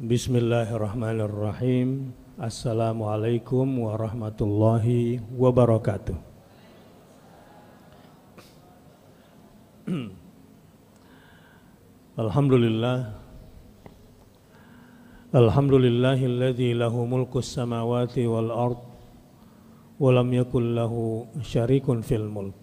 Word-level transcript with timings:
Bismillahirrahmanirrahim. 0.00 2.16
Assalamualaikum 2.40 3.84
warahmatullahi 3.84 5.20
wabarakatuh. 5.28 6.16
Alhamdulillah 12.24 13.12
Alhamdulillahilladzi 15.36 16.80
lahu 16.80 17.04
mulku 17.04 17.44
samawati 17.44 18.24
wal 18.24 18.56
ard 18.56 18.80
wa 20.00 20.16
lam 20.16 20.32
yakul 20.32 20.64
lahu 20.64 21.28
syarikun 21.44 22.00
fil 22.00 22.24
mulk 22.24 22.56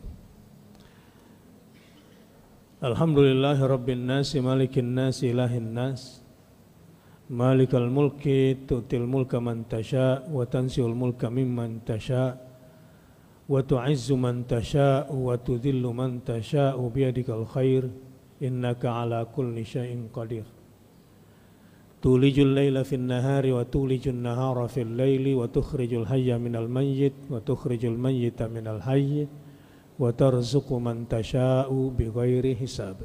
Alhamdulillahi 2.81 3.61
rabbin 3.61 4.09
nasi 4.09 4.41
malikin 4.41 4.97
nasi 4.97 5.29
ilahin 5.29 5.77
nas 5.77 6.25
Malikal 7.27 7.91
mulki 7.91 8.55
tu'til 8.63 9.03
mulka 9.03 9.43
man 9.43 9.67
tasha 9.67 10.23
wa 10.31 10.47
tansiul 10.47 10.95
mulka 10.95 11.27
mimman 11.27 11.83
tasha 11.83 12.39
wa 13.51 13.59
tu'izzu 13.59 14.15
man 14.15 14.47
tasha 14.47 15.11
wa 15.11 15.35
tudhillu 15.35 15.91
man 15.91 16.23
tasha 16.23 16.71
biyadikal 16.79 17.43
khair 17.43 17.91
innaka 18.39 19.03
ala 19.03 19.27
kulli 19.27 19.67
syai'in 19.67 20.07
qadir. 20.07 20.47
Tulijul 21.99 22.55
laila 22.55 22.87
fin 22.87 23.03
nahari 23.11 23.51
wa 23.51 23.67
tulijun 23.67 24.23
nahara 24.23 24.71
fil 24.71 24.95
laili 24.95 25.35
wa 25.35 25.51
tukhrijul 25.51 26.07
hayya 26.07 26.39
minal 26.39 26.71
mayyit 26.71 27.27
wa 27.27 27.43
tukhrijul 27.43 27.99
mayyita 27.99 28.47
minal 28.47 28.79
hayy 28.79 29.27
wa 29.99 30.15
tarzuqu 30.15 30.79
man 30.79 31.03
tasha'u 31.11 31.91
hisab 32.55 33.03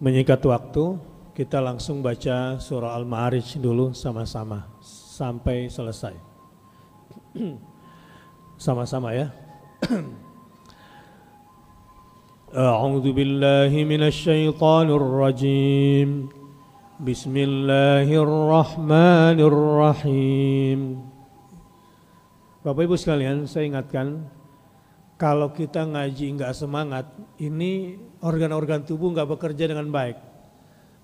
Menyikat 0.00 0.40
waktu, 0.48 0.96
kita 1.36 1.60
langsung 1.60 2.00
baca 2.00 2.56
surah 2.56 2.96
Al-Ma'arij 2.96 3.60
dulu 3.60 3.92
sama-sama 3.92 4.64
sampai 4.80 5.68
selesai. 5.68 6.16
Sama-sama 8.56 9.12
ya. 9.12 9.28
A'udzu 12.56 13.12
billahi. 13.12 13.84
Bapak 22.64 22.82
Ibu 22.88 22.96
sekalian, 22.96 23.44
saya 23.44 23.64
ingatkan 23.68 24.24
kalau 25.20 25.52
kita 25.52 25.84
ngaji 25.84 26.40
nggak 26.40 26.56
semangat, 26.56 27.04
ini 27.36 28.00
organ-organ 28.20 28.84
tubuh 28.84 29.12
nggak 29.12 29.28
bekerja 29.36 29.64
dengan 29.68 29.88
baik. 29.88 30.16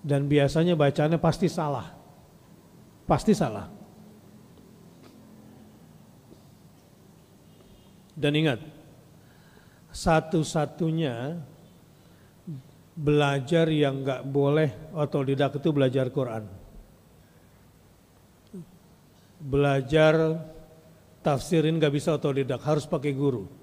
Dan 0.01 0.29
biasanya 0.29 0.77
bacanya 0.77 1.17
pasti 1.17 1.49
salah. 1.49 1.89
Pasti 3.09 3.33
salah. 3.33 3.65
Dan 8.17 8.33
ingat, 8.33 8.59
satu-satunya 9.93 11.37
belajar 12.97 13.69
yang 13.69 14.01
nggak 14.01 14.25
boleh 14.25 14.69
otodidak 14.97 15.61
itu 15.61 15.69
belajar 15.69 16.09
Quran. 16.09 16.49
Belajar 19.37 20.33
tafsirin 21.21 21.77
nggak 21.77 21.93
bisa 21.93 22.17
otodidak, 22.17 22.57
harus 22.65 22.89
pakai 22.89 23.13
guru. 23.13 23.56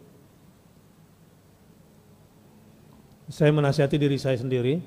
Saya 3.29 3.51
menasihati 3.57 3.97
diri 3.97 4.21
saya 4.21 4.37
sendiri. 4.37 4.81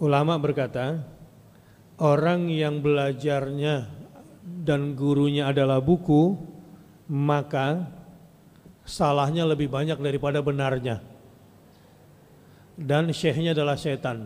Ulama 0.00 0.40
berkata, 0.40 1.04
orang 2.00 2.48
yang 2.48 2.80
belajarnya 2.80 3.84
dan 4.64 4.96
gurunya 4.96 5.52
adalah 5.52 5.84
buku, 5.84 6.40
maka 7.12 7.84
salahnya 8.88 9.44
lebih 9.44 9.68
banyak 9.68 10.00
daripada 10.00 10.40
benarnya. 10.40 11.04
Dan 12.80 13.12
syekhnya 13.12 13.52
adalah 13.52 13.76
setan. 13.76 14.24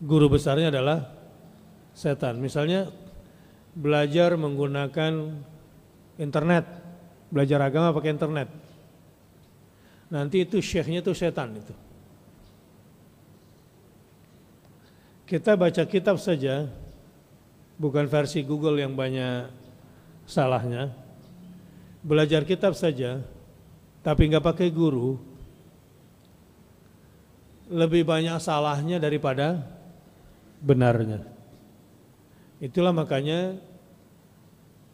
Guru 0.00 0.32
besarnya 0.32 0.72
adalah 0.72 1.04
setan. 1.92 2.40
Misalnya 2.40 2.88
belajar 3.76 4.40
menggunakan 4.40 5.12
internet, 6.16 6.64
belajar 7.32 7.60
agama 7.62 7.94
pakai 7.94 8.12
internet. 8.12 8.48
Nanti 10.12 10.44
itu 10.44 10.60
syekhnya 10.60 11.00
itu 11.00 11.12
setan 11.16 11.56
itu. 11.56 11.74
Kita 15.24 15.56
baca 15.56 15.82
kitab 15.88 16.20
saja, 16.20 16.68
bukan 17.80 18.04
versi 18.06 18.44
Google 18.44 18.78
yang 18.78 18.92
banyak 18.92 19.48
salahnya. 20.28 20.92
Belajar 22.04 22.44
kitab 22.44 22.76
saja, 22.76 23.24
tapi 24.04 24.28
nggak 24.28 24.44
pakai 24.44 24.68
guru, 24.68 25.16
lebih 27.72 28.04
banyak 28.04 28.36
salahnya 28.36 29.00
daripada 29.00 29.64
benarnya. 30.60 31.24
Itulah 32.60 32.92
makanya 32.92 33.56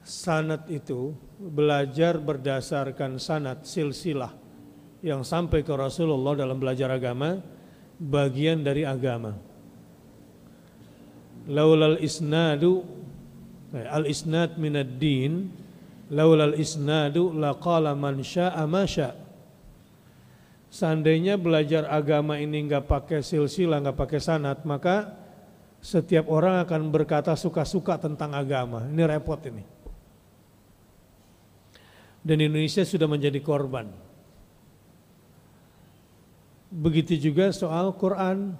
sanat 0.04 0.68
itu 0.72 1.12
belajar 1.36 2.16
berdasarkan 2.16 3.20
sanat 3.20 3.64
silsilah 3.68 4.32
yang 5.00 5.24
sampai 5.24 5.64
ke 5.64 5.72
Rasulullah 5.72 6.36
dalam 6.36 6.60
belajar 6.60 6.92
agama 6.92 7.40
bagian 7.96 8.60
dari 8.60 8.84
agama. 8.84 9.36
Laulal 11.48 12.00
isnadu 12.04 12.84
eh, 13.72 13.88
al 13.88 14.04
isnad 14.04 14.60
minad 14.60 15.00
din 15.00 15.48
laulal 16.12 16.56
isnadu 16.56 17.32
laqala 17.32 17.96
man 17.96 18.20
syaa 18.20 18.64
ma. 18.68 18.84
Seandainya 20.70 21.34
belajar 21.34 21.90
agama 21.90 22.38
ini 22.38 22.62
nggak 22.70 22.86
pakai 22.86 23.26
silsilah, 23.26 23.82
nggak 23.82 23.98
pakai 23.98 24.20
sanat, 24.22 24.62
maka 24.62 25.18
setiap 25.82 26.30
orang 26.30 26.62
akan 26.62 26.94
berkata 26.94 27.34
suka-suka 27.34 27.98
tentang 27.98 28.30
agama. 28.38 28.86
Ini 28.86 29.02
repot 29.02 29.42
ini 29.50 29.79
dan 32.20 32.36
Indonesia 32.40 32.84
sudah 32.84 33.08
menjadi 33.08 33.40
korban. 33.40 33.88
Begitu 36.70 37.18
juga 37.18 37.50
soal 37.50 37.90
Quran. 37.96 38.54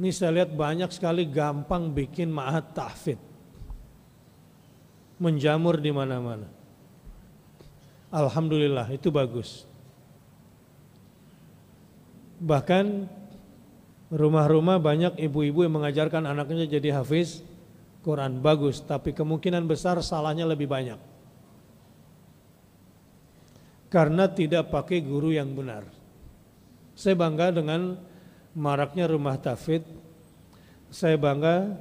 Ini 0.00 0.10
saya 0.16 0.42
lihat 0.42 0.56
banyak 0.56 0.90
sekali 0.90 1.28
gampang 1.28 1.92
bikin 1.92 2.32
ma'at 2.32 2.72
tahfid. 2.72 3.20
Menjamur 5.20 5.76
di 5.76 5.92
mana-mana. 5.92 6.48
Alhamdulillah 8.08 8.88
itu 8.90 9.12
bagus. 9.12 9.68
Bahkan 12.40 13.06
rumah-rumah 14.08 14.80
banyak 14.80 15.20
ibu-ibu 15.20 15.62
yang 15.68 15.76
mengajarkan 15.76 16.24
anaknya 16.24 16.64
jadi 16.64 16.96
hafiz 16.96 17.44
Quran 18.00 18.40
bagus, 18.40 18.80
tapi 18.80 19.12
kemungkinan 19.12 19.68
besar 19.68 20.00
salahnya 20.00 20.48
lebih 20.48 20.66
banyak 20.66 21.09
karena 23.90 24.30
tidak 24.30 24.70
pakai 24.70 25.02
guru 25.02 25.34
yang 25.34 25.50
benar. 25.50 25.82
Saya 26.94 27.18
bangga 27.18 27.50
dengan 27.50 27.98
maraknya 28.54 29.10
rumah 29.10 29.34
tafid. 29.36 29.82
Saya 30.94 31.18
bangga 31.18 31.74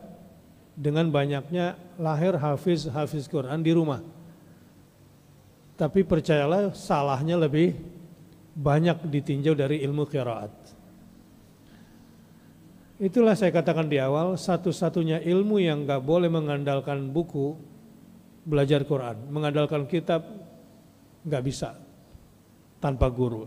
dengan 0.73 1.05
banyaknya 1.13 1.77
lahir 2.01 2.33
hafiz-hafiz 2.35 3.29
Quran 3.29 3.61
di 3.61 3.71
rumah. 3.71 4.01
Tapi 5.77 6.03
percayalah 6.03 6.73
salahnya 6.75 7.39
lebih 7.39 7.77
banyak 8.57 9.05
ditinjau 9.07 9.53
dari 9.55 9.85
ilmu 9.85 10.03
qiraat. 10.09 10.51
Itulah 12.99 13.31
saya 13.31 13.55
katakan 13.55 13.87
di 13.87 13.95
awal, 13.95 14.35
satu-satunya 14.35 15.23
ilmu 15.23 15.55
yang 15.63 15.87
gak 15.87 16.03
boleh 16.03 16.27
mengandalkan 16.27 17.07
buku, 17.07 17.55
belajar 18.43 18.83
Quran. 18.83 19.23
Mengandalkan 19.31 19.87
kitab, 19.87 20.27
gak 21.23 21.43
bisa 21.47 21.88
tanpa 22.79 23.07
guru. 23.11 23.45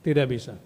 Tidak 0.00 0.26
bisa. 0.26 0.56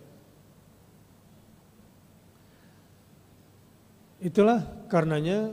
Itulah 4.23 4.89
karenanya 4.89 5.53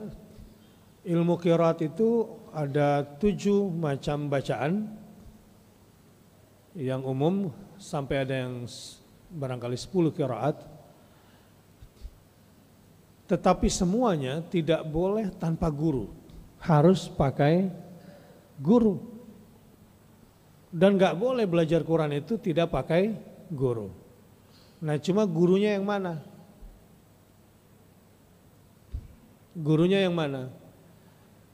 ilmu 1.03 1.36
kirat 1.42 1.81
itu 1.81 2.30
ada 2.53 3.03
tujuh 3.03 3.68
macam 3.74 4.30
bacaan 4.30 4.86
yang 6.77 7.04
umum 7.04 7.51
sampai 7.75 8.24
ada 8.24 8.47
yang 8.47 8.63
barangkali 9.31 9.75
sepuluh 9.75 10.12
kiraat 10.15 10.59
tetapi 13.27 13.68
semuanya 13.71 14.44
tidak 14.44 14.83
boleh 14.88 15.31
tanpa 15.36 15.71
guru 15.71 16.12
harus 16.59 17.07
pakai 17.12 17.71
guru 18.59 19.10
Dan 20.71 20.95
nggak 20.95 21.19
boleh 21.19 21.44
belajar 21.44 21.83
Quran 21.83 22.15
itu 22.15 22.39
tidak 22.39 22.71
pakai 22.71 23.12
guru. 23.51 23.91
Nah 24.79 24.95
cuma 24.97 25.27
gurunya 25.27 25.75
yang 25.75 25.83
mana? 25.83 26.23
Gurunya 29.51 30.00
yang 30.00 30.15
mana? 30.15 30.47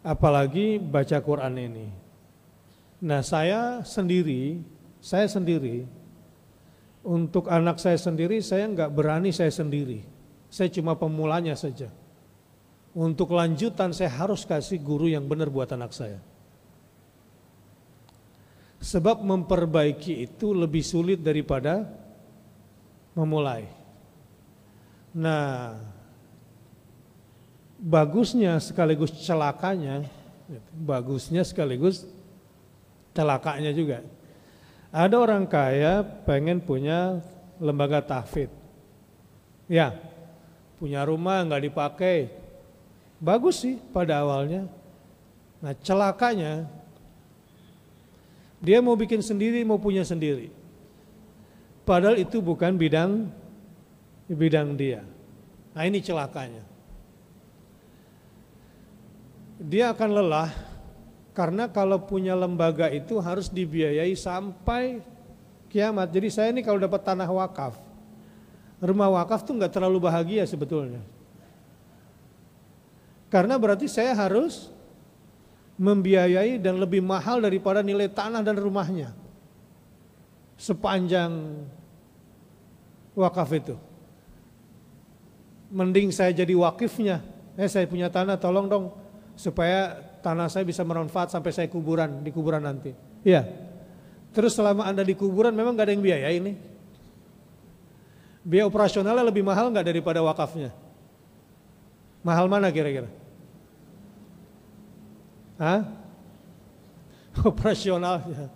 Apalagi 0.05 0.77
baca 0.77 1.17
Quran 1.17 1.57
ini. 1.57 1.87
Nah 3.01 3.25
saya 3.25 3.81
sendiri, 3.81 4.61
saya 5.01 5.25
sendiri, 5.25 5.89
untuk 7.01 7.49
anak 7.49 7.81
saya 7.81 7.97
sendiri 7.97 8.37
saya 8.39 8.69
nggak 8.69 8.93
berani 8.93 9.33
saya 9.33 9.49
sendiri. 9.49 10.05
Saya 10.47 10.69
cuma 10.71 10.95
pemulanya 10.95 11.57
saja. 11.57 11.89
Untuk 12.93 13.33
lanjutan 13.33 13.91
saya 13.91 14.13
harus 14.13 14.45
kasih 14.45 14.79
guru 14.79 15.09
yang 15.09 15.25
benar 15.25 15.49
buat 15.51 15.69
anak 15.73 15.91
saya. 15.91 16.21
Sebab 18.87 19.19
memperbaiki 19.19 20.23
itu 20.23 20.55
lebih 20.55 20.79
sulit 20.79 21.19
daripada 21.19 21.83
memulai. 23.11 23.67
Nah, 25.11 25.75
bagusnya 27.75 28.55
sekaligus 28.63 29.11
celakanya, 29.27 30.07
bagusnya 30.71 31.43
sekaligus 31.43 32.07
celakanya 33.11 33.75
juga. 33.75 34.07
Ada 34.87 35.19
orang 35.19 35.43
kaya 35.51 36.07
pengen 36.23 36.63
punya 36.63 37.19
lembaga 37.59 37.99
tahfidz. 37.99 38.55
Ya, 39.67 39.99
punya 40.79 41.03
rumah 41.03 41.43
nggak 41.43 41.63
dipakai. 41.67 42.31
Bagus 43.19 43.67
sih 43.67 43.75
pada 43.91 44.23
awalnya. 44.23 44.69
Nah 45.59 45.73
celakanya 45.83 46.69
dia 48.57 48.81
mau 48.81 48.97
bikin 48.97 49.21
sendiri, 49.21 49.61
mau 49.61 49.77
punya 49.77 50.01
sendiri. 50.01 50.49
Padahal 51.87 52.19
itu 52.19 52.41
bukan 52.41 52.75
bidang 52.75 53.29
bidang 54.27 54.75
dia. 54.75 55.05
Nah 55.71 55.83
ini 55.87 56.03
celakanya. 56.03 56.65
Dia 59.57 59.93
akan 59.93 60.09
lelah 60.13 60.51
karena 61.37 61.69
kalau 61.69 62.01
punya 62.01 62.33
lembaga 62.33 62.89
itu 62.89 63.17
harus 63.21 63.47
dibiayai 63.47 64.13
sampai 64.17 65.01
kiamat. 65.69 66.09
Jadi 66.09 66.27
saya 66.33 66.49
ini 66.51 66.65
kalau 66.65 66.81
dapat 66.81 67.01
tanah 67.05 67.29
wakaf, 67.29 67.77
rumah 68.81 69.09
wakaf 69.21 69.45
tuh 69.45 69.55
nggak 69.57 69.73
terlalu 69.73 70.01
bahagia 70.01 70.43
sebetulnya. 70.49 71.01
Karena 73.27 73.59
berarti 73.59 73.85
saya 73.91 74.15
harus 74.15 74.71
membiayai 75.77 76.57
dan 76.57 76.81
lebih 76.81 77.05
mahal 77.05 77.37
daripada 77.39 77.85
nilai 77.85 78.09
tanah 78.09 78.41
dan 78.41 78.57
rumahnya 78.57 79.13
sepanjang 80.57 81.31
wakaf 83.13 83.49
itu. 83.53 83.75
Mending 85.69 86.09
saya 86.09 86.33
jadi 86.33 86.57
wakifnya, 86.57 87.21
eh 87.53 87.69
saya 87.69 87.85
punya 87.85 88.09
tanah 88.09 88.41
tolong 88.41 88.65
dong 88.65 88.85
supaya 89.37 89.93
tanah 90.25 90.49
saya 90.49 90.65
bisa 90.65 90.81
bermanfaat 90.81 91.29
sampai 91.29 91.53
saya 91.53 91.67
kuburan 91.69 92.25
di 92.25 92.33
kuburan 92.33 92.65
nanti. 92.65 92.91
Iya. 93.21 93.45
Terus 94.33 94.57
selama 94.57 94.89
anda 94.89 95.05
di 95.05 95.13
kuburan 95.13 95.53
memang 95.53 95.77
gak 95.77 95.87
ada 95.87 95.93
yang 95.93 96.03
biaya 96.03 96.29
ini. 96.33 96.53
Biaya 98.47 98.65
operasionalnya 98.65 99.27
lebih 99.27 99.43
mahal 99.43 99.67
nggak 99.75 99.91
daripada 99.91 100.23
wakafnya? 100.23 100.71
Mahal 102.23 102.47
mana 102.47 102.71
kira-kira? 102.71 103.11
Hah? 105.57 105.81
Operasionalnya. 107.49 108.49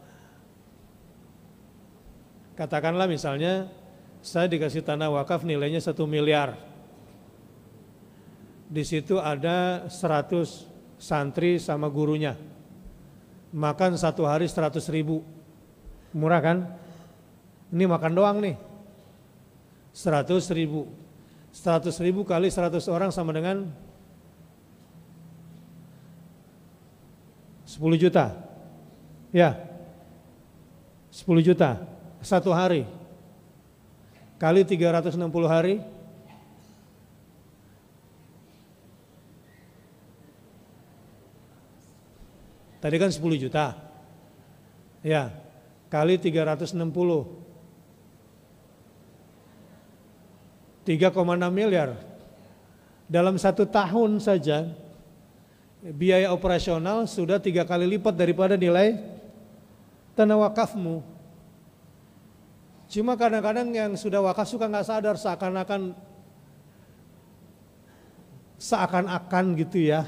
Katakanlah 2.57 3.09
misalnya 3.09 3.69
saya 4.21 4.45
dikasih 4.45 4.86
tanah 4.86 5.09
wakaf 5.09 5.42
nilainya 5.42 5.81
satu 5.81 6.06
miliar. 6.06 6.53
Di 8.71 8.86
situ 8.86 9.18
ada 9.18 9.89
100 9.89 11.01
santri 11.01 11.57
sama 11.57 11.89
gurunya. 11.89 12.38
Makan 13.51 13.98
satu 13.98 14.24
hari 14.24 14.48
100 14.48 14.80
ribu. 14.94 15.25
Murah 16.15 16.39
kan? 16.39 16.57
Ini 17.74 17.83
makan 17.89 18.13
doang 18.15 18.38
nih. 18.39 18.56
100 19.92 20.30
ribu. 20.56 20.88
100 21.51 21.92
ribu 22.00 22.24
kali 22.24 22.48
100 22.48 22.88
orang 22.88 23.12
sama 23.12 23.36
dengan 23.36 23.68
10 27.72 27.96
juta. 27.96 28.36
Ya. 29.32 29.56
10 31.12 31.40
juta 31.40 31.80
satu 32.20 32.52
hari. 32.52 32.84
Kali 34.36 34.66
360 34.68 35.16
hari 35.48 35.80
Tadi 42.82 42.98
kan 42.98 43.14
10 43.14 43.22
juta. 43.38 43.78
Ya, 45.06 45.30
kali 45.94 46.18
360. 46.18 46.74
3,6 50.82 51.54
miliar. 51.54 51.94
Dalam 53.06 53.38
satu 53.38 53.70
tahun 53.70 54.18
saja 54.18 54.66
biaya 55.81 56.30
operasional 56.30 57.10
sudah 57.10 57.42
tiga 57.42 57.66
kali 57.66 57.98
lipat 57.98 58.13
daripada 58.13 58.54
nilai 58.54 59.01
tanah 60.13 60.38
wakafmu. 60.50 61.01
Cuma 62.92 63.18
kadang-kadang 63.18 63.72
yang 63.74 63.92
sudah 63.98 64.22
wakaf 64.22 64.45
suka 64.45 64.69
nggak 64.69 64.86
sadar 64.86 65.16
seakan-akan 65.18 65.95
seakan-akan 68.62 69.45
gitu 69.57 69.89
ya. 69.89 70.06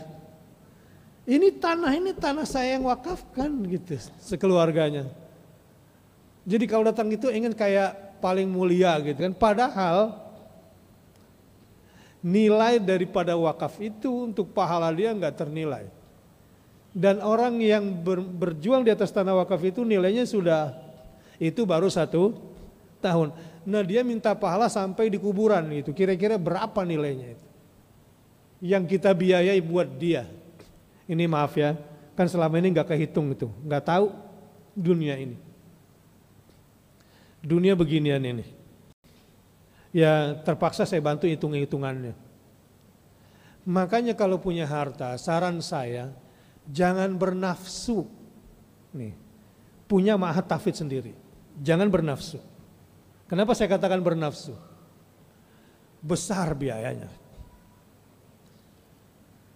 Ini 1.23 1.55
tanah 1.57 1.91
ini 1.95 2.11
tanah 2.13 2.43
saya 2.43 2.77
yang 2.77 2.85
wakafkan 2.85 3.49
gitu 3.71 3.97
sekeluarganya. 4.19 5.07
Jadi 6.43 6.67
kalau 6.67 6.83
datang 6.83 7.07
itu 7.07 7.31
ingin 7.31 7.55
kayak 7.55 8.19
paling 8.19 8.45
mulia 8.51 8.99
gitu 8.99 9.15
kan. 9.25 9.33
Padahal 9.33 10.22
nilai 12.23 12.79
daripada 12.79 13.35
wakaf 13.35 13.83
itu 13.83 14.31
untuk 14.31 14.55
pahala 14.55 14.87
dia 14.95 15.11
nggak 15.11 15.35
ternilai. 15.35 15.91
Dan 16.95 17.19
orang 17.19 17.59
yang 17.59 17.83
ber, 17.99 18.23
berjuang 18.23 18.87
di 18.87 18.93
atas 18.95 19.11
tanah 19.11 19.35
wakaf 19.43 19.59
itu 19.67 19.83
nilainya 19.83 20.23
sudah 20.23 20.71
itu 21.35 21.67
baru 21.67 21.91
satu 21.91 22.31
tahun. 23.03 23.35
Nah 23.67 23.83
dia 23.83 24.07
minta 24.07 24.31
pahala 24.31 24.71
sampai 24.71 25.11
di 25.11 25.19
kuburan 25.19 25.67
itu. 25.75 25.91
Kira-kira 25.91 26.39
berapa 26.39 26.87
nilainya 26.87 27.35
itu? 27.35 27.45
Yang 28.63 28.83
kita 28.95 29.11
biayai 29.11 29.59
buat 29.59 29.89
dia. 29.99 30.23
Ini 31.03 31.27
maaf 31.27 31.59
ya, 31.59 31.75
kan 32.15 32.31
selama 32.31 32.55
ini 32.63 32.71
nggak 32.71 32.95
kehitung 32.95 33.35
itu, 33.35 33.51
nggak 33.67 33.83
tahu 33.83 34.07
dunia 34.71 35.19
ini. 35.19 35.35
Dunia 37.43 37.75
beginian 37.75 38.23
ini 38.23 38.52
ya 39.93 40.35
terpaksa 40.41 40.83
saya 40.83 40.99
bantu 40.99 41.29
hitung-hitungannya. 41.29 42.17
Makanya 43.63 44.11
kalau 44.17 44.41
punya 44.41 44.67
harta, 44.67 45.15
saran 45.15 45.63
saya 45.63 46.11
jangan 46.67 47.15
bernafsu. 47.15 48.09
Nih, 48.91 49.15
punya 49.87 50.19
mahat 50.19 50.49
tafid 50.49 50.75
sendiri. 50.75 51.15
Jangan 51.61 51.87
bernafsu. 51.87 52.41
Kenapa 53.29 53.55
saya 53.55 53.71
katakan 53.71 54.03
bernafsu? 54.03 54.57
Besar 56.03 56.51
biayanya. 56.57 57.07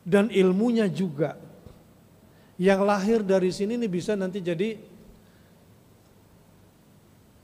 Dan 0.07 0.31
ilmunya 0.31 0.87
juga. 0.87 1.35
Yang 2.55 2.81
lahir 2.87 3.19
dari 3.21 3.51
sini 3.51 3.75
nih 3.75 3.91
bisa 3.91 4.15
nanti 4.17 4.41
jadi 4.41 4.79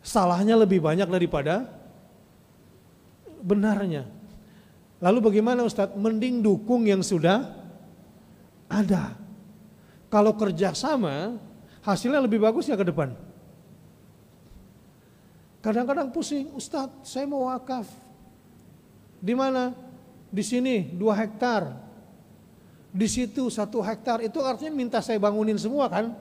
salahnya 0.02 0.58
lebih 0.58 0.82
banyak 0.82 1.06
daripada 1.06 1.83
benarnya. 3.44 4.08
Lalu 5.04 5.20
bagaimana 5.20 5.68
Ustadz? 5.68 6.00
Mending 6.00 6.40
dukung 6.40 6.88
yang 6.88 7.04
sudah 7.04 7.52
ada. 8.72 9.20
Kalau 10.08 10.32
kerjasama, 10.40 11.36
hasilnya 11.84 12.24
lebih 12.24 12.40
bagus 12.40 12.72
ya 12.72 12.80
ke 12.80 12.88
depan. 12.88 13.12
Kadang-kadang 15.60 16.08
pusing, 16.16 16.56
Ustadz 16.56 17.04
saya 17.04 17.28
mau 17.28 17.52
wakaf. 17.52 17.88
Di 19.20 19.36
mana? 19.36 19.76
Di 20.32 20.44
sini 20.44 20.88
dua 20.96 21.20
hektar. 21.20 21.76
Di 22.94 23.08
situ 23.10 23.50
satu 23.50 23.82
hektar, 23.82 24.22
itu 24.22 24.38
artinya 24.40 24.72
minta 24.72 25.02
saya 25.02 25.18
bangunin 25.18 25.58
semua 25.58 25.90
kan? 25.90 26.14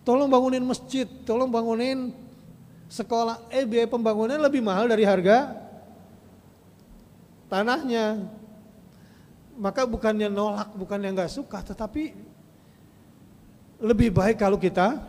Tolong 0.00 0.30
bangunin 0.30 0.64
masjid, 0.64 1.04
tolong 1.28 1.50
bangunin 1.50 2.14
sekolah, 2.86 3.50
eh 3.50 3.66
biaya 3.66 3.90
pembangunan 3.90 4.38
lebih 4.38 4.62
mahal 4.62 4.86
dari 4.86 5.02
harga 5.02 5.54
tanahnya. 7.50 8.26
Maka 9.56 9.88
bukannya 9.88 10.28
nolak, 10.28 10.76
bukannya 10.76 11.16
nggak 11.16 11.32
suka, 11.32 11.64
tetapi 11.64 12.12
lebih 13.80 14.12
baik 14.12 14.36
kalau 14.36 14.60
kita 14.60 15.00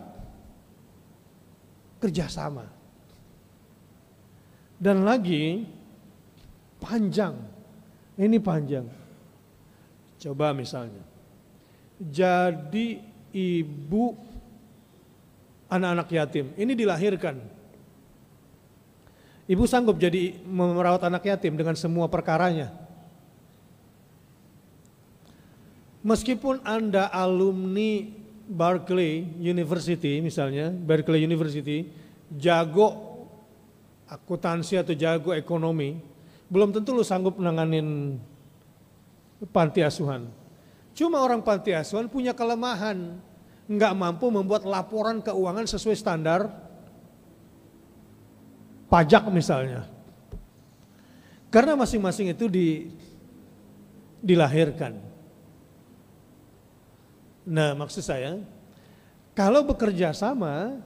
kerjasama. 2.00 2.64
Dan 4.78 5.04
lagi 5.04 5.66
panjang, 6.80 7.36
ini 8.16 8.38
panjang. 8.38 8.86
Coba 10.18 10.54
misalnya, 10.54 11.02
jadi 11.98 13.02
ibu 13.34 14.16
anak-anak 15.68 16.08
yatim, 16.14 16.54
ini 16.56 16.74
dilahirkan. 16.78 17.57
Ibu 19.48 19.64
sanggup 19.64 19.96
jadi 19.96 20.36
merawat 20.44 21.08
anak 21.08 21.24
yatim 21.24 21.56
dengan 21.56 21.72
semua 21.80 22.12
perkaranya. 22.12 22.68
Meskipun 26.04 26.60
Anda 26.68 27.08
alumni 27.08 28.12
Berkeley 28.48 29.24
University 29.40 30.20
misalnya, 30.20 30.72
Berkeley 30.72 31.24
University, 31.24 31.88
jago 32.36 33.24
akuntansi 34.08 34.80
atau 34.80 34.96
jago 34.96 35.32
ekonomi, 35.32 36.00
belum 36.48 36.76
tentu 36.76 36.96
lu 36.96 37.04
sanggup 37.04 37.40
menanganin 37.40 38.20
panti 39.52 39.84
asuhan. 39.84 40.28
Cuma 40.92 41.24
orang 41.24 41.40
panti 41.44 41.72
asuhan 41.72 42.12
punya 42.12 42.36
kelemahan, 42.36 43.16
nggak 43.68 43.94
mampu 43.96 44.28
membuat 44.28 44.68
laporan 44.68 45.24
keuangan 45.24 45.68
sesuai 45.68 45.96
standar 45.96 46.67
pajak 48.88 49.28
misalnya. 49.32 49.88
Karena 51.48 51.80
masing-masing 51.80 52.36
itu 52.36 52.46
di, 52.52 52.92
dilahirkan. 54.20 55.00
Nah 57.48 57.72
maksud 57.72 58.04
saya, 58.04 58.44
kalau 59.32 59.64
bekerja 59.64 60.12
sama, 60.12 60.84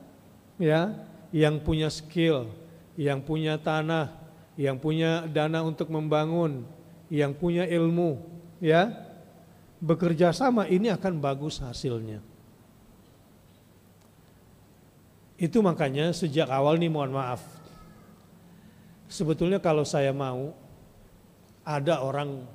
ya, 0.61 0.93
yang 1.33 1.57
punya 1.57 1.89
skill, 1.89 2.51
yang 2.93 3.23
punya 3.25 3.57
tanah, 3.57 4.13
yang 4.53 4.77
punya 4.77 5.25
dana 5.25 5.65
untuk 5.65 5.89
membangun, 5.89 6.61
yang 7.09 7.33
punya 7.33 7.65
ilmu, 7.65 8.21
ya, 8.61 8.93
bekerja 9.81 10.29
sama 10.29 10.69
ini 10.69 10.93
akan 10.93 11.17
bagus 11.17 11.57
hasilnya. 11.57 12.21
Itu 15.41 15.65
makanya 15.65 16.13
sejak 16.13 16.45
awal 16.53 16.77
nih 16.77 16.93
mohon 16.93 17.17
maaf. 17.17 17.41
Sebetulnya 19.11 19.59
kalau 19.59 19.83
saya 19.83 20.15
mau 20.15 20.55
ada 21.67 21.99
orang 21.99 22.47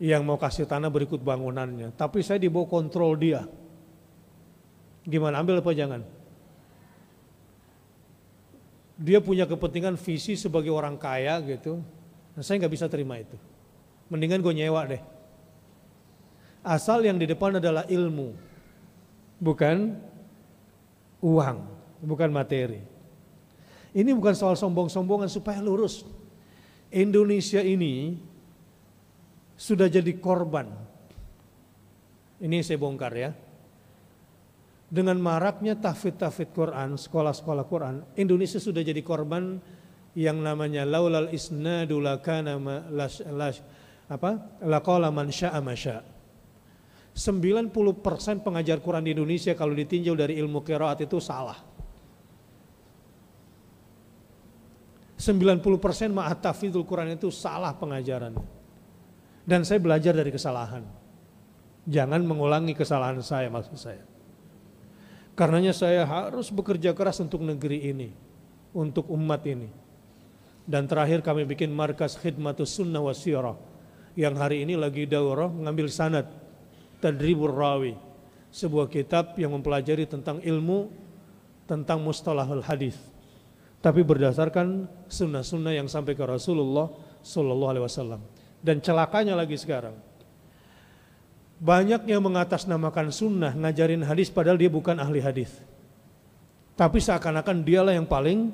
yang 0.00 0.24
mau 0.24 0.40
kasih 0.40 0.64
tanah 0.64 0.88
berikut 0.88 1.20
bangunannya, 1.20 1.92
tapi 1.92 2.24
saya 2.24 2.40
dibawa 2.40 2.64
kontrol 2.64 3.12
dia. 3.20 3.44
Gimana 5.04 5.44
ambil 5.44 5.60
apa 5.60 5.76
jangan? 5.76 6.16
dia 8.96 9.20
punya 9.20 9.44
kepentingan 9.44 10.00
visi 10.00 10.40
sebagai 10.40 10.72
orang 10.72 10.96
kaya 10.96 11.36
gitu. 11.44 11.84
Nah, 12.32 12.40
saya 12.40 12.64
nggak 12.64 12.72
bisa 12.72 12.88
terima 12.88 13.20
itu. 13.20 13.36
Mendingan 14.08 14.40
gue 14.40 14.54
nyewa 14.56 14.88
deh. 14.88 15.02
Asal 16.64 17.04
yang 17.04 17.20
di 17.20 17.28
depan 17.28 17.60
adalah 17.60 17.86
ilmu, 17.86 18.34
bukan 19.38 19.94
uang, 21.22 21.58
bukan 22.02 22.30
materi. 22.32 22.82
Ini 23.96 24.12
bukan 24.12 24.36
soal 24.36 24.60
sombong-sombongan 24.60 25.32
supaya 25.32 25.64
lurus. 25.64 26.04
Indonesia 26.92 27.64
ini 27.64 28.20
sudah 29.56 29.88
jadi 29.88 30.12
korban. 30.20 30.68
Ini 32.36 32.60
saya 32.60 32.76
bongkar 32.76 33.12
ya 33.16 33.32
dengan 34.86 35.18
maraknya 35.18 35.74
tahfid-tahfid 35.74 36.54
Quran, 36.54 36.94
sekolah-sekolah 36.94 37.64
Quran, 37.66 37.96
Indonesia 38.14 38.62
sudah 38.62 38.86
jadi 38.86 39.02
korban 39.02 39.58
yang 40.14 40.38
namanya 40.38 40.86
laulal 40.86 41.28
isnadu 41.34 41.98
lakana 41.98 42.56
las, 42.88 43.18
las, 43.26 43.60
apa? 44.06 44.62
laqala 44.62 45.10
man 45.10 45.34
syaa 45.34 45.58
masya. 45.58 46.06
90% 47.16 47.72
pengajar 48.44 48.78
Quran 48.84 49.08
di 49.08 49.16
Indonesia 49.16 49.56
kalau 49.56 49.72
ditinjau 49.72 50.12
dari 50.14 50.36
ilmu 50.36 50.60
qiraat 50.62 51.00
itu 51.02 51.16
salah. 51.18 51.56
90% 55.16 56.12
ma'at 56.12 56.44
tafidul 56.44 56.84
Quran 56.84 57.16
itu 57.16 57.32
salah 57.32 57.72
pengajaran. 57.72 58.36
Dan 59.48 59.64
saya 59.64 59.80
belajar 59.80 60.12
dari 60.12 60.28
kesalahan. 60.28 60.84
Jangan 61.88 62.20
mengulangi 62.20 62.76
kesalahan 62.76 63.22
saya 63.24 63.48
maksud 63.48 63.78
saya. 63.78 64.02
Karenanya 65.36 65.72
saya 65.72 66.04
harus 66.04 66.48
bekerja 66.52 66.96
keras 66.96 67.20
untuk 67.20 67.44
negeri 67.44 67.92
ini, 67.92 68.08
untuk 68.72 69.08
umat 69.12 69.44
ini. 69.46 69.68
Dan 70.66 70.90
terakhir 70.90 71.22
kami 71.22 71.46
bikin 71.46 71.70
markas 71.70 72.18
khidmatus 72.18 72.74
sunnah 72.74 72.98
wa 72.98 73.14
yang 74.16 74.34
hari 74.34 74.64
ini 74.64 74.74
lagi 74.74 75.04
daurah 75.04 75.46
mengambil 75.46 75.92
sanad 75.92 76.26
Tadribur 76.98 77.52
Rawi, 77.52 77.94
sebuah 78.48 78.88
kitab 78.88 79.36
yang 79.36 79.52
mempelajari 79.52 80.08
tentang 80.08 80.40
ilmu 80.40 80.88
tentang 81.68 82.00
mustalahul 82.00 82.64
hadis. 82.64 82.96
Tapi 83.84 84.00
berdasarkan 84.02 84.88
sunnah-sunnah 85.06 85.76
yang 85.76 85.86
sampai 85.86 86.18
ke 86.18 86.24
Rasulullah 86.26 86.90
Sallallahu 87.22 87.70
Alaihi 87.70 87.84
Wasallam. 87.86 88.20
Dan 88.58 88.82
celakanya 88.82 89.38
lagi 89.38 89.54
sekarang, 89.54 89.94
banyak 91.56 92.04
yang 92.08 92.20
mengatasnamakan 92.20 93.08
sunnah, 93.08 93.56
ngajarin 93.56 94.04
hadis 94.04 94.28
padahal 94.28 94.60
dia 94.60 94.68
bukan 94.68 94.96
ahli 95.00 95.22
hadis. 95.22 95.52
Tapi 96.76 97.00
seakan-akan 97.00 97.64
dialah 97.64 97.96
yang 97.96 98.04
paling 98.04 98.52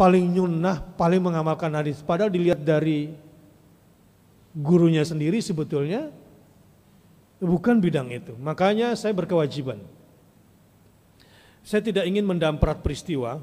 paling 0.00 0.32
nyunnah, 0.32 0.80
paling 0.96 1.20
mengamalkan 1.20 1.68
hadis. 1.76 2.00
Padahal 2.00 2.32
dilihat 2.32 2.64
dari 2.64 3.12
gurunya 4.56 5.04
sendiri 5.04 5.44
sebetulnya 5.44 6.08
bukan 7.36 7.76
bidang 7.84 8.08
itu. 8.08 8.32
Makanya 8.40 8.96
saya 8.96 9.12
berkewajiban. 9.12 9.84
Saya 11.60 11.84
tidak 11.84 12.08
ingin 12.08 12.24
mendamprat 12.24 12.80
peristiwa. 12.80 13.40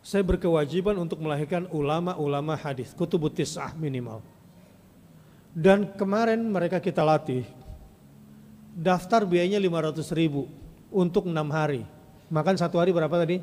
Saya 0.00 0.24
berkewajiban 0.24 0.96
untuk 0.96 1.20
melahirkan 1.20 1.68
ulama-ulama 1.68 2.56
hadis, 2.56 2.96
kutubut 2.96 3.36
tis'ah 3.36 3.76
minimal. 3.76 4.24
Dan 5.52 5.92
kemarin 5.92 6.40
mereka 6.40 6.80
kita 6.80 7.04
latih, 7.04 7.44
daftar 8.72 9.28
biayanya 9.28 9.60
500 9.60 10.08
ribu 10.16 10.48
untuk 10.88 11.28
enam 11.28 11.52
hari. 11.52 11.84
Makan 12.32 12.56
satu 12.56 12.80
hari 12.80 12.96
berapa 12.96 13.12
tadi? 13.12 13.42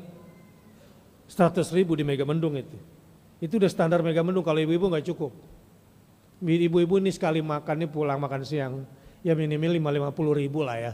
100 1.30 1.62
ribu 1.76 1.94
di 1.94 2.02
Mega 2.02 2.24
Mendung 2.24 2.56
itu. 2.56 2.74
Itu 3.38 3.60
udah 3.60 3.70
standar 3.70 4.02
Mega 4.02 4.24
Mendung, 4.24 4.42
kalau 4.42 4.58
ibu-ibu 4.58 4.90
nggak 4.90 5.06
cukup. 5.14 5.30
Ibu-ibu 6.42 6.98
ini 6.98 7.14
sekali 7.14 7.38
makan 7.38 7.84
ini 7.84 7.86
pulang 7.86 8.18
makan 8.18 8.42
siang, 8.42 8.82
ya 9.22 9.38
minimal 9.38 9.78
550 10.10 10.40
ribu 10.42 10.66
lah 10.66 10.76
ya. 10.80 10.92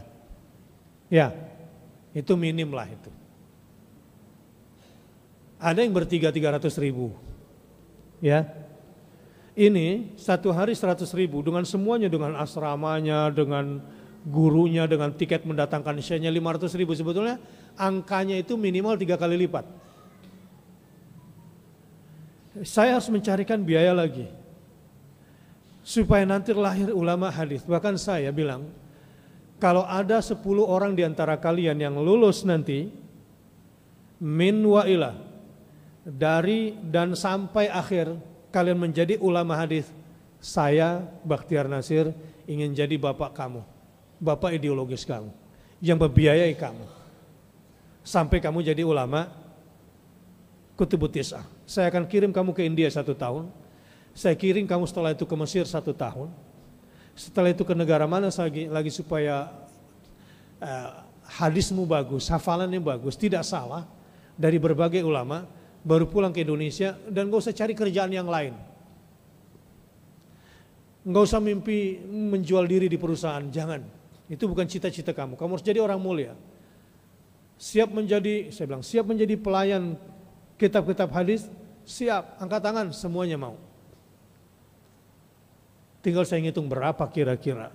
Ya, 1.09 1.27
itu 2.15 2.33
minim 2.39 2.71
lah 2.71 2.87
itu. 2.87 3.11
Ada 5.59 5.83
yang 5.83 5.91
bertiga 5.91 6.31
300 6.31 6.71
ribu. 6.79 7.11
Ya, 8.23 8.47
ini 9.55 10.11
satu 10.19 10.51
hari 10.51 10.75
seratus 10.75 11.15
ribu 11.15 11.39
dengan 11.39 11.63
semuanya 11.63 12.11
dengan 12.11 12.35
asramanya, 12.35 13.31
dengan 13.31 13.79
gurunya, 14.27 14.83
dengan 14.83 15.15
tiket 15.15 15.47
mendatangkan 15.47 15.95
syairnya 16.03 16.27
lima 16.27 16.55
ratus 16.55 16.75
ribu 16.75 16.91
sebetulnya 16.91 17.39
angkanya 17.79 18.35
itu 18.35 18.59
minimal 18.59 18.99
tiga 18.99 19.15
kali 19.15 19.39
lipat. 19.47 19.63
Saya 22.67 22.99
harus 22.99 23.11
mencarikan 23.11 23.63
biaya 23.63 23.95
lagi 23.95 24.27
supaya 25.83 26.27
nanti 26.27 26.51
lahir 26.51 26.91
ulama 26.91 27.31
hadis. 27.31 27.63
Bahkan 27.63 27.95
saya 27.95 28.31
bilang 28.35 28.67
kalau 29.57 29.87
ada 29.87 30.19
sepuluh 30.19 30.67
orang 30.67 30.93
di 30.93 31.03
antara 31.07 31.39
kalian 31.39 31.79
yang 31.79 31.95
lulus 31.99 32.43
nanti 32.43 32.91
min 34.19 34.59
wa 34.63 34.83
ilah 34.83 35.15
dari 36.05 36.77
dan 36.85 37.17
sampai 37.17 37.71
akhir 37.71 38.13
kalian 38.53 38.79
menjadi 38.79 39.19
ulama 39.19 39.57
hadis, 39.57 39.89
saya 40.39 41.03
Bakhtiar 41.25 41.65
Nasir 41.67 42.13
ingin 42.45 42.71
jadi 42.71 42.95
bapak 42.95 43.33
kamu, 43.33 43.65
bapak 44.21 44.55
ideologis 44.55 45.03
kamu, 45.03 45.33
yang 45.81 45.99
membiayai 45.99 46.53
kamu. 46.55 46.85
Sampai 48.05 48.37
kamu 48.37 48.61
jadi 48.61 48.85
ulama 48.85 49.27
kutubut 50.77 51.09
tis'ah. 51.09 51.43
Saya 51.65 51.89
akan 51.89 52.05
kirim 52.05 52.29
kamu 52.29 52.53
ke 52.53 52.61
India 52.61 52.85
satu 52.87 53.17
tahun, 53.17 53.49
saya 54.13 54.37
kirim 54.37 54.69
kamu 54.69 54.85
setelah 54.85 55.11
itu 55.11 55.25
ke 55.25 55.35
Mesir 55.35 55.65
satu 55.65 55.91
tahun, 55.91 56.29
setelah 57.15 57.55
itu 57.55 57.63
ke 57.63 57.71
negara 57.71 58.03
mana 58.03 58.27
lagi, 58.27 58.67
lagi 58.67 58.91
supaya 58.91 59.47
uh, 60.59 60.89
hadismu 61.39 61.87
bagus, 61.87 62.27
hafalannya 62.27 62.83
bagus, 62.83 63.15
tidak 63.15 63.47
salah 63.47 63.87
dari 64.35 64.59
berbagai 64.59 64.99
ulama, 64.99 65.47
baru 65.81 66.05
pulang 66.05 66.35
ke 66.35 66.43
Indonesia 66.43 66.99
dan 67.07 67.31
gak 67.31 67.47
usah 67.47 67.55
cari 67.55 67.71
kerjaan 67.71 68.11
yang 68.11 68.27
lain. 68.27 68.51
Enggak 71.05 71.23
usah 71.31 71.39
mimpi 71.39 72.01
menjual 72.03 72.65
diri 72.65 72.89
di 72.89 72.97
perusahaan, 72.97 73.45
jangan. 73.47 73.79
Itu 74.25 74.49
bukan 74.49 74.65
cita-cita 74.65 75.13
kamu. 75.13 75.37
Kamu 75.37 75.55
harus 75.55 75.65
jadi 75.65 75.77
orang 75.77 76.01
mulia. 76.01 76.33
Siap 77.61 77.93
menjadi, 77.93 78.49
saya 78.49 78.65
bilang, 78.67 78.83
siap 78.83 79.05
menjadi 79.05 79.37
pelayan 79.37 79.95
kitab-kitab 80.57 81.13
hadis, 81.13 81.45
siap, 81.85 82.41
angkat 82.41 82.59
tangan, 82.59 82.89
semuanya 82.89 83.37
mau. 83.37 83.55
Tinggal 86.05 86.21
saya 86.21 86.45
ngitung 86.45 86.69
berapa 86.69 87.01
kira-kira. 87.09 87.73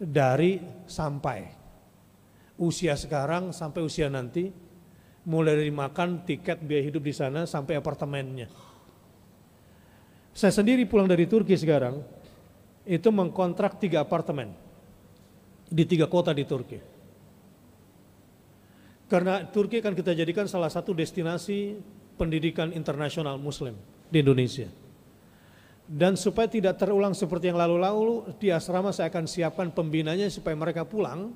Dari 0.00 0.56
sampai. 0.88 1.44
Usia 2.56 2.96
sekarang 2.96 3.52
sampai 3.52 3.84
usia 3.84 4.08
nanti, 4.08 4.48
mulai 5.28 5.60
dari 5.60 5.68
makan, 5.68 6.24
tiket, 6.24 6.64
biaya 6.64 6.88
hidup 6.88 7.04
di 7.04 7.12
sana, 7.12 7.44
sampai 7.44 7.76
apartemennya. 7.76 8.48
Saya 10.32 10.56
sendiri 10.56 10.88
pulang 10.88 11.04
dari 11.04 11.28
Turki 11.28 11.52
sekarang, 11.52 12.00
itu 12.88 13.08
mengkontrak 13.12 13.76
tiga 13.76 14.00
apartemen 14.00 14.56
di 15.68 15.84
tiga 15.84 16.08
kota 16.08 16.32
di 16.32 16.48
Turki. 16.48 16.80
Karena 19.04 19.44
Turki 19.44 19.84
kan 19.84 19.92
kita 19.92 20.16
jadikan 20.16 20.48
salah 20.48 20.72
satu 20.72 20.96
destinasi 20.96 21.76
pendidikan 22.16 22.72
internasional 22.72 23.36
Muslim 23.36 23.76
di 24.08 24.24
Indonesia. 24.24 24.85
Dan 25.86 26.18
supaya 26.18 26.50
tidak 26.50 26.82
terulang 26.82 27.14
seperti 27.14 27.50
yang 27.50 27.62
lalu-lalu, 27.62 28.34
di 28.42 28.50
asrama 28.50 28.90
saya 28.90 29.06
akan 29.06 29.30
siapkan 29.30 29.70
pembinanya 29.70 30.26
supaya 30.26 30.58
mereka 30.58 30.82
pulang 30.82 31.30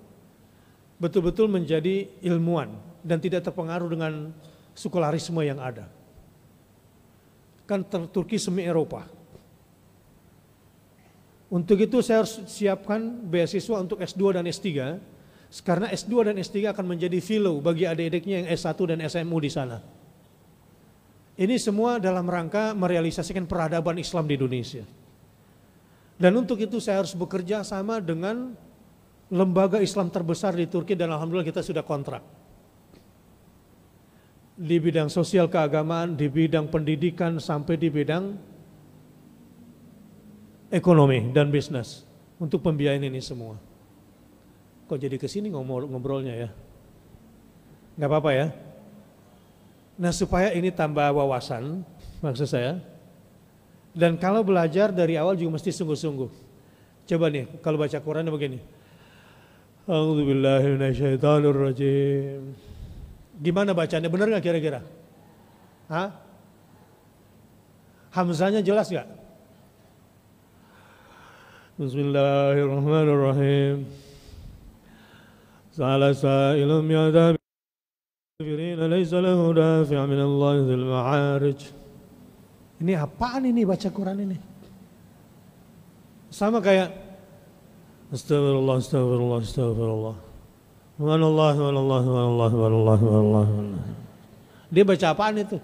betul-betul 0.98 1.46
menjadi 1.46 2.10
ilmuwan 2.20 2.74
dan 3.06 3.22
tidak 3.22 3.46
terpengaruh 3.46 3.88
dengan 3.88 4.34
sekularisme 4.74 5.38
yang 5.40 5.62
ada 5.62 5.86
kan 7.70 7.86
Turki 8.10 8.34
semi 8.34 8.66
Eropa. 8.66 9.06
Untuk 11.54 11.78
itu 11.78 12.02
saya 12.02 12.26
harus 12.26 12.42
siapkan 12.50 12.98
beasiswa 13.30 13.78
untuk 13.78 14.02
S2 14.02 14.34
dan 14.34 14.44
S3 14.50 14.66
karena 15.62 15.86
S2 15.90 16.14
dan 16.30 16.34
S3 16.38 16.74
akan 16.74 16.86
menjadi 16.86 17.18
fellow 17.22 17.62
bagi 17.62 17.86
adik-adiknya 17.86 18.42
yang 18.42 18.48
S1 18.50 18.78
dan 18.90 18.98
SMU 19.06 19.38
di 19.38 19.50
sana. 19.50 19.78
Ini 21.40 21.56
semua 21.56 21.96
dalam 21.96 22.28
rangka 22.28 22.76
merealisasikan 22.76 23.48
peradaban 23.48 23.96
Islam 23.96 24.28
di 24.28 24.36
Indonesia. 24.36 24.84
Dan 26.20 26.36
untuk 26.36 26.60
itu 26.60 26.76
saya 26.84 27.00
harus 27.00 27.16
bekerja 27.16 27.64
sama 27.64 27.96
dengan 27.96 28.52
lembaga 29.32 29.80
Islam 29.80 30.12
terbesar 30.12 30.52
di 30.52 30.68
Turki 30.68 30.92
dan 30.92 31.08
Alhamdulillah 31.08 31.48
kita 31.48 31.64
sudah 31.64 31.80
kontrak 31.80 32.20
di 34.60 34.76
bidang 34.76 35.08
sosial 35.08 35.48
keagamaan, 35.48 36.12
di 36.12 36.28
bidang 36.28 36.68
pendidikan 36.68 37.40
sampai 37.40 37.80
di 37.80 37.88
bidang 37.88 38.36
ekonomi 40.68 41.32
dan 41.32 41.48
bisnis 41.48 42.04
untuk 42.36 42.60
pembiayaan 42.60 43.08
ini 43.08 43.24
semua. 43.24 43.56
Kok 44.84 45.00
jadi 45.00 45.16
ke 45.16 45.24
sini 45.24 45.48
ngobrolnya 45.48 46.36
ya? 46.36 46.48
Nggak 47.96 48.10
apa-apa 48.12 48.30
ya? 48.36 48.46
Nah 50.00 50.16
supaya 50.16 50.48
ini 50.56 50.72
tambah 50.72 51.12
wawasan, 51.12 51.84
maksud 52.24 52.48
saya. 52.48 52.80
Dan 53.92 54.16
kalau 54.16 54.40
belajar 54.40 54.88
dari 54.88 55.20
awal 55.20 55.36
juga 55.36 55.60
mesti 55.60 55.68
sungguh-sungguh. 55.68 56.32
Coba 57.04 57.28
nih, 57.28 57.44
kalau 57.60 57.76
baca 57.76 58.00
Quran 58.00 58.24
begini. 58.32 58.64
A'udzubillahiminasyaitonirrajim. 59.84 62.56
Gimana 63.44 63.76
bacanya? 63.76 64.08
Benar 64.08 64.32
nggak 64.32 64.40
kira-kira? 64.40 64.80
Hah? 65.92 66.16
Hamzanya 68.16 68.64
jelas 68.64 68.88
nggak? 68.88 69.04
Bismillahirrahmanirrahim. 71.76 73.84
Sa'ala 75.76 76.16
sa'ilum 76.16 76.88
yadab 76.88 77.39
laysa 78.40 79.20
lahu 79.20 79.52
dafi' 79.52 80.00
min 80.08 80.20
Allah 80.20 80.52
dzil 80.64 80.84
ma'arij. 80.84 81.60
Ini 82.80 82.92
apaan 82.96 83.44
ini 83.44 83.62
baca 83.68 83.88
Quran 83.92 84.18
ini? 84.24 84.38
Sama 86.32 86.64
kayak 86.64 87.10
Astagfirullah, 88.10 88.76
astagfirullah, 88.82 89.38
astagfirullah. 89.38 90.16
Subhanallah, 90.98 91.48
subhanallah, 91.54 91.98
subhanallah, 92.02 92.48
subhanallah, 92.50 92.96
subhanallah. 92.98 93.46
Dia 94.74 94.82
baca 94.82 95.06
apaan 95.14 95.34
itu? 95.38 95.58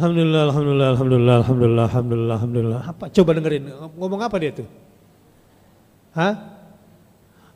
Alhamdulillah, 0.00 0.42
alhamdulillah, 0.48 0.88
alhamdulillah, 0.96 1.36
alhamdulillah, 1.44 1.84
alhamdulillah, 1.84 2.36
alhamdulillah. 2.40 2.80
Apa? 2.88 3.04
Coba 3.12 3.30
dengerin. 3.36 3.64
Ngomong 4.00 4.20
apa 4.24 4.36
dia 4.40 4.50
itu? 4.56 4.64
Hah? 6.16 6.59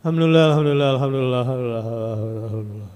Alhamdulillah, 0.05 0.45
alhamdulillah, 0.53 0.91
alhamdulillah, 1.01 1.45
alhamdulillah, 1.49 2.45
alhamdulillah. 2.45 2.93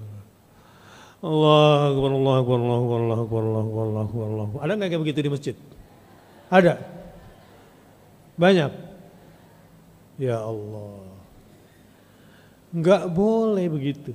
Allah 1.24 1.78
akbar, 1.88 2.10
Allah 2.12 2.34
akbar, 2.36 2.58
Allah 2.60 2.76
akbar, 2.84 3.00
Allah 3.00 3.16
akbar, 3.24 3.40
Allah 3.40 3.62
akbar, 3.64 3.84
Allah 3.88 4.02
akbar, 4.04 4.26
Allah 4.28 4.44
akbar. 4.44 4.60
Ada 4.60 4.72
nggak 4.76 4.88
kayak 4.92 5.02
begitu 5.08 5.20
di 5.24 5.30
masjid? 5.32 5.56
Ada. 6.52 6.74
Banyak. 8.36 8.72
Ya 10.20 10.36
Allah. 10.36 11.08
Enggak 12.76 13.02
boleh 13.08 13.66
begitu. 13.72 14.12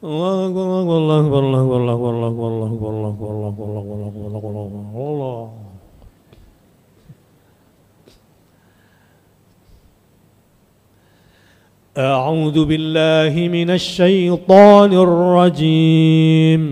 Allah 0.00 0.48
Allah 0.48 0.64
Allah 0.64 0.96
Allah 0.96 1.20
Allah 1.20 1.60
Allah 1.60 1.92
Allah 1.92 2.30
Allah 2.32 2.72
Allah 2.72 3.12
Allah 3.12 3.52
Allah 3.52 4.40
Allah 4.40 4.64
Allah 4.96 5.65
أعوذ 11.95 12.57
بالله 12.65 13.33
من 13.51 13.69
الشيطان 13.75 14.91
الرجيم 14.95 16.63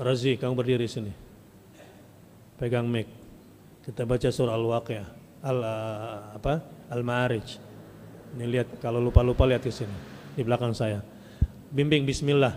Razi, 0.00 0.40
kamu 0.40 0.56
berdiri 0.56 0.88
sini. 0.88 1.12
Pegang 2.56 2.88
mic. 2.88 3.04
Kita 3.84 4.08
baca 4.08 4.32
surah 4.32 4.56
Al-Waqiah. 4.56 5.08
Al 5.44 5.58
apa? 6.40 6.64
Al-Ma'arij. 6.88 7.60
Ini 8.32 8.44
lihat 8.48 8.80
kalau 8.80 8.96
lupa-lupa 8.96 9.44
lihat 9.44 9.60
di 9.60 9.68
sini 9.68 9.92
di 10.32 10.40
belakang 10.40 10.72
saya. 10.72 11.04
Bimbing 11.68 12.08
bismillah. 12.08 12.56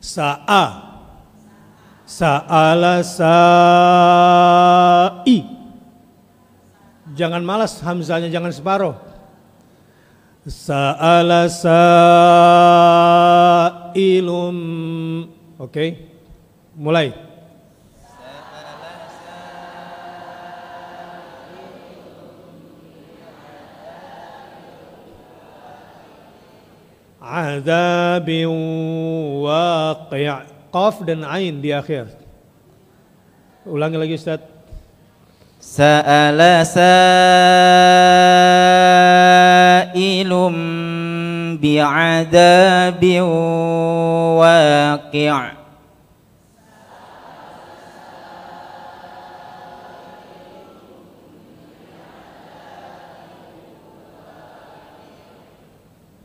Sa'a, 0.00 0.88
Sa'ala 2.08 3.04
sa'i. 3.04 3.28
Jangan 7.12 7.44
malas 7.44 7.84
hamzanya 7.84 8.32
jangan 8.32 8.48
separuh. 8.48 8.96
Sa'ala 10.48 11.52
sa'ilum. 13.92 14.56
Oke. 15.60 16.08
Mulai. 16.72 17.27
Azabin 27.28 28.48
waqi' 29.44 30.48
Qaf 30.72 31.04
dan 31.04 31.28
Ain 31.28 31.60
di 31.60 31.76
akhir. 31.76 32.08
Ulangi 33.68 34.00
lagi 34.00 34.16
Ustaz. 34.16 34.40
Sa'ala 35.60 36.64
sa'ilum 39.92 40.54
bi'adabin 41.60 43.28
waqi' 44.40 45.57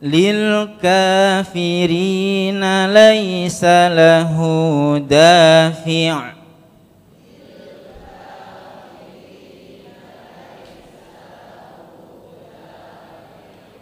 للكافرين 0.03 1.83
ليس 2.93 3.63
له 3.63 4.97
دافع. 5.09 6.33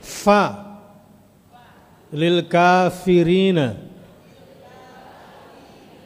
ف. 0.01 0.29
للكافرين 2.13 3.73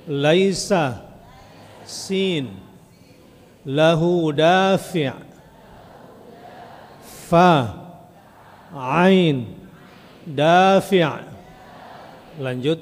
ليس 0.08 0.74
سين. 1.86 2.50
له 3.66 4.32
دافع. 4.32 5.14
ف. 7.30 7.36
عين. 8.76 9.65
Dafi' 10.26 11.06
lanjut. 12.42 12.80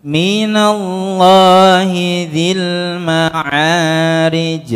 Minallah 0.00 1.84
minallahi 1.84 2.32
dzil 2.32 2.64
ma'arij. 3.04 4.70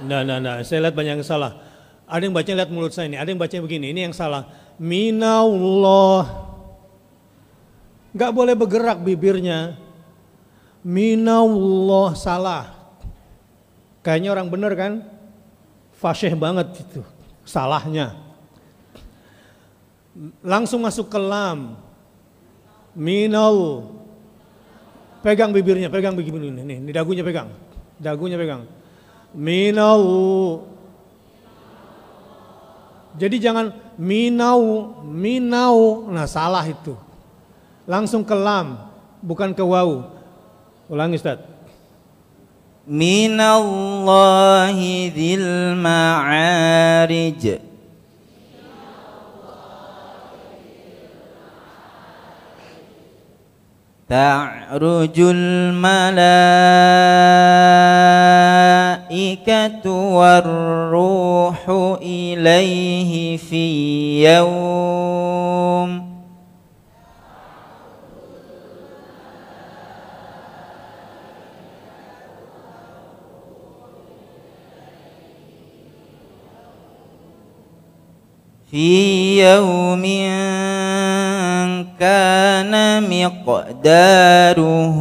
Nah, 0.00 0.24
nah, 0.24 0.40
nah, 0.40 0.64
saya 0.64 0.88
lihat 0.88 0.96
banyak 0.96 1.20
yang 1.20 1.26
salah. 1.28 1.60
Ada 2.08 2.24
yang 2.24 2.32
baca 2.32 2.48
lihat 2.48 2.72
mulut 2.72 2.96
saya 2.96 3.12
ini, 3.12 3.20
ada 3.20 3.28
yang 3.28 3.36
baca 3.36 3.52
begini, 3.60 3.92
ini 3.92 4.08
yang 4.08 4.16
salah 4.16 4.48
minallah. 4.80 6.24
Nggak 8.16 8.32
boleh 8.32 8.54
bergerak 8.56 8.98
bibirnya. 9.04 9.76
Minallah 10.80 12.16
salah. 12.16 12.64
Kayaknya 14.00 14.32
orang 14.32 14.48
bener 14.48 14.72
kan? 14.72 14.92
Fasih 16.00 16.32
banget 16.32 16.80
itu 16.80 17.04
salahnya. 17.44 18.16
Langsung 20.40 20.80
masuk 20.80 21.12
ke 21.12 21.20
lam 21.20 21.76
minal. 22.96 23.86
Pegang 25.20 25.52
bibirnya 25.52 25.92
pegang 25.92 26.16
begini 26.16 26.48
nih, 26.48 26.80
nih 26.80 26.92
dagunya 26.96 27.20
pegang. 27.20 27.52
Dagunya 28.00 28.40
pegang. 28.40 28.64
Minal. 29.36 30.00
Jadi 33.20 33.36
jangan 33.36 33.89
minau, 34.00 34.96
minau. 35.04 36.08
Nah 36.08 36.24
salah 36.24 36.64
itu. 36.64 36.96
Langsung 37.84 38.24
ke 38.24 38.32
lam, 38.32 38.88
bukan 39.20 39.52
ke 39.52 39.60
wau. 39.60 40.08
Ulangi 40.88 41.20
Ustaz. 41.20 41.44
Minallahi 42.88 44.12
dzil 45.12 45.76
ma'arij. 45.78 47.60
Ta'rujul 54.10 55.70
الملائكة 58.94 59.90
والروح 59.90 61.68
إليه 62.02 63.36
في 63.36 64.24
يوم. 64.24 66.10
في 78.70 79.42
يوم 79.42 80.04
كان 82.00 82.72
مقداره 83.10 85.00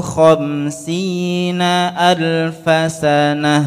خمسين 0.00 1.62
ألف 1.62 2.92
سنة. 2.92 3.64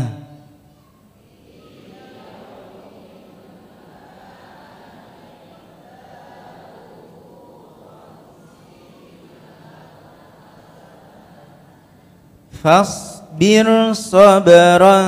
فاصبر 12.64 13.94
صبرا 13.94 15.02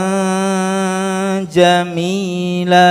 جميلا. 1.54 2.84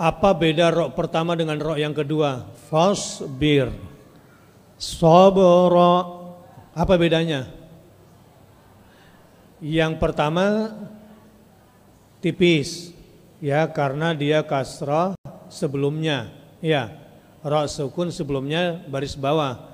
Apa 0.00 0.32
beda 0.32 0.72
rok 0.72 0.96
pertama 0.96 1.36
dengan 1.36 1.60
rok 1.60 1.76
yang 1.76 1.92
kedua? 1.92 2.48
Fasbir. 2.72 3.68
Sabra. 4.80 6.08
Apa 6.72 6.96
bedanya? 6.96 7.44
Yang 9.60 10.00
pertama 10.00 10.72
tipis 12.24 12.96
ya 13.44 13.68
karena 13.68 14.16
dia 14.16 14.40
kasrah 14.40 15.12
sebelumnya 15.52 16.32
ya 16.64 16.96
rok 17.44 17.68
sukun 17.68 18.08
sebelumnya 18.08 18.80
baris 18.88 19.16
bawah 19.16 19.68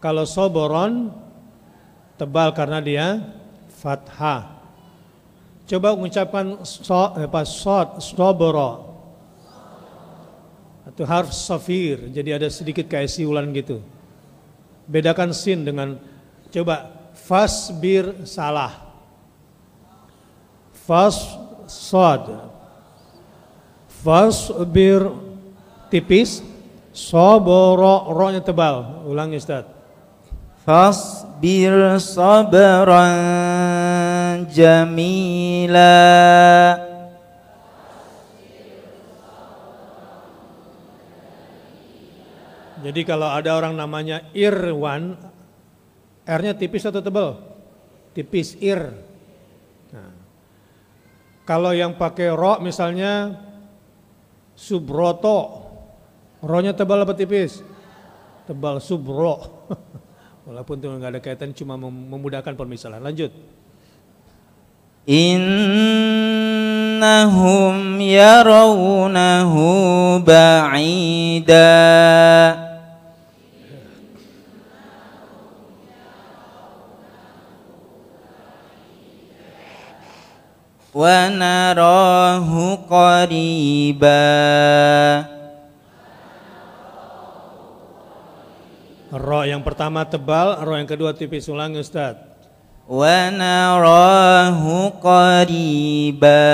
kalau 0.00 0.24
soboron 0.24 1.12
tebal 2.16 2.52
karena 2.52 2.80
dia 2.80 3.06
fathah 3.76 4.56
coba 5.68 5.96
mengucapkan 5.96 6.64
so, 6.64 7.12
apa, 7.12 7.44
sod, 7.44 8.00
soboro 8.00 8.85
itu 10.86 11.02
harf 11.02 11.34
safir, 11.34 11.98
jadi 12.14 12.38
ada 12.38 12.46
sedikit 12.46 12.86
kayak 12.86 13.10
siulan 13.10 13.50
gitu. 13.50 13.82
Bedakan 14.86 15.34
sin 15.34 15.66
dengan 15.66 15.98
coba 16.54 17.10
fasbir 17.12 18.22
salah. 18.22 18.86
Fas 20.86 21.18
sod. 21.66 22.54
Fasbir 24.06 25.10
tipis, 25.90 26.38
sabara 26.94 28.06
ro-nya 28.06 28.38
tebal. 28.38 29.02
Ulangi 29.10 29.42
Ustaz. 29.42 29.66
Fasbir 30.62 31.98
sabran 31.98 33.18
jamila. 34.54 35.90
Jadi 42.96 43.04
kalau 43.04 43.28
ada 43.28 43.52
orang 43.52 43.76
namanya 43.76 44.24
Irwan, 44.32 45.20
R-nya 46.24 46.56
tipis 46.56 46.80
atau 46.80 47.04
tebal? 47.04 47.36
Tipis 48.16 48.56
Ir. 48.56 48.88
Nah. 49.92 50.16
Kalau 51.44 51.76
yang 51.76 51.92
pakai 52.00 52.32
ro 52.32 52.56
misalnya 52.64 53.36
Subroto, 54.56 55.68
Ro-nya 56.40 56.72
tebal 56.72 57.04
apa 57.04 57.12
tipis? 57.12 57.60
Tebal 58.48 58.80
Subro. 58.80 59.44
Walaupun 60.48 60.80
itu 60.80 60.88
nggak 60.88 61.12
ada 61.12 61.20
kaitan, 61.20 61.52
cuma 61.52 61.76
memudahkan 61.76 62.56
permisalan. 62.56 63.04
Lanjut. 63.04 63.28
Innahum 65.04 66.16
yarawnahu 68.00 69.60
ba'ida 70.24 71.76
ونراه 80.95 82.49
قريبا 82.89 84.23
Ro 89.11 89.43
yang 89.43 89.59
pertama 89.59 90.07
tebal, 90.07 90.63
ro 90.63 90.71
yang 90.79 90.87
kedua 90.87 91.11
tipis 91.11 91.51
ulangi 91.51 91.83
Ustaz. 91.83 92.15
ونراه 92.87 94.63
قريبا 95.03 96.47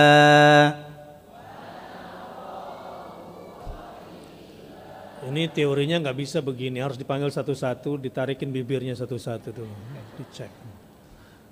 Ini 5.27 5.53
teorinya 5.53 6.01
nggak 6.01 6.17
bisa 6.17 6.41
begini, 6.41 6.81
harus 6.81 6.97
dipanggil 6.97 7.29
satu-satu, 7.29 8.01
ditarikin 8.01 8.49
bibirnya 8.49 8.97
satu-satu 8.97 9.53
tuh, 9.53 9.69
dicek. 10.17 10.49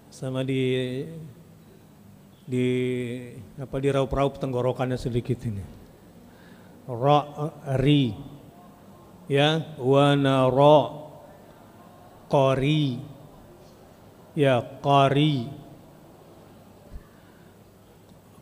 Sama 0.09 0.41
di 0.41 1.03
di 2.50 2.66
apa 3.62 3.78
di 3.78 3.94
raup 3.94 4.10
tenggorokannya 4.42 4.98
sedikit 4.98 5.38
ini. 5.46 5.62
Ra 6.90 7.54
ri. 7.78 8.10
Ya 9.30 9.78
wa 9.78 10.18
ro 10.50 10.78
qari. 12.26 12.98
Ya 14.34 14.58
qari. 14.82 15.46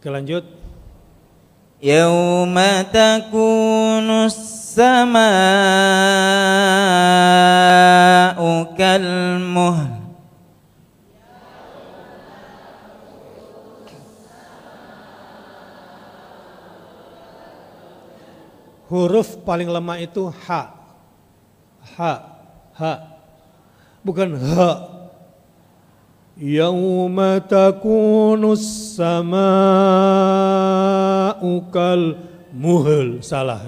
Oke 0.01 0.09
lanjut. 0.09 0.49
Yauma 1.79 2.89
takunus 2.91 4.35
samaa'u 4.75 5.29
kalmuhl 8.75 10.08
huruf 18.89 19.37
paling 19.45 19.69
lemah 19.69 20.01
itu 20.01 20.33
ha 20.49 20.73
ha 21.97 22.13
ha 22.75 22.93
bukan 24.03 24.35
ha 24.37 24.99
Yauma 26.39 27.43
takunus 27.43 28.95
sama'u 28.95 29.11
kal 31.75 32.15
muhul. 32.55 33.19
Salah. 33.27 33.59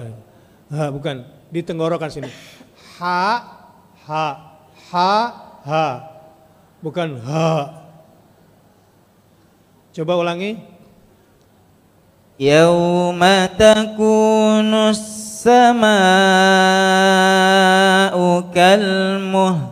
Ha 0.71 0.87
bukan. 0.87 1.27
Di 1.51 1.59
tenggorokan 1.67 2.07
sini. 2.07 2.31
Ha 2.95 3.43
ha 4.07 4.27
ha 4.87 5.13
ha 5.67 5.87
bukan 6.81 7.21
ha 7.21 7.47
coba 9.93 10.17
ulangi 10.17 10.57
يوم 12.41 13.21
تكون 13.59 14.73
السماء 14.73 15.85
كالمهل 18.55 19.71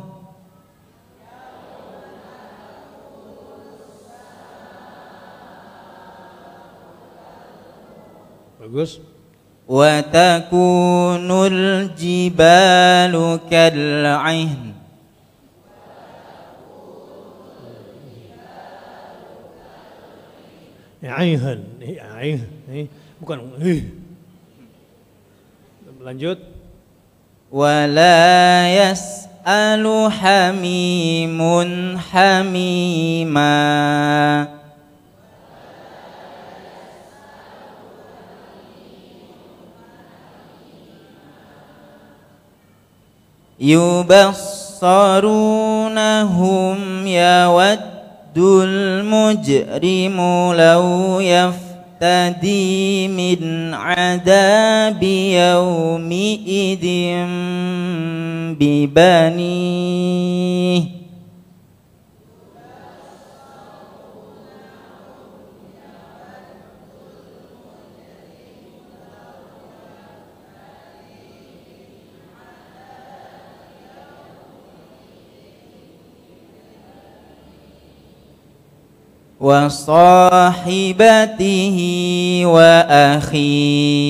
bagus. 8.62 9.02
وتكون 9.70 11.30
الجبال 11.48 13.40
كالعهن 13.50 14.70
Aihan, 21.00 21.79
aih, 21.89 22.41
eh, 22.71 22.87
bukan 23.21 23.39
eh. 23.61 23.83
Lanjut. 26.05 26.39
ولا 27.55 28.67
يسأل 28.75 29.87
حميم 30.11 31.41
حميما 31.99 33.55
يبصرونهم 43.61 45.47
يود 47.07 47.81
المجرم 48.39 50.17
لو 50.53 51.21
يفتدي 52.02 53.08
من 53.08 53.74
عذاب 53.74 55.04
يومئذ 55.04 56.86
ببنيه. 58.60 59.80
وصاحبته 79.41 80.99
وأخيه 82.47 84.05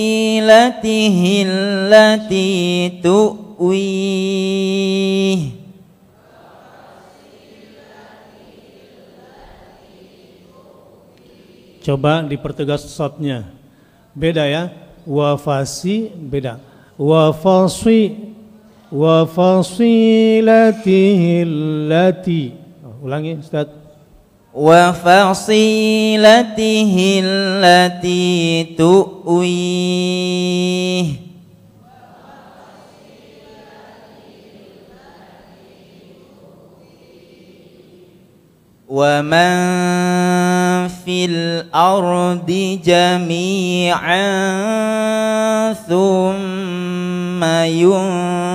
وفصيلته 0.00 1.44
التي 1.46 2.88
تؤويه 3.02 4.40
Coba 11.80 12.20
dipertegas 12.28 12.84
shotnya. 12.92 13.48
Beda 14.12 14.44
ya. 14.44 14.68
wa 15.07 15.37
fasi 15.37 16.11
beda. 16.15 16.57
Wa 16.97 17.33
fasi 17.33 18.11
wa 18.91 19.27
fasilatihi 19.27 21.45
lati 21.89 22.51
oh, 22.85 22.95
ulangi 23.05 23.33
ustaz. 23.33 23.67
Wa 24.53 24.93
fasilatihi 24.93 27.21
lati 27.61 28.65
tu'ih 28.77 30.05
ومن 38.94 39.54
في 40.88 41.24
الأرض 41.24 42.78
جميعا 42.84 44.22
ثم 45.72 47.44
ينجيه 47.64 48.50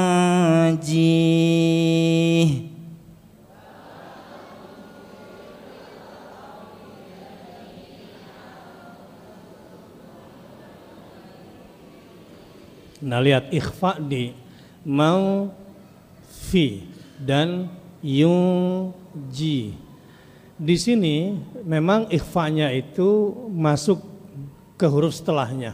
Nah 13.05 13.21
lihat 13.21 13.53
ikhfa 13.53 14.01
di 14.01 14.33
mau 14.81 15.53
fi 16.25 16.81
dan 17.21 17.69
yuji. 18.01 19.77
di 20.60 20.76
sini 20.76 21.40
memang 21.64 22.12
ikhfanya 22.12 22.68
itu 22.76 23.32
masuk 23.48 24.04
ke 24.76 24.84
huruf 24.84 25.16
setelahnya. 25.16 25.72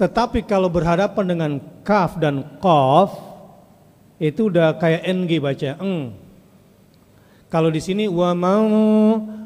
Tetapi 0.00 0.40
kalau 0.48 0.72
berhadapan 0.72 1.26
dengan 1.28 1.52
kaf 1.84 2.16
dan 2.16 2.48
qaf 2.64 3.12
itu 4.16 4.48
udah 4.48 4.72
kayak 4.80 5.04
ng 5.04 5.28
baca 5.36 5.76
eng. 5.84 6.16
Kalau 7.52 7.68
di 7.68 7.84
sini 7.84 8.08
wa 8.08 8.32
mau 8.32 8.64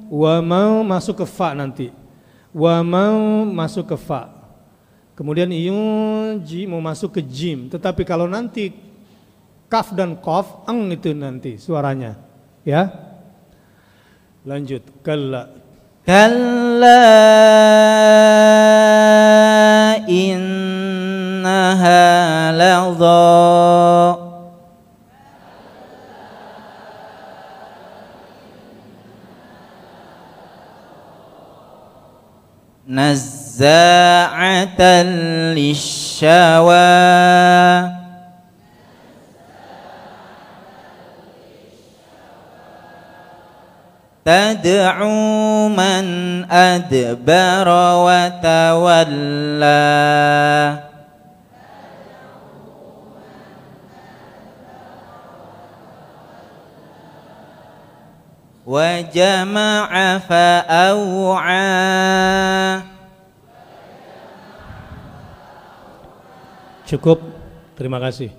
wa 0.07 0.35
mau 0.39 0.87
masuk 0.87 1.23
ke 1.23 1.27
fa 1.27 1.51
nanti. 1.51 1.91
Wa 2.55 2.79
mau 2.87 3.43
masuk 3.43 3.91
ke 3.91 3.99
fa. 3.99 4.31
Kemudian 5.19 5.51
yunji 5.51 6.71
mau 6.71 6.79
masuk 6.79 7.19
ke 7.19 7.21
jim. 7.27 7.67
Tetapi 7.67 8.07
kalau 8.07 8.31
nanti 8.31 8.71
kaf 9.67 9.91
dan 9.99 10.15
kof, 10.15 10.63
eng 10.71 10.95
itu 10.95 11.11
nanti 11.11 11.59
suaranya. 11.59 12.15
Ya. 12.63 13.12
Lanjut. 14.47 14.83
Kalla. 15.07 15.49
Kalla 16.07 16.99
innaha 20.11 22.03
ladha. 22.51 24.33
نزاعة 32.93 34.83
للشوى 35.57 36.73
تدعو 44.28 45.72
من 45.72 46.06
أدبر 46.52 47.68
وتولى 48.04 49.64
وجمع 58.68 59.92
فأوعى 60.28 61.68
Cukup, 66.88 67.20
terima 67.76 68.00
kasih. 68.00 68.32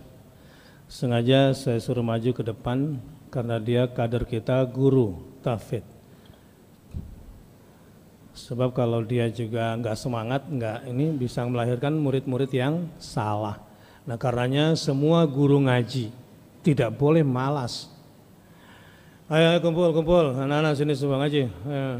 Sengaja 0.89 1.53
saya 1.53 1.77
suruh 1.85 2.01
maju 2.01 2.33
ke 2.33 2.41
depan 2.41 2.97
karena 3.29 3.61
dia 3.61 3.85
kader 3.85 4.25
kita 4.25 4.65
guru 4.65 5.21
tafid. 5.44 5.84
Sebab 8.34 8.74
kalau 8.74 9.04
dia 9.06 9.30
juga 9.30 9.76
nggak 9.78 10.00
semangat, 10.00 10.42
nggak 10.48 10.90
ini 10.90 11.14
bisa 11.14 11.46
melahirkan 11.46 11.94
murid-murid 12.00 12.50
yang 12.50 12.88
salah. 12.98 13.62
Nah 14.08 14.18
karenanya 14.18 14.74
semua 14.74 15.28
guru 15.28 15.62
ngaji 15.62 16.10
tidak 16.64 16.96
boleh 16.96 17.22
malas. 17.22 17.92
Ayo 19.28 19.60
kumpul 19.60 19.92
kumpul, 19.92 20.36
anak-anak 20.36 20.74
sini 20.76 20.94
semua 20.96 21.24
ngaji. 21.24 21.48
Nah, 21.64 22.00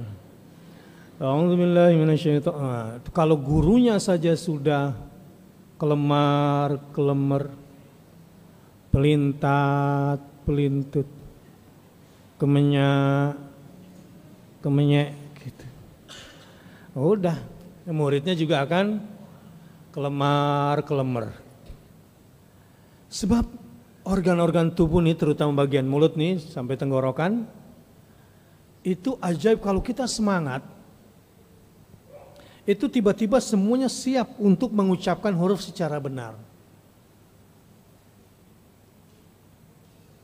Kalau 3.14 3.36
gurunya 3.40 3.96
saja 4.02 4.34
sudah 4.36 4.92
kelemar, 5.80 6.92
kelemer, 6.92 7.48
pelintat, 8.92 10.20
pelintut, 10.44 11.08
kemenyak, 12.44 13.40
kemenyek 14.60 15.16
gitu. 15.40 15.66
Udah, 16.92 17.40
muridnya 17.88 18.36
juga 18.36 18.68
akan 18.68 19.00
kelemar, 19.96 20.84
kelemer. 20.84 21.32
Sebab 23.08 23.48
organ-organ 24.04 24.76
tubuh 24.76 25.00
nih 25.00 25.16
terutama 25.16 25.64
bagian 25.64 25.88
mulut 25.88 26.20
nih 26.20 26.36
sampai 26.36 26.76
tenggorokan 26.76 27.48
itu 28.84 29.16
ajaib 29.24 29.64
kalau 29.64 29.80
kita 29.80 30.04
semangat 30.04 30.68
itu 32.68 32.92
tiba-tiba 32.92 33.40
semuanya 33.40 33.88
siap 33.88 34.36
untuk 34.36 34.76
mengucapkan 34.76 35.32
huruf 35.32 35.64
secara 35.64 35.96
benar. 35.96 36.36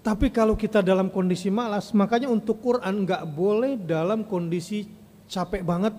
Tapi 0.10 0.34
kalau 0.34 0.58
kita 0.58 0.82
dalam 0.82 1.14
kondisi 1.14 1.54
malas, 1.54 1.94
makanya 1.94 2.34
untuk 2.34 2.58
Quran 2.66 3.06
nggak 3.06 3.30
boleh 3.30 3.78
dalam 3.78 4.26
kondisi 4.26 4.90
capek 5.30 5.62
banget. 5.62 5.94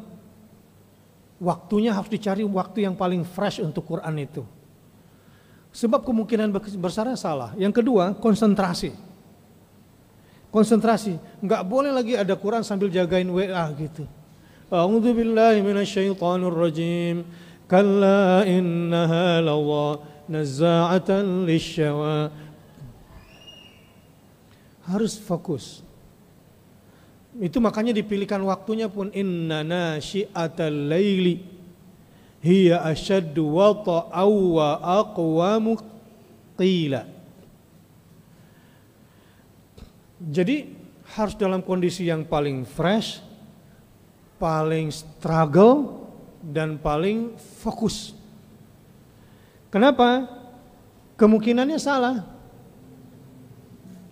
Waktunya 1.39 1.95
harus 1.95 2.11
dicari 2.11 2.43
waktu 2.43 2.91
yang 2.91 2.99
paling 2.99 3.23
fresh 3.23 3.63
untuk 3.63 3.87
Quran 3.87 4.19
itu. 4.19 4.43
Sebab 5.71 6.03
kemungkinan 6.03 6.51
besarnya 6.83 7.15
salah. 7.15 7.55
Yang 7.55 7.79
kedua, 7.79 8.11
konsentrasi. 8.19 8.91
Konsentrasi. 10.51 11.15
Nggak 11.39 11.63
boleh 11.71 11.95
lagi 11.95 12.19
ada 12.19 12.35
Quran 12.35 12.67
sambil 12.67 12.91
jagain 12.91 13.31
WA 13.31 13.63
gitu. 13.79 14.11
A'udzu 14.75 15.15
billahi 15.15 15.63
rajim. 16.51 17.23
Kalla 17.71 18.43
innaha 18.43 19.39
lawa 19.39 20.03
nazza'atan 20.27 21.47
lisyawa 21.47 22.50
harus 24.91 25.15
fokus 25.15 25.87
itu 27.39 27.63
makanya 27.63 27.95
dipilihkan 27.95 28.43
waktunya 28.43 28.91
pun 28.91 29.15
inna 29.15 29.63
nasyi'atal 29.63 30.91
laili 30.91 31.47
hiya 32.43 32.83
ashaddu 32.83 33.55
wa 33.55 34.69
aqwamu 34.83 35.79
qila 36.59 37.07
jadi 40.21 40.75
harus 41.15 41.39
dalam 41.39 41.63
kondisi 41.63 42.11
yang 42.11 42.27
paling 42.27 42.67
fresh 42.67 43.31
paling 44.41 44.89
struggle 44.89 46.09
dan 46.41 46.81
paling 46.81 47.37
fokus. 47.61 48.17
Kenapa? 49.69 50.25
Kemungkinannya 51.21 51.77
salah. 51.77 52.25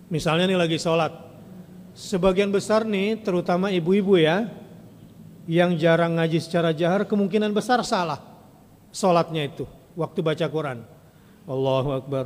Misalnya 0.09 0.49
nih 0.49 0.57
lagi 0.57 0.77
sholat, 0.81 1.13
sebagian 1.93 2.49
besar 2.49 2.81
nih 2.85 3.21
terutama 3.21 3.69
ibu-ibu 3.69 4.17
ya, 4.17 4.49
yang 5.45 5.77
jarang 5.77 6.17
ngaji 6.17 6.41
secara 6.41 6.73
jahar 6.73 7.05
kemungkinan 7.05 7.53
besar 7.53 7.81
salah 7.81 8.21
sholatnya 8.93 9.49
itu 9.49 9.65
waktu 9.93 10.19
baca 10.21 10.45
Quran. 10.49 10.81
Allahu 11.49 11.89
Akbar. 11.93 12.25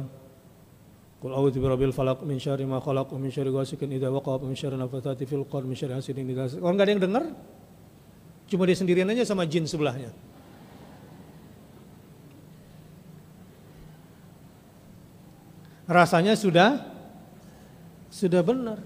Qul 1.24 1.32
a'udzu 1.32 1.64
birabbil 1.64 1.96
falaq 1.96 2.20
min 2.28 2.36
syarri 2.36 2.68
ma 2.68 2.84
khalaq 2.84 3.16
min 3.16 3.32
syarri 3.32 3.48
ghasikin 3.48 3.96
idza 3.96 4.12
waqab 4.12 4.44
min 4.44 4.60
syarri 4.60 4.76
nafathati 4.76 5.24
fil 5.24 5.48
qad 5.48 5.64
min 5.64 5.72
syarri 5.72 5.96
hasidin 5.96 6.28
idza 6.28 6.60
Kalau 6.60 6.76
enggak 6.76 6.88
ada 6.88 6.92
yang 6.92 7.04
dengar, 7.04 7.24
Cuma 8.54 8.70
dia 8.70 8.78
sendirian 8.78 9.10
aja 9.10 9.26
sama 9.26 9.50
jin 9.50 9.66
sebelahnya. 9.66 10.14
Rasanya 15.90 16.38
sudah 16.38 16.93
sudah 18.14 18.46
benar. 18.46 18.78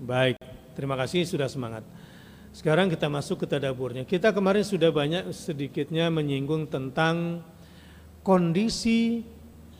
Baik, 0.00 0.40
terima 0.72 0.96
kasih 0.96 1.28
sudah 1.28 1.52
semangat. 1.52 1.84
Sekarang 2.56 2.88
kita 2.88 3.12
masuk 3.12 3.44
ke 3.44 3.46
tadaburnya. 3.50 4.08
Kita 4.08 4.32
kemarin 4.32 4.64
sudah 4.64 4.88
banyak 4.88 5.28
sedikitnya 5.36 6.08
menyinggung 6.08 6.64
tentang 6.72 7.44
kondisi 8.24 9.20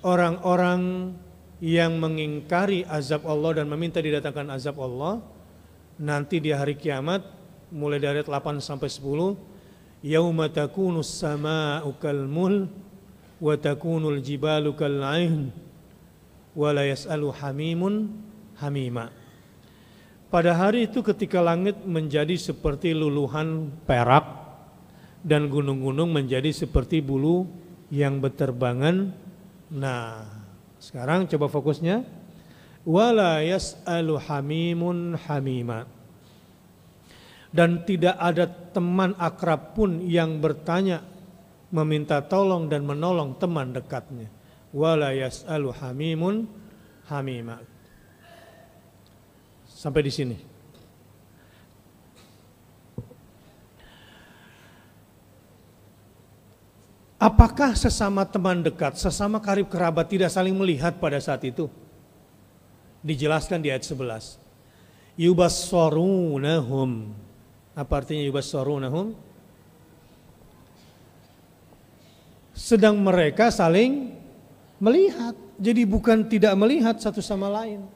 orang-orang 0.04 1.14
yang 1.64 1.96
mengingkari 1.96 2.84
azab 2.84 3.24
Allah 3.24 3.64
dan 3.64 3.72
meminta 3.72 4.04
didatangkan 4.04 4.52
azab 4.52 4.76
Allah 4.84 5.24
nanti 5.96 6.42
di 6.42 6.52
hari 6.52 6.76
kiamat 6.76 7.24
mulai 7.72 8.02
dari 8.02 8.20
ayat 8.20 8.28
8 8.28 8.60
sampai 8.60 8.90
10 8.90 10.04
yauma 10.04 10.50
takunu 10.52 11.00
samaa'u 11.00 11.96
kalmul 11.96 12.68
wa 13.40 13.54
takunul 13.56 14.20
jibalu 14.20 14.76
kal'ain 14.76 15.63
wa 16.54 16.70
la 16.70 16.86
yas'alu 16.86 17.34
hamimun 17.34 18.14
hamima. 18.62 19.10
Pada 20.30 20.54
hari 20.54 20.90
itu 20.90 21.02
ketika 21.02 21.38
langit 21.38 21.78
menjadi 21.86 22.34
seperti 22.34 22.90
luluhan 22.90 23.70
perak 23.86 24.26
dan 25.22 25.46
gunung-gunung 25.46 26.10
menjadi 26.10 26.50
seperti 26.50 26.98
bulu 26.98 27.46
yang 27.90 28.18
berterbangan. 28.18 29.14
Nah 29.70 30.26
sekarang 30.82 31.30
coba 31.30 31.46
fokusnya. 31.46 32.02
Wala 32.82 33.40
yas'alu 33.46 34.18
hamimun 34.26 35.16
hamima. 35.24 35.86
Dan 37.54 37.86
tidak 37.86 38.18
ada 38.18 38.50
teman 38.50 39.14
akrab 39.14 39.78
pun 39.78 40.02
yang 40.02 40.42
bertanya 40.42 41.06
meminta 41.70 42.18
tolong 42.26 42.66
dan 42.66 42.82
menolong 42.82 43.38
teman 43.38 43.70
dekatnya 43.70 44.33
wala 44.74 45.14
yas'alu 45.14 45.70
hamimun 45.70 46.50
hamima 47.06 47.62
sampai 49.70 50.02
di 50.02 50.10
sini 50.10 50.38
Apakah 57.24 57.72
sesama 57.72 58.28
teman 58.28 58.60
dekat, 58.60 59.00
sesama 59.00 59.40
karib 59.40 59.72
kerabat 59.72 60.12
tidak 60.12 60.28
saling 60.28 60.52
melihat 60.52 61.00
pada 61.00 61.16
saat 61.16 61.40
itu? 61.48 61.72
Dijelaskan 63.00 63.64
di 63.64 63.72
ayat 63.72 63.80
11. 63.80 64.36
Yubassarunahum 65.16 67.16
apa 67.72 67.92
artinya 67.96 68.20
yubassarunahum? 68.28 69.16
sedang 72.54 73.02
mereka 73.02 73.50
saling 73.50 74.14
melihat. 74.82 75.34
Jadi 75.54 75.86
bukan 75.86 76.26
tidak 76.26 76.54
melihat 76.58 76.98
satu 76.98 77.22
sama 77.22 77.46
lain. 77.50 77.86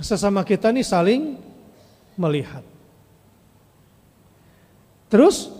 Sesama 0.00 0.44
kita 0.44 0.72
nih 0.72 0.84
saling 0.84 1.36
melihat. 2.16 2.64
Terus 5.10 5.50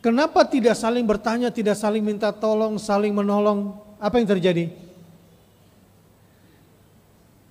kenapa 0.00 0.46
tidak 0.48 0.78
saling 0.78 1.04
bertanya, 1.04 1.52
tidak 1.52 1.76
saling 1.76 2.00
minta 2.00 2.32
tolong, 2.32 2.80
saling 2.80 3.12
menolong? 3.12 3.76
Apa 4.00 4.20
yang 4.20 4.28
terjadi? 4.28 4.68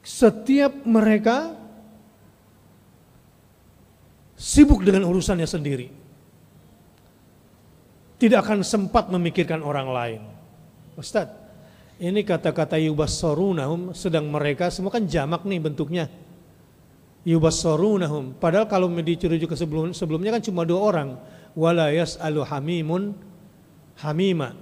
Setiap 0.03 0.83
mereka 0.83 1.55
sibuk 4.37 4.83
dengan 4.83 5.07
urusannya 5.07 5.47
sendiri. 5.47 5.87
Tidak 8.19 8.39
akan 8.39 8.63
sempat 8.63 9.11
memikirkan 9.11 9.59
orang 9.59 9.87
lain. 9.91 10.32
Ustaz, 10.93 11.29
ini 11.97 12.21
kata-kata 12.21 12.77
yubassarunahum 12.81 13.93
sedang 13.97 14.29
mereka 14.29 14.69
semua 14.69 14.93
kan 14.93 15.05
jamak 15.05 15.45
nih 15.45 15.61
bentuknya. 15.61 16.05
Yubassarunahum. 17.23 18.35
Padahal 18.37 18.67
kalau 18.67 18.91
dicurujuk 18.91 19.53
ke 19.53 19.57
sebelum, 19.57 19.95
sebelumnya 19.95 20.35
kan 20.35 20.43
cuma 20.43 20.67
dua 20.67 20.79
orang. 20.83 21.09
Wala 21.55 21.93
yas'alu 21.93 22.43
hamimun 22.43 23.13
hamima. 24.01 24.57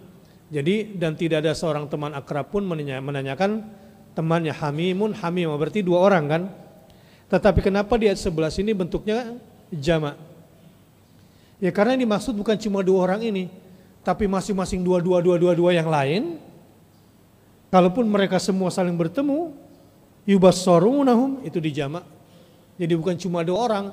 Jadi 0.52 1.00
dan 1.00 1.16
tidak 1.16 1.48
ada 1.48 1.56
seorang 1.56 1.88
teman 1.88 2.12
akrab 2.12 2.52
pun 2.52 2.68
menanyakan 2.68 3.64
temannya 4.12 4.52
hamimun 4.52 5.16
hamima 5.16 5.56
berarti 5.56 5.80
dua 5.80 6.04
orang 6.04 6.24
kan. 6.28 6.44
Tetapi 7.32 7.64
kenapa 7.64 7.96
di 7.96 8.12
ayat 8.12 8.20
sebelah 8.20 8.52
sini 8.52 8.76
bentuknya 8.76 9.40
jamak? 9.72 10.20
Ya 11.64 11.72
karena 11.72 11.96
ini 11.96 12.04
maksud 12.04 12.36
bukan 12.36 12.60
cuma 12.60 12.84
dua 12.84 13.08
orang 13.08 13.24
ini, 13.24 13.48
tapi 14.02 14.26
masing-masing 14.26 14.82
dua 14.82 15.02
dua 15.02 15.22
dua 15.22 15.38
dua 15.38 15.54
dua 15.54 15.72
yang 15.74 15.90
lain. 15.90 16.38
Kalaupun 17.72 18.04
mereka 18.04 18.36
semua 18.36 18.68
saling 18.68 18.98
bertemu, 19.00 19.56
yubassarunahum 20.28 21.46
itu 21.48 21.58
dijamak. 21.64 22.04
Jadi 22.76 22.94
bukan 23.00 23.16
cuma 23.16 23.46
dua 23.48 23.58
orang, 23.64 23.86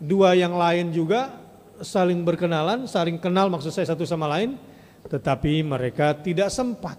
dua 0.00 0.32
yang 0.32 0.56
lain 0.56 0.94
juga 0.94 1.36
saling 1.84 2.24
berkenalan, 2.24 2.88
saling 2.88 3.20
kenal 3.20 3.52
maksud 3.52 3.70
saya 3.70 3.92
satu 3.92 4.08
sama 4.08 4.26
lain, 4.30 4.56
tetapi 5.06 5.60
mereka 5.60 6.16
tidak 6.16 6.48
sempat. 6.48 6.96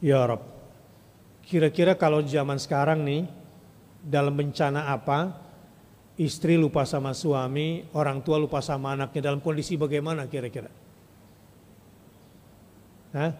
Ya 0.00 0.24
Rob, 0.24 0.40
kira-kira 1.44 1.92
kalau 1.92 2.24
zaman 2.24 2.56
sekarang 2.56 3.04
nih, 3.04 3.28
dalam 4.00 4.32
bencana 4.32 4.88
apa, 4.88 5.36
istri 6.20 6.60
lupa 6.60 6.84
sama 6.84 7.16
suami, 7.16 7.88
orang 7.96 8.20
tua 8.20 8.36
lupa 8.36 8.60
sama 8.60 8.92
anaknya, 8.92 9.32
dalam 9.32 9.40
kondisi 9.40 9.80
bagaimana 9.80 10.28
kira-kira? 10.28 10.68
Hah? 13.16 13.32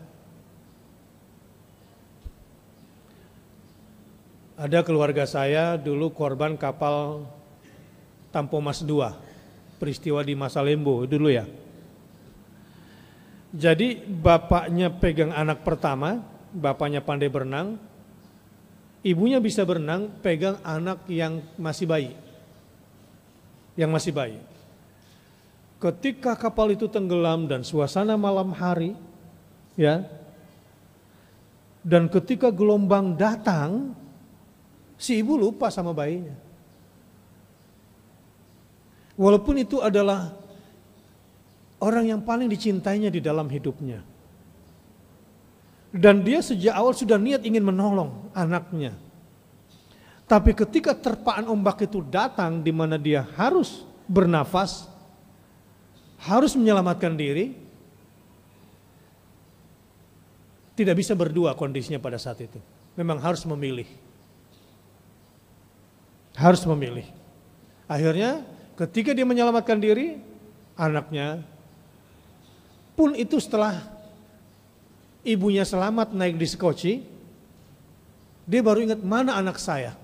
Ada 4.56 4.80
keluarga 4.80 5.28
saya 5.28 5.76
dulu 5.76 6.08
korban 6.16 6.56
kapal 6.56 7.28
Tampomas 8.32 8.80
II, 8.80 9.12
peristiwa 9.76 10.24
di 10.24 10.32
Masa 10.32 10.64
Lembo 10.64 11.04
dulu 11.04 11.28
ya. 11.28 11.44
Jadi 13.50 14.00
bapaknya 14.08 14.88
pegang 14.88 15.36
anak 15.36 15.66
pertama, 15.66 16.22
bapaknya 16.54 17.04
pandai 17.04 17.28
berenang, 17.28 17.76
ibunya 19.04 19.36
bisa 19.42 19.66
berenang, 19.68 20.08
pegang 20.24 20.56
anak 20.64 21.04
yang 21.10 21.44
masih 21.58 21.84
bayi. 21.84 22.29
Yang 23.74 23.90
masih 23.90 24.12
bayi. 24.14 24.40
Ketika 25.80 26.36
kapal 26.36 26.76
itu 26.76 26.86
tenggelam 26.90 27.48
dan 27.48 27.64
suasana 27.64 28.14
malam 28.14 28.52
hari, 28.52 28.92
ya, 29.78 30.04
dan 31.80 32.12
ketika 32.12 32.52
gelombang 32.52 33.16
datang, 33.16 33.96
Si 35.00 35.16
ibu 35.16 35.40
lupa 35.40 35.72
sama 35.72 35.96
bayinya. 35.96 36.36
Walaupun 39.16 39.56
itu 39.56 39.80
adalah 39.80 40.36
orang 41.80 42.12
yang 42.12 42.20
paling 42.20 42.52
dicintainya 42.52 43.08
di 43.08 43.24
dalam 43.24 43.48
hidupnya. 43.48 44.04
Dan 45.88 46.20
dia 46.20 46.44
sejak 46.44 46.76
awal 46.76 46.92
sudah 46.92 47.16
niat 47.16 47.40
ingin 47.48 47.64
menolong 47.64 48.28
anaknya. 48.36 48.92
Tapi 50.30 50.54
ketika 50.54 50.94
terpaan 50.94 51.50
ombak 51.50 51.90
itu 51.90 52.06
datang 52.06 52.62
di 52.62 52.70
mana 52.70 52.94
dia 52.94 53.26
harus 53.34 53.82
bernafas, 54.06 54.86
harus 56.22 56.54
menyelamatkan 56.54 57.18
diri, 57.18 57.58
tidak 60.78 61.02
bisa 61.02 61.18
berdua 61.18 61.58
kondisinya 61.58 61.98
pada 61.98 62.14
saat 62.14 62.46
itu. 62.46 62.62
Memang 62.94 63.18
harus 63.18 63.42
memilih. 63.42 63.90
Harus 66.38 66.62
memilih. 66.62 67.10
Akhirnya 67.90 68.46
ketika 68.78 69.10
dia 69.10 69.26
menyelamatkan 69.26 69.82
diri, 69.82 70.22
anaknya 70.78 71.42
pun 72.94 73.18
itu 73.18 73.34
setelah 73.42 73.82
ibunya 75.26 75.66
selamat 75.66 76.14
naik 76.14 76.38
di 76.38 76.46
skoci, 76.46 76.92
dia 78.46 78.62
baru 78.62 78.86
ingat 78.86 79.02
mana 79.02 79.34
anak 79.34 79.58
saya. 79.58 79.98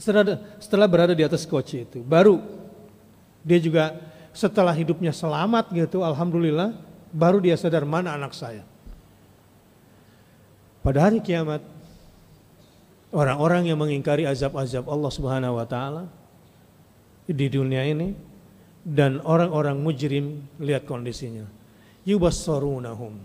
Setelah, 0.00 0.40
setelah 0.56 0.88
berada 0.88 1.12
di 1.12 1.20
atas 1.20 1.44
skoci 1.44 1.84
itu, 1.84 2.00
baru 2.00 2.40
dia 3.44 3.60
juga 3.60 4.00
setelah 4.32 4.72
hidupnya 4.72 5.12
selamat 5.12 5.68
gitu, 5.76 6.00
alhamdulillah, 6.00 6.72
baru 7.12 7.36
dia 7.44 7.60
sadar 7.60 7.84
mana 7.84 8.16
anak 8.16 8.32
saya. 8.32 8.64
Pada 10.80 11.04
hari 11.04 11.20
kiamat, 11.20 11.60
Orang-orang 13.10 13.66
yang 13.66 13.78
mengingkari 13.82 14.22
azab-azab 14.22 14.86
Allah 14.86 15.10
Subhanahu 15.10 15.58
wa 15.58 15.66
taala 15.66 16.06
di 17.26 17.50
dunia 17.50 17.82
ini 17.82 18.14
dan 18.86 19.18
orang-orang 19.26 19.82
mujrim 19.82 20.46
lihat 20.62 20.86
kondisinya. 20.86 21.42
Yubassarunahum. 22.06 23.18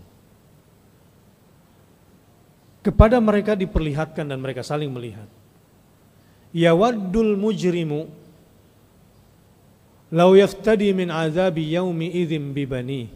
Kepada 2.82 3.22
mereka 3.22 3.54
diperlihatkan 3.54 4.26
dan 4.26 4.38
mereka 4.42 4.66
saling 4.66 4.90
melihat. 4.90 5.30
Yawaddul 6.56 7.36
mujrimu 7.36 8.08
law 10.08 10.32
yaftadi 10.32 10.96
min 10.96 11.12
azabi 11.12 11.68
yaumi 11.76 12.08
idzim 12.08 12.56
bibani. 12.56 13.12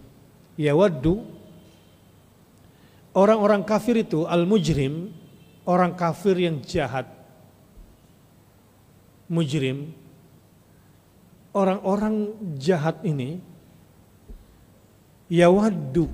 Yawaddu 0.60 1.24
orang-orang 3.16 3.64
kafir 3.64 4.04
itu 4.04 4.28
al-mujrim 4.28 5.08
orang 5.64 5.96
kafir 5.96 6.36
yang 6.36 6.60
jahat, 6.60 7.08
mujrim, 9.30 9.94
orang-orang 11.56 12.36
jahat 12.60 13.00
ini 13.06 13.40
yawaddu 15.30 16.10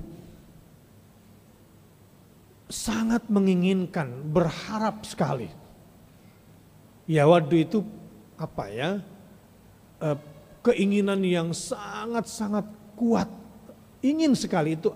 sangat 2.71 3.25
menginginkan, 3.27 4.11
berharap 4.31 5.03
sekali. 5.03 5.66
Yawaddu 7.07 7.55
itu 7.55 7.79
apa 8.35 8.67
ya? 8.69 8.99
E, 10.03 10.07
keinginan 10.61 11.23
yang 11.23 11.55
sangat-sangat 11.55 12.67
kuat. 12.99 13.31
Ingin 14.03 14.35
sekali 14.35 14.75
itu 14.75 14.93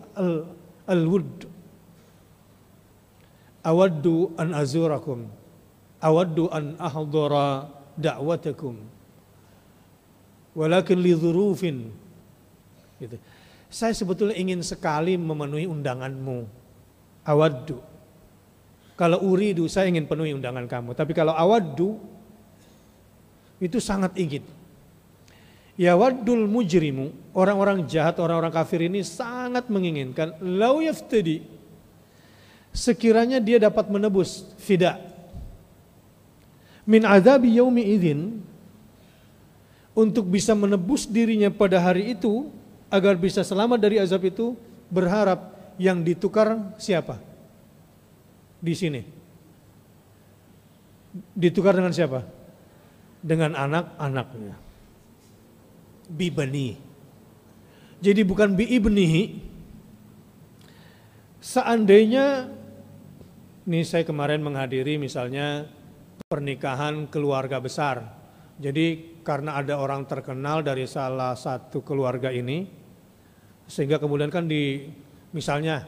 al-wud 0.86 1.48
awaddu 3.62 4.34
an 4.38 4.58
azurakum 4.58 5.30
awaddu 6.02 6.50
an 6.50 6.76
ahdura 6.82 7.70
da'watakum 7.94 8.76
walakin 10.58 10.98
li 11.00 11.14
dhurufin 11.14 11.94
gitu. 12.98 13.16
saya 13.70 13.94
sebetulnya 13.94 14.36
ingin 14.36 14.66
sekali 14.66 15.16
memenuhi 15.16 15.70
undanganmu 15.70 16.50
awaddu 17.24 17.78
kalau 19.02 19.18
uridu 19.26 19.66
saya 19.66 19.90
ingin 19.90 20.06
penuhi 20.06 20.30
undangan 20.38 20.70
kamu. 20.70 20.94
Tapi 20.94 21.18
kalau 21.18 21.34
awaddu 21.34 21.98
itu 23.58 23.82
sangat 23.82 24.14
ingin. 24.14 24.46
Ya 25.74 25.98
waddul 25.98 26.46
mujrimu, 26.46 27.10
orang-orang 27.34 27.90
jahat, 27.90 28.22
orang-orang 28.22 28.54
kafir 28.54 28.86
ini 28.86 29.02
sangat 29.02 29.66
menginginkan 29.74 30.38
lau 30.38 30.86
yaftadi 30.86 31.42
sekiranya 32.70 33.42
dia 33.42 33.58
dapat 33.58 33.90
menebus 33.90 34.54
fida. 34.62 35.02
Min 36.86 37.02
azabi 37.02 37.58
yaumi 37.58 37.82
idzin 37.98 38.38
untuk 39.98 40.30
bisa 40.30 40.54
menebus 40.54 41.10
dirinya 41.10 41.50
pada 41.50 41.82
hari 41.82 42.14
itu 42.14 42.54
agar 42.94 43.18
bisa 43.18 43.42
selamat 43.42 43.82
dari 43.82 43.98
azab 43.98 44.22
itu 44.30 44.54
berharap 44.94 45.58
yang 45.82 46.06
ditukar 46.06 46.78
siapa 46.78 47.31
di 48.62 48.74
sini 48.78 49.02
ditukar 51.36 51.76
dengan 51.76 51.92
siapa 51.92 52.22
dengan 53.22 53.58
anak-anaknya 53.58 54.56
bibani. 56.12 56.76
Jadi 58.02 58.22
bukan 58.26 58.58
bi 58.58 58.66
ibnihi. 58.68 59.24
Seandainya 61.42 62.50
ini 63.66 63.82
saya 63.86 64.06
kemarin 64.06 64.42
menghadiri 64.42 64.98
misalnya 64.98 65.70
pernikahan 66.26 67.10
keluarga 67.10 67.62
besar. 67.62 68.04
Jadi 68.62 69.18
karena 69.26 69.58
ada 69.58 69.78
orang 69.82 70.06
terkenal 70.06 70.62
dari 70.62 70.86
salah 70.86 71.34
satu 71.34 71.82
keluarga 71.82 72.30
ini, 72.30 72.70
sehingga 73.66 73.98
kemudian 73.98 74.30
kan 74.30 74.46
di 74.46 74.86
misalnya 75.34 75.86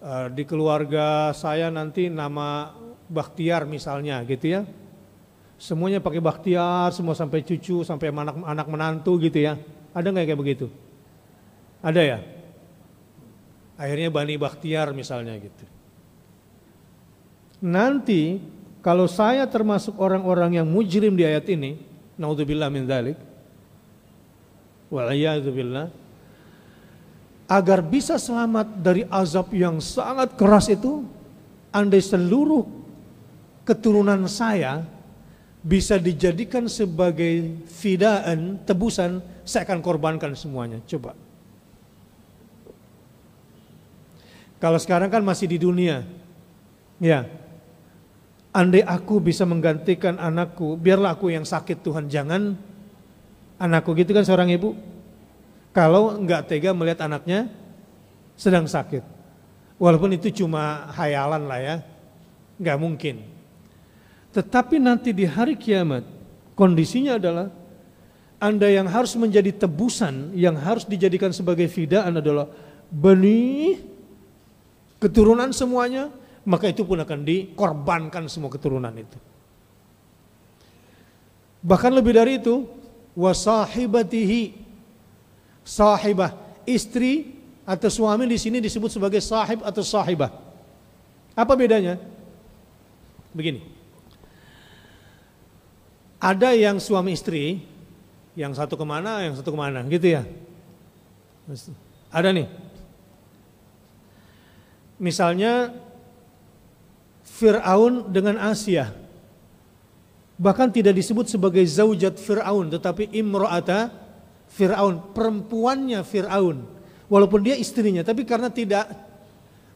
eh, 0.00 0.26
di 0.32 0.42
keluarga 0.48 1.30
saya 1.36 1.68
nanti 1.68 2.08
nama 2.08 2.72
Bakhtiar 3.10 3.66
misalnya 3.66 4.22
gitu 4.26 4.60
ya. 4.60 4.62
Semuanya 5.60 6.00
pakai 6.00 6.22
Bakhtiar, 6.24 6.94
semua 6.94 7.12
sampai 7.12 7.44
cucu, 7.44 7.84
sampai 7.84 8.08
anak 8.08 8.36
anak 8.46 8.66
menantu 8.70 9.20
gitu 9.20 9.44
ya. 9.44 9.60
Ada 9.92 10.08
nggak 10.08 10.26
kayak 10.30 10.40
begitu? 10.40 10.66
Ada 11.84 12.00
ya? 12.00 12.18
Akhirnya 13.80 14.08
Bani 14.12 14.36
Bakhtiar 14.36 14.92
misalnya 14.92 15.36
gitu. 15.40 15.64
Nanti 17.60 18.40
kalau 18.80 19.04
saya 19.04 19.44
termasuk 19.44 20.00
orang-orang 20.00 20.60
yang 20.60 20.66
mujrim 20.68 21.12
di 21.12 21.24
ayat 21.24 21.44
ini, 21.52 21.76
naudzubillah 22.16 22.72
min 22.72 22.88
dzalik. 22.88 23.16
Waliyadzubillah. 24.88 25.92
Agar 27.50 27.82
bisa 27.82 28.14
selamat 28.14 28.78
dari 28.78 29.02
azab 29.10 29.50
yang 29.50 29.82
sangat 29.82 30.38
keras 30.38 30.70
itu, 30.70 31.02
andai 31.74 31.98
seluruh 31.98 32.62
keturunan 33.66 34.22
saya 34.30 34.86
bisa 35.58 35.98
dijadikan 35.98 36.70
sebagai 36.70 37.58
fidaan, 37.66 38.62
tebusan, 38.62 39.18
saya 39.42 39.66
akan 39.66 39.82
korbankan 39.82 40.30
semuanya. 40.38 40.78
Coba. 40.86 41.18
Kalau 44.62 44.78
sekarang 44.78 45.10
kan 45.10 45.26
masih 45.26 45.50
di 45.50 45.58
dunia. 45.58 46.06
Ya, 47.00 47.26
Andai 48.50 48.82
aku 48.82 49.22
bisa 49.22 49.46
menggantikan 49.46 50.18
anakku, 50.18 50.74
biarlah 50.74 51.14
aku 51.14 51.30
yang 51.30 51.46
sakit 51.46 51.86
Tuhan, 51.86 52.10
jangan 52.10 52.58
anakku 53.62 53.94
gitu 53.94 54.10
kan 54.10 54.26
seorang 54.26 54.50
ibu. 54.50 54.74
Kalau 55.70 56.18
enggak 56.18 56.50
tega 56.50 56.74
melihat 56.74 57.06
anaknya 57.06 57.46
sedang 58.34 58.66
sakit. 58.66 59.06
Walaupun 59.80 60.12
itu 60.12 60.44
cuma 60.44 60.90
hayalan 60.92 61.46
lah 61.46 61.60
ya, 61.62 61.76
enggak 62.58 62.78
mungkin. 62.80 63.16
Tetapi 64.34 64.76
nanti 64.82 65.10
di 65.14 65.24
hari 65.24 65.56
kiamat, 65.56 66.04
kondisinya 66.58 67.16
adalah 67.16 67.48
Anda 68.36 68.68
yang 68.68 68.86
harus 68.90 69.16
menjadi 69.16 69.52
tebusan, 69.52 70.36
yang 70.36 70.58
harus 70.58 70.84
dijadikan 70.84 71.32
sebagai 71.32 71.66
fidaan 71.66 72.20
adalah 72.20 72.50
benih, 72.92 73.80
keturunan 75.00 75.48
semuanya, 75.56 76.12
maka 76.44 76.68
itu 76.68 76.84
pun 76.84 77.00
akan 77.00 77.24
dikorbankan 77.24 78.28
semua 78.28 78.52
keturunan 78.52 78.92
itu. 78.92 79.16
Bahkan 81.60 81.92
lebih 81.92 82.16
dari 82.16 82.40
itu, 82.40 82.64
wasahibatihi 83.16 84.59
sahibah 85.64 86.36
istri 86.64 87.40
atau 87.66 87.86
suami 87.86 88.26
di 88.26 88.38
sini 88.40 88.58
disebut 88.58 88.90
sebagai 88.90 89.22
sahib 89.22 89.62
atau 89.62 89.84
sahibah. 89.84 90.34
Apa 91.38 91.54
bedanya? 91.54 91.96
Begini. 93.30 93.62
Ada 96.20 96.52
yang 96.52 96.76
suami 96.82 97.16
istri, 97.16 97.64
yang 98.36 98.52
satu 98.52 98.76
ke 98.76 98.84
mana, 98.84 99.24
yang 99.24 99.34
satu 99.38 99.54
ke 99.54 99.58
mana, 99.58 99.80
gitu 99.88 100.20
ya. 100.20 100.22
Ada 102.12 102.34
nih. 102.34 102.48
Misalnya 105.00 105.72
Fir'aun 107.24 108.12
dengan 108.12 108.36
Asia. 108.36 108.92
Bahkan 110.36 110.68
tidak 110.76 110.92
disebut 110.92 111.24
sebagai 111.30 111.64
zaujat 111.64 112.20
Fir'aun, 112.20 112.68
tetapi 112.68 113.08
imro'ata 113.16 113.88
Fir'aun, 114.50 115.14
perempuannya 115.14 116.02
Fir'aun. 116.02 116.66
Walaupun 117.06 117.40
dia 117.42 117.54
istrinya, 117.58 118.02
tapi 118.02 118.26
karena 118.26 118.50
tidak, 118.50 118.86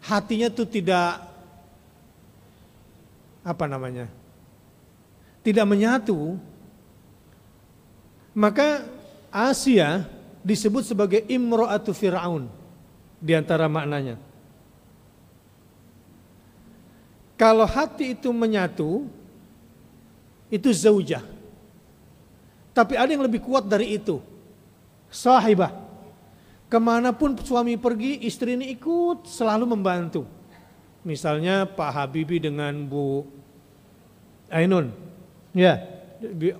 hatinya 0.07 0.51
tuh 0.51 0.67
tidak, 0.67 1.23
apa 3.43 3.65
namanya, 3.71 4.07
tidak 5.43 5.67
menyatu, 5.67 6.39
maka 8.35 8.87
Asia 9.31 10.07
disebut 10.43 10.83
sebagai 10.87 11.23
imro'atu 11.27 11.95
Fir'aun, 11.95 12.51
di 13.19 13.33
antara 13.35 13.71
maknanya. 13.71 14.19
Kalau 17.35 17.67
hati 17.67 18.15
itu 18.15 18.31
menyatu, 18.31 19.11
itu 20.55 20.71
zaujah. 20.71 21.23
Tapi 22.71 22.95
ada 22.95 23.11
yang 23.11 23.27
lebih 23.27 23.43
kuat 23.43 23.67
dari 23.67 23.99
itu. 23.99 24.23
Sahibah. 25.15 25.71
Ke 26.67 26.83
mana 26.83 27.15
pun 27.15 27.39
suami 27.39 27.79
pergi, 27.79 28.27
istri 28.27 28.59
ini 28.59 28.75
ikut 28.75 29.31
selalu 29.31 29.79
membantu. 29.79 30.27
Misalnya 31.07 31.71
Pak 31.71 31.91
Habibie 31.95 32.43
dengan 32.43 32.75
Bu 32.83 33.23
Ainun. 34.51 34.91
Ya, 35.55 35.79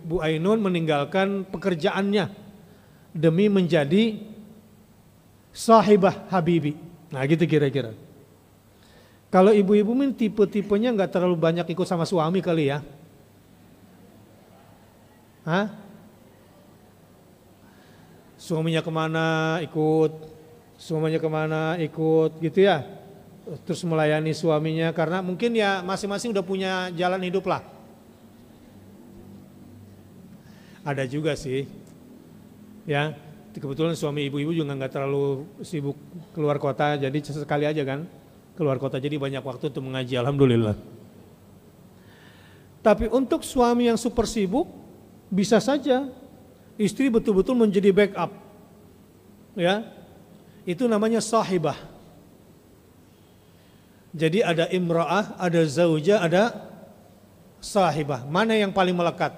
Bu 0.07 0.23
Ainun 0.23 0.63
meninggalkan 0.63 1.43
pekerjaannya 1.51 2.31
demi 3.11 3.51
menjadi 3.51 4.23
sahibah 5.51 6.31
Habibie. 6.31 6.79
Nah 7.11 7.27
gitu 7.27 7.43
kira-kira. 7.51 7.91
Kalau 9.35 9.51
ibu-ibu 9.51 9.99
min 9.99 10.15
tipe-tipenya 10.15 10.95
nggak 10.95 11.11
terlalu 11.11 11.35
banyak 11.35 11.67
ikut 11.75 11.91
sama 11.91 12.07
suami 12.07 12.39
kali 12.39 12.71
ya. 12.71 12.87
Hah? 15.43 15.84
Suaminya 18.45 18.85
ke 18.85 18.93
mana 18.93 19.57
ikut, 19.65 20.13
suaminya 20.77 21.17
ke 21.17 21.31
mana 21.33 21.81
ikut 21.81 22.37
gitu 22.45 22.61
ya. 22.61 22.85
Terus 23.65 23.81
melayani 23.89 24.37
suaminya 24.37 24.93
karena 24.93 25.25
mungkin 25.25 25.57
ya 25.57 25.81
masing-masing 25.81 26.37
udah 26.37 26.45
punya 26.45 26.93
jalan 26.93 27.25
hidup 27.25 27.49
lah. 27.49 27.65
Ada 30.85 31.09
juga 31.09 31.33
sih, 31.33 31.65
ya 32.85 33.17
kebetulan 33.57 33.97
suami 33.97 34.29
ibu-ibu 34.29 34.53
juga 34.53 34.77
nggak 34.77 34.93
terlalu 34.93 35.49
sibuk 35.65 35.97
keluar 36.37 36.61
kota 36.61 37.01
jadi 37.01 37.17
sesekali 37.25 37.65
aja 37.65 37.81
kan 37.87 38.05
keluar 38.59 38.77
kota 38.77 39.01
jadi 39.01 39.17
banyak 39.17 39.41
waktu 39.41 39.73
untuk 39.73 39.89
mengaji 39.89 40.21
alhamdulillah. 40.21 40.77
Tapi 42.85 43.09
untuk 43.09 43.41
suami 43.41 43.89
yang 43.89 43.97
super 43.97 44.29
sibuk 44.29 44.69
bisa 45.33 45.57
saja 45.65 46.05
istri 46.81 47.11
betul-betul 47.11 47.55
menjadi 47.59 47.91
backup. 47.95 48.31
Ya. 49.55 49.87
Itu 50.65 50.89
namanya 50.89 51.21
sahibah. 51.21 51.77
Jadi 54.15 54.47
ada 54.47 54.71
imra'ah, 54.71 55.35
ada 55.37 55.61
zaujah, 55.67 56.23
ada 56.23 56.55
sahibah. 57.59 58.23
Mana 58.31 58.55
yang 58.55 58.71
paling 58.71 58.95
melekat? 58.95 59.35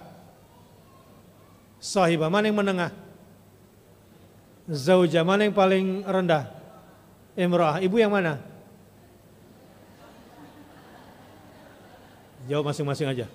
Sahibah, 1.81 2.29
mana 2.29 2.53
yang 2.53 2.61
menengah? 2.61 2.93
Zaujah, 4.69 5.25
mana 5.25 5.49
yang 5.49 5.57
paling 5.57 6.05
rendah? 6.05 6.53
Imra'ah, 7.33 7.81
ibu 7.81 7.97
yang 7.97 8.13
mana? 8.13 8.37
Jawab 12.47 12.71
masing-masing 12.71 13.11
aja. 13.11 13.27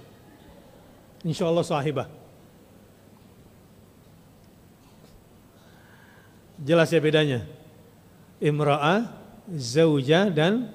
Insya 1.25 1.49
Allah 1.49 1.65
sahibah. 1.67 2.20
Jelas 6.61 6.93
ya 6.93 7.01
bedanya. 7.01 7.41
Imra'ah, 8.37 9.09
zaujah 9.49 10.29
dan 10.29 10.69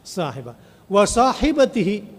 sahibah. 0.00 0.56
Wa 0.88 1.04
sahibatihi. 1.04 2.18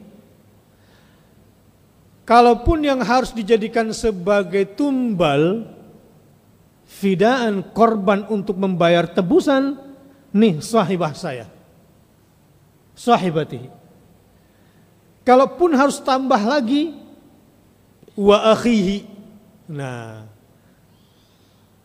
Kalaupun 2.21 2.85
yang 2.85 3.01
harus 3.01 3.33
dijadikan 3.33 3.89
sebagai 3.91 4.63
tumbal 4.77 5.65
fidaan 6.85 7.65
korban 7.73 8.29
untuk 8.29 8.55
membayar 8.61 9.09
tebusan, 9.09 9.75
nih 10.29 10.61
sahibah 10.61 11.17
saya. 11.17 11.49
Sahibatihi. 12.93 13.67
Kalaupun 15.25 15.73
harus 15.73 15.97
tambah 16.01 16.39
lagi 16.39 16.93
wa 18.13 18.53
akhihi. 18.53 19.05
Nah, 19.71 20.27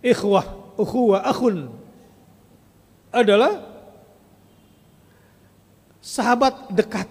ikhwah, 0.02 0.65
ukhuwah, 0.76 1.24
akhun 1.24 1.72
adalah 3.10 3.64
sahabat 6.04 6.70
dekat. 6.70 7.08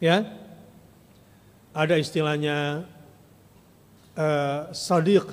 Ya. 0.00 0.24
Ada 1.70 2.02
istilahnya 2.02 2.82
uh, 4.18 4.70
sadiq 4.74 5.26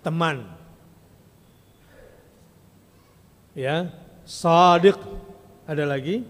teman. 0.00 0.48
Ya, 3.52 3.92
sadiq 4.24 4.96
ada 5.68 5.84
lagi. 5.84 6.24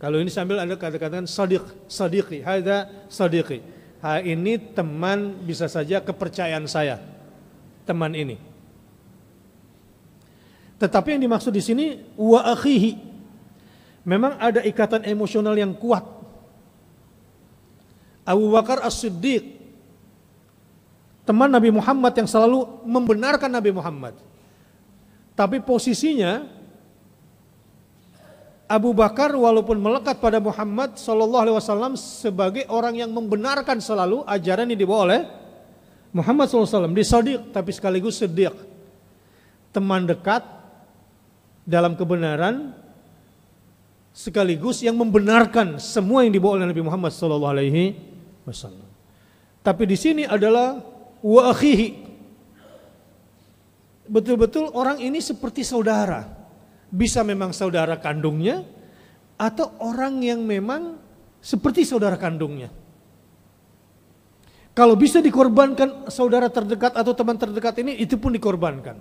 Kalau 0.00 0.20
ini 0.20 0.28
sambil 0.32 0.60
Anda 0.60 0.76
kata-katakan 0.76 1.28
sadiq, 1.28 1.64
sadiqi, 1.88 2.44
hadza 2.44 2.88
sadiqi. 3.08 3.60
Ha, 4.00 4.24
ini 4.24 4.56
teman 4.56 5.44
bisa 5.44 5.68
saja 5.68 6.00
kepercayaan 6.00 6.64
saya. 6.64 7.09
Teman 7.90 8.14
ini. 8.14 8.38
Tetapi 10.78 11.18
yang 11.18 11.26
dimaksud 11.26 11.50
di 11.50 11.58
sini 11.58 11.86
wa 12.14 12.54
akhihi. 12.54 13.10
Memang 14.06 14.38
ada 14.38 14.62
ikatan 14.62 15.02
emosional 15.10 15.58
yang 15.58 15.74
kuat. 15.74 16.06
Abu 18.22 18.46
Bakar 18.54 18.86
As-Siddiq 18.86 19.58
teman 21.26 21.50
Nabi 21.50 21.74
Muhammad 21.74 22.14
yang 22.14 22.30
selalu 22.30 22.86
membenarkan 22.86 23.50
Nabi 23.50 23.74
Muhammad. 23.74 24.14
Tapi 25.34 25.58
posisinya 25.58 26.46
Abu 28.70 28.94
Bakar 28.94 29.34
walaupun 29.34 29.82
melekat 29.82 30.22
pada 30.22 30.38
Muhammad 30.38 30.94
Shallallahu 30.94 31.42
Alaihi 31.42 31.56
Wasallam 31.58 31.98
sebagai 31.98 32.70
orang 32.70 33.02
yang 33.02 33.10
membenarkan 33.10 33.82
selalu 33.82 34.22
ajaran 34.30 34.70
yang 34.70 34.78
dibawa 34.78 35.10
oleh 35.10 35.20
Muhammad 36.10 36.50
SAW 36.50 36.90
di 36.90 37.06
Sadiq 37.06 37.54
tapi 37.54 37.70
sekaligus 37.70 38.18
Siddiq 38.18 38.54
teman 39.70 40.06
dekat 40.06 40.42
dalam 41.62 41.94
kebenaran 41.94 42.74
sekaligus 44.10 44.82
yang 44.82 44.98
membenarkan 44.98 45.78
semua 45.78 46.26
yang 46.26 46.34
dibawa 46.34 46.58
oleh 46.58 46.66
Nabi 46.66 46.82
Muhammad 46.82 47.14
sallallahu 47.14 47.54
alaihi 47.54 47.94
wasallam. 48.42 48.88
Tapi 49.62 49.86
di 49.86 49.94
sini 49.94 50.22
adalah 50.26 50.82
wa 51.22 51.42
akhihi. 51.52 52.10
Betul-betul 54.10 54.74
orang 54.74 54.98
ini 54.98 55.22
seperti 55.22 55.62
saudara. 55.62 56.26
Bisa 56.90 57.22
memang 57.22 57.54
saudara 57.54 57.94
kandungnya 58.02 58.66
atau 59.38 59.70
orang 59.78 60.18
yang 60.26 60.42
memang 60.42 60.98
seperti 61.38 61.86
saudara 61.86 62.18
kandungnya. 62.18 62.79
Kalau 64.80 64.96
bisa 64.96 65.20
dikorbankan 65.20 66.08
saudara 66.08 66.48
terdekat 66.48 66.96
atau 66.96 67.12
teman 67.12 67.36
terdekat 67.36 67.84
ini 67.84 68.00
itu 68.00 68.16
pun 68.16 68.32
dikorbankan 68.32 68.96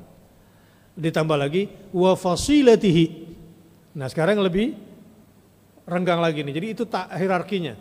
ditambah 0.91 1.39
lagi 1.39 1.71
wa 1.95 2.19
fasilatihi. 2.19 3.05
Nah, 3.95 4.11
sekarang 4.11 4.43
lebih 4.43 4.75
renggang 5.87 6.19
lagi 6.19 6.43
nih. 6.43 6.51
Jadi 6.51 6.67
itu 6.75 6.83
tak 6.83 7.07
hierarkinya. 7.15 7.79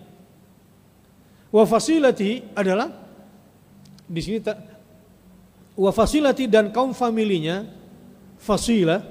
Wa 1.51 1.66
fasilati 1.66 2.55
adalah 2.55 2.86
di 4.07 4.20
sini 4.22 4.38
tak 4.46 4.62
wa 5.74 5.90
fasilati 5.90 6.46
dan 6.46 6.70
kaum 6.70 6.94
familinya 6.94 7.66
fasila 8.38 9.03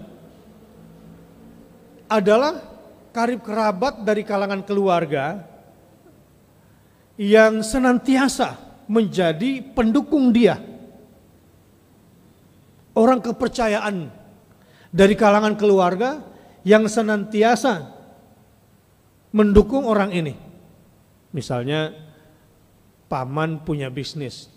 adalah 2.08 2.64
karib 3.12 3.44
kerabat 3.44 4.00
dari 4.08 4.24
kalangan 4.24 4.64
keluarga 4.64 5.44
yang 7.20 7.60
senantiasa 7.60 8.67
menjadi 8.88 9.62
pendukung 9.76 10.32
dia 10.32 10.58
orang 12.98 13.22
kepercayaan 13.22 14.10
dari 14.90 15.14
kalangan 15.14 15.54
keluarga 15.54 16.26
yang 16.66 16.90
senantiasa 16.90 17.94
mendukung 19.30 19.86
orang 19.86 20.10
ini. 20.10 20.34
Misalnya 21.30 21.94
paman 23.06 23.62
punya 23.62 23.94
bisnis. 23.94 24.50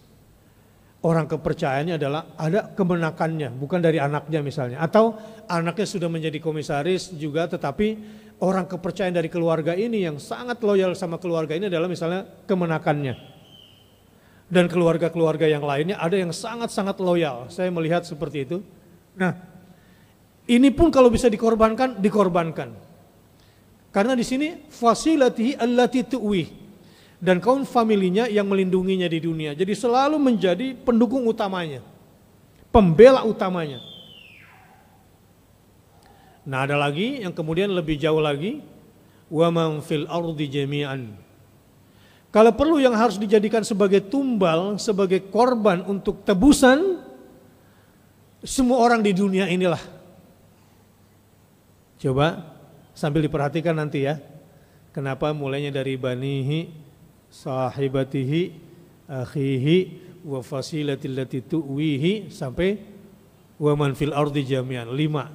Orang 1.01 1.33
kepercayaannya 1.33 1.97
adalah 1.97 2.37
ada 2.37 2.77
kemenakannya, 2.77 3.57
bukan 3.57 3.81
dari 3.81 3.97
anaknya 3.97 4.45
misalnya. 4.45 4.85
Atau 4.85 5.17
anaknya 5.49 5.89
sudah 5.89 6.13
menjadi 6.13 6.37
komisaris 6.45 7.17
juga 7.17 7.49
tetapi 7.49 7.97
orang 8.45 8.69
kepercayaan 8.69 9.17
dari 9.17 9.33
keluarga 9.33 9.73
ini 9.73 10.05
yang 10.05 10.21
sangat 10.21 10.61
loyal 10.61 10.93
sama 10.93 11.17
keluarga 11.17 11.57
ini 11.57 11.73
adalah 11.73 11.89
misalnya 11.89 12.29
kemenakannya 12.45 13.30
dan 14.51 14.67
keluarga-keluarga 14.67 15.47
yang 15.47 15.63
lainnya 15.63 15.97
ada 15.97 16.19
yang 16.19 16.35
sangat-sangat 16.35 16.99
loyal. 16.99 17.47
Saya 17.49 17.71
melihat 17.71 18.03
seperti 18.03 18.45
itu. 18.45 18.59
Nah, 19.15 19.39
ini 20.51 20.75
pun 20.75 20.91
kalau 20.91 21.07
bisa 21.07 21.31
dikorbankan, 21.31 22.03
dikorbankan. 22.03 22.75
Karena 23.95 24.19
di 24.19 24.27
sini 24.27 24.67
fasilatihi 24.67 25.55
allati 25.55 26.03
tu'wi 26.03 26.45
dan 27.23 27.39
kaum 27.39 27.63
familinya 27.63 28.27
yang 28.27 28.51
melindunginya 28.51 29.07
di 29.07 29.23
dunia. 29.23 29.55
Jadi 29.55 29.71
selalu 29.71 30.19
menjadi 30.19 30.75
pendukung 30.75 31.23
utamanya. 31.31 31.87
Pembela 32.75 33.23
utamanya. 33.23 33.79
Nah, 36.43 36.67
ada 36.67 36.75
lagi 36.75 37.23
yang 37.23 37.31
kemudian 37.31 37.71
lebih 37.71 37.99
jauh 37.99 38.19
lagi 38.19 38.63
wa 39.31 39.47
man 39.55 39.79
fil 39.79 40.11
ardi 40.11 40.51
jami'an 40.51 41.30
kalau 42.31 42.55
perlu 42.55 42.79
yang 42.79 42.95
harus 42.95 43.19
dijadikan 43.19 43.67
sebagai 43.67 44.07
tumbal, 44.07 44.79
sebagai 44.79 45.19
korban 45.35 45.83
untuk 45.83 46.23
tebusan, 46.23 47.03
semua 48.47 48.79
orang 48.87 49.03
di 49.03 49.11
dunia 49.11 49.51
inilah. 49.51 49.83
Coba 51.99 52.55
sambil 52.95 53.27
diperhatikan 53.27 53.75
nanti 53.75 54.07
ya. 54.07 54.23
Kenapa 54.95 55.35
mulainya 55.35 55.75
dari 55.75 55.99
banihi, 55.99 56.71
sahibatihi, 57.35 58.43
akhihi, 59.11 59.79
wa 60.23 60.39
fasilatil 60.39 61.19
lati 61.19 61.43
tu'wihi 61.43 62.31
sampai 62.31 62.79
wa 63.59 63.73
man 63.75 63.99
fil 63.99 64.15
ardi 64.15 64.47
jami'an. 64.47 64.87
Lima. 64.95 65.29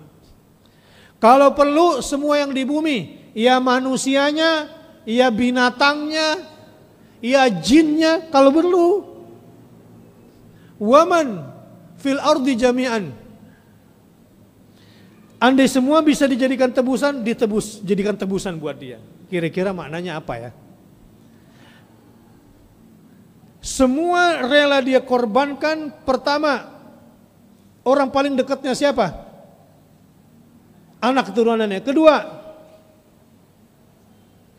Kalau 1.19 1.51
perlu 1.51 1.99
semua 1.99 2.39
yang 2.39 2.55
di 2.55 2.63
bumi, 2.63 3.31
ya 3.35 3.59
manusianya, 3.59 4.71
ya 5.07 5.27
binatangnya, 5.31 6.54
ya 7.19 7.47
jinnya 7.51 8.27
kalau 8.31 8.51
perlu. 8.51 8.87
Waman 10.75 11.55
fil 11.99 12.19
ardi 12.19 12.53
jami'an. 12.59 13.11
Andai 15.39 15.67
semua 15.67 15.99
bisa 16.01 16.25
dijadikan 16.25 16.71
tebusan, 16.71 17.21
ditebus, 17.21 17.83
jadikan 17.83 18.15
tebusan 18.15 18.55
buat 18.57 18.75
dia. 18.79 18.97
Kira-kira 19.27 19.75
maknanya 19.75 20.17
apa 20.19 20.33
ya? 20.39 20.51
Semua 23.65 24.45
rela 24.45 24.77
dia 24.77 25.01
korbankan 25.01 25.89
pertama 26.05 26.69
orang 27.81 28.13
paling 28.13 28.37
dekatnya 28.37 28.77
siapa? 28.77 29.25
Anak 31.01 31.33
keturunannya. 31.33 31.81
Kedua, 31.81 32.15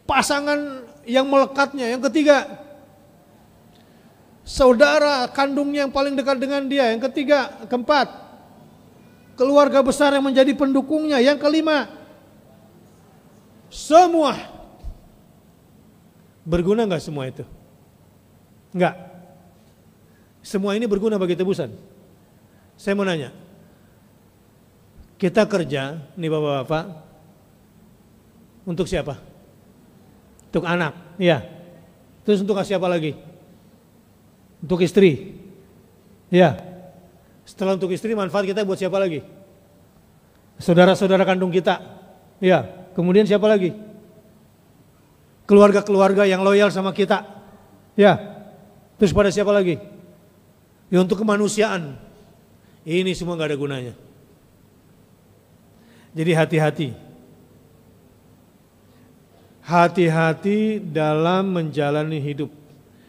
pasangan 0.06 0.86
yang 1.06 1.24
melekatnya. 1.30 1.86
Yang 1.94 2.10
ketiga, 2.10 2.66
saudara 4.42 5.30
kandungnya 5.30 5.86
yang 5.86 5.94
paling 5.94 6.18
dekat 6.18 6.36
dengan 6.36 6.66
dia. 6.66 6.90
Yang 6.92 7.08
ketiga, 7.08 7.64
keempat, 7.70 8.10
keluarga 9.38 9.80
besar 9.80 10.12
yang 10.12 10.26
menjadi 10.26 10.52
pendukungnya. 10.52 11.22
Yang 11.22 11.38
kelima, 11.40 11.88
semua 13.70 14.36
berguna 16.46 16.86
nggak 16.86 17.02
semua 17.02 17.30
itu? 17.30 17.46
Enggak. 18.74 18.94
Semua 20.46 20.78
ini 20.78 20.86
berguna 20.86 21.18
bagi 21.18 21.34
tebusan. 21.34 21.74
Saya 22.78 22.94
mau 22.94 23.02
nanya, 23.02 23.34
kita 25.18 25.42
kerja, 25.48 25.98
nih 26.14 26.30
bapak-bapak, 26.30 26.84
untuk 28.68 28.86
siapa? 28.86 29.25
Untuk 30.56 30.72
anak, 30.72 31.20
ya. 31.20 31.44
Terus 32.24 32.40
untuk 32.40 32.56
siapa 32.64 32.88
lagi? 32.88 33.12
Untuk 34.64 34.80
istri. 34.80 35.36
Ya. 36.32 36.56
Setelah 37.44 37.76
untuk 37.76 37.92
istri 37.92 38.16
manfaat 38.16 38.48
kita 38.48 38.64
buat 38.64 38.80
siapa 38.80 38.96
lagi? 38.96 39.20
Saudara-saudara 40.56 41.28
kandung 41.28 41.52
kita. 41.52 41.76
Ya. 42.40 42.88
Kemudian 42.96 43.28
siapa 43.28 43.44
lagi? 43.44 43.76
Keluarga-keluarga 45.44 46.24
yang 46.24 46.40
loyal 46.40 46.72
sama 46.72 46.96
kita. 46.96 47.28
Ya. 47.92 48.16
Terus 48.96 49.12
pada 49.12 49.28
siapa 49.28 49.52
lagi? 49.52 49.76
Ya 50.88 51.04
untuk 51.04 51.20
kemanusiaan. 51.20 52.00
Ini 52.80 53.12
semua 53.12 53.36
nggak 53.36 53.52
ada 53.52 53.60
gunanya. 53.60 53.94
Jadi 56.16 56.32
hati-hati 56.32 57.05
hati-hati 59.66 60.78
dalam 60.78 61.58
menjalani 61.58 62.22
hidup. 62.22 62.54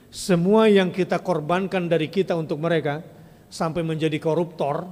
Semua 0.10 0.66
yang 0.66 0.89
kita 0.89 1.22
korbankan 1.22 1.86
dari 1.86 2.10
kita 2.10 2.34
untuk 2.34 2.58
mereka 2.58 3.05
sampai 3.53 3.86
menjadi 3.86 4.18
koruptor, 4.18 4.89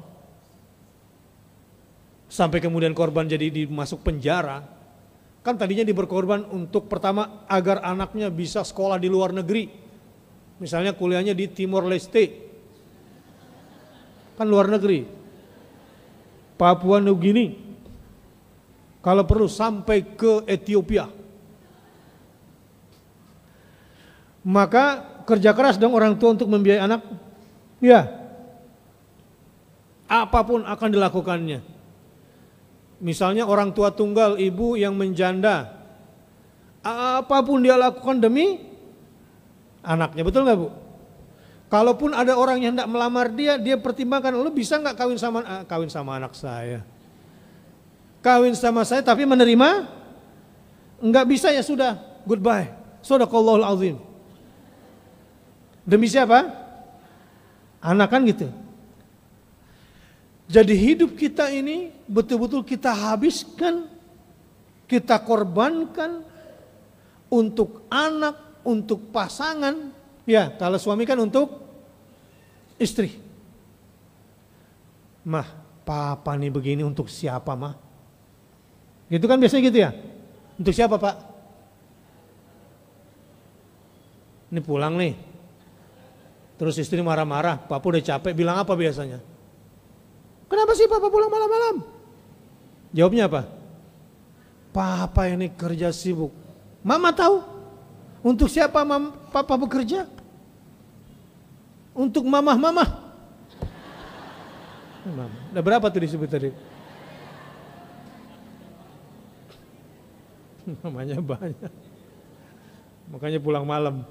sampai 2.29 2.61
kemudian 2.61 2.93
korban 2.93 3.25
jadi 3.25 3.49
dimasuk 3.49 4.05
penjara, 4.05 4.61
kan 5.41 5.57
tadinya 5.57 5.81
diberkorban 5.81 6.45
untuk 6.53 6.85
pertama 6.85 7.47
agar 7.49 7.81
anaknya 7.81 8.29
bisa 8.29 8.61
sekolah 8.61 9.01
di 9.01 9.09
luar 9.09 9.33
negeri, 9.33 9.65
misalnya 10.61 10.93
kuliahnya 10.93 11.33
di 11.33 11.49
Timor 11.49 11.89
Leste. 11.89 12.45
kan 14.35 14.43
luar 14.43 14.67
negeri. 14.67 15.07
Papua 16.59 16.99
New 16.99 17.15
Guinea. 17.15 17.55
Kalau 18.99 19.23
perlu 19.23 19.47
sampai 19.47 20.03
ke 20.03 20.43
Ethiopia. 20.43 21.07
Maka 24.45 25.01
kerja 25.25 25.57
keras 25.57 25.81
dong 25.81 25.97
orang 25.97 26.13
tua 26.21 26.37
untuk 26.37 26.45
membiayai 26.45 26.85
anak. 26.85 27.01
Ya. 27.81 28.05
Apa 30.05 30.45
pun 30.45 30.61
akan 30.61 30.89
dilakukannya. 30.93 31.65
Misalnya 33.01 33.49
orang 33.49 33.73
tua 33.73 33.89
tunggal, 33.89 34.37
ibu 34.37 34.77
yang 34.77 34.93
menjanda. 34.93 35.73
Apa 36.85 37.41
pun 37.41 37.65
dia 37.65 37.73
lakukan 37.73 38.21
demi 38.21 38.61
anaknya, 39.81 40.21
betul 40.21 40.45
nggak 40.45 40.57
bu? 40.61 40.69
Kalaupun 41.65 42.13
ada 42.13 42.37
orang 42.37 42.61
yang 42.61 42.77
hendak 42.77 42.85
melamar 42.85 43.33
dia, 43.33 43.57
dia 43.57 43.73
pertimbangkan, 43.73 44.37
lu 44.37 44.53
bisa 44.53 44.77
nggak 44.77 44.93
kawin 44.93 45.17
sama 45.17 45.41
ah, 45.41 45.63
kawin 45.65 45.89
sama 45.89 46.21
anak 46.21 46.37
saya? 46.37 46.85
Kawin 48.21 48.53
sama 48.53 48.85
saya 48.85 49.01
tapi 49.01 49.25
menerima? 49.25 49.89
Enggak 51.01 51.25
bisa 51.25 51.49
ya 51.49 51.65
sudah, 51.65 51.97
goodbye. 52.23 52.69
Sadaqallahul 53.01 53.65
azim. 53.65 53.97
Demi 55.85 56.09
siapa? 56.09 56.49
Anak 57.79 58.09
kan 58.09 58.25
gitu. 58.25 58.49
Jadi 60.49 60.73
hidup 60.73 61.13
kita 61.13 61.49
ini 61.53 61.93
betul-betul 62.05 62.65
kita 62.65 62.93
habiskan, 62.93 63.89
kita 64.85 65.21
korbankan 65.21 66.25
untuk 67.29 67.85
anak, 67.89 68.61
untuk 68.65 69.09
pasangan. 69.13 69.93
Ya, 70.25 70.49
kalau 70.57 70.81
suami 70.81 71.05
kan 71.05 71.17
untuk 71.21 71.61
istri. 72.81 73.21
Mah, 75.25 75.45
papa 75.85 76.37
nih 76.37 76.53
begini 76.53 76.81
untuk 76.85 77.09
siapa 77.09 77.53
mah? 77.53 77.77
Gitu 79.09 79.25
kan 79.25 79.37
biasanya 79.37 79.63
gitu 79.69 79.77
ya? 79.81 79.93
Untuk 80.57 80.73
siapa 80.73 80.97
pak? 80.97 81.15
Ini 84.53 84.61
pulang 84.61 84.93
nih, 84.97 85.13
Terus 86.55 86.79
istri 86.79 87.03
marah-marah, 87.03 87.59
papa 87.59 87.83
udah 87.83 87.99
capek, 87.99 88.31
bilang 88.31 88.55
apa 88.63 88.71
biasanya? 88.75 89.19
Kenapa 90.47 90.71
sih 90.71 90.87
papa 90.87 91.11
pulang 91.11 91.27
malam-malam? 91.27 91.83
Jawabnya 92.95 93.27
apa? 93.27 93.41
Papa 94.71 95.27
ini 95.27 95.51
kerja 95.51 95.91
sibuk. 95.91 96.31
Mama 96.79 97.11
tahu? 97.11 97.43
Untuk 98.23 98.47
siapa 98.47 98.81
mam, 98.87 99.11
papa 99.35 99.59
bekerja? 99.59 100.07
Untuk 101.91 102.23
mamah-mamah. 102.23 102.89
Mama. 105.05 105.37
Udah 105.51 105.63
berapa 105.63 105.85
tuh 105.91 106.01
disebut 106.01 106.29
tadi? 106.31 106.49
Mamanya 110.81 111.21
banyak. 111.21 111.73
Makanya 113.13 113.39
pulang 113.43 113.65
malam. 113.69 114.01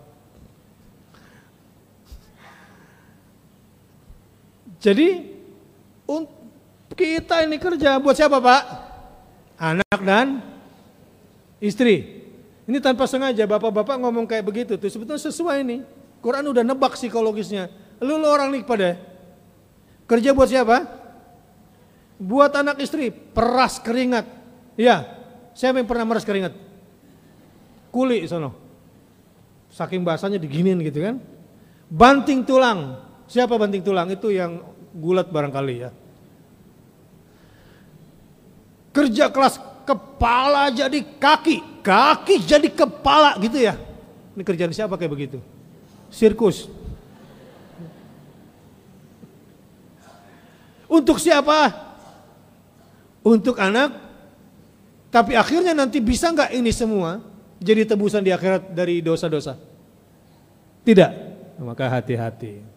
Jadi 4.84 5.32
kita 6.92 7.40
ini 7.48 7.56
kerja 7.56 7.96
buat 7.96 8.12
siapa 8.12 8.36
Pak? 8.36 8.62
Anak 9.56 10.00
dan 10.04 10.44
istri. 11.56 12.20
Ini 12.68 12.80
tanpa 12.84 13.08
sengaja 13.08 13.48
bapak-bapak 13.48 13.96
ngomong 13.96 14.28
kayak 14.28 14.44
begitu 14.44 14.76
tuh 14.76 14.92
sebetulnya 14.92 15.24
sesuai 15.24 15.64
nih. 15.64 15.80
Quran 16.20 16.44
udah 16.52 16.64
nebak 16.64 17.00
psikologisnya. 17.00 17.72
Lu, 18.04 18.20
lu 18.20 18.28
orang 18.28 18.52
nih 18.52 18.64
pada 18.64 19.00
kerja 20.04 20.36
buat 20.36 20.48
siapa? 20.52 20.84
Buat 22.20 22.52
anak 22.56 22.80
istri, 22.80 23.08
peras 23.08 23.80
keringat. 23.80 24.28
Ya, 24.76 25.04
siapa 25.56 25.80
yang 25.80 25.88
pernah 25.88 26.08
meras 26.08 26.24
keringat? 26.24 26.56
Kuli 27.92 28.24
sono. 28.28 28.56
Saking 29.72 30.04
bahasanya 30.04 30.40
diginin 30.40 30.80
gitu 30.80 31.04
kan. 31.04 31.20
Banting 31.88 32.44
tulang. 32.48 33.00
Siapa 33.28 33.56
banting 33.60 33.84
tulang? 33.84 34.08
Itu 34.08 34.32
yang 34.32 34.73
gulat 34.94 35.26
barangkali 35.26 35.74
ya. 35.82 35.90
Kerja 38.94 39.26
kelas 39.26 39.58
kepala 39.82 40.70
jadi 40.70 41.02
kaki, 41.18 41.82
kaki 41.82 42.46
jadi 42.46 42.68
kepala 42.70 43.34
gitu 43.42 43.58
ya. 43.58 43.74
Ini 44.38 44.42
kerjaan 44.46 44.70
siapa 44.70 44.94
kayak 44.94 45.12
begitu? 45.12 45.38
Sirkus. 46.14 46.70
Untuk 50.86 51.18
siapa? 51.18 51.74
Untuk 53.26 53.58
anak. 53.58 53.98
Tapi 55.10 55.38
akhirnya 55.38 55.74
nanti 55.74 55.98
bisa 56.02 56.30
nggak 56.30 56.54
ini 56.54 56.74
semua 56.74 57.22
jadi 57.62 57.86
tebusan 57.86 58.22
di 58.22 58.34
akhirat 58.34 58.74
dari 58.74 58.98
dosa-dosa? 59.02 59.58
Tidak. 60.82 61.10
Maka 61.62 61.86
hati-hati. 61.86 62.73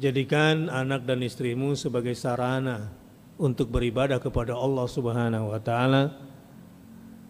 Jadikan 0.00 0.72
anak 0.72 1.04
dan 1.04 1.20
istrimu 1.20 1.76
sebagai 1.76 2.16
sarana 2.16 2.88
untuk 3.36 3.68
beribadah 3.68 4.16
kepada 4.16 4.56
Allah 4.56 4.88
Subhanahu 4.88 5.52
wa 5.52 5.60
taala 5.60 6.16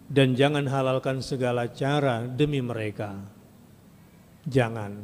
dan 0.07 0.39
jangan 0.39 0.63
halalkan 0.71 1.19
segala 1.19 1.67
cara 1.67 2.23
demi 2.23 2.63
mereka. 2.63 3.19
Jangan. 4.47 5.03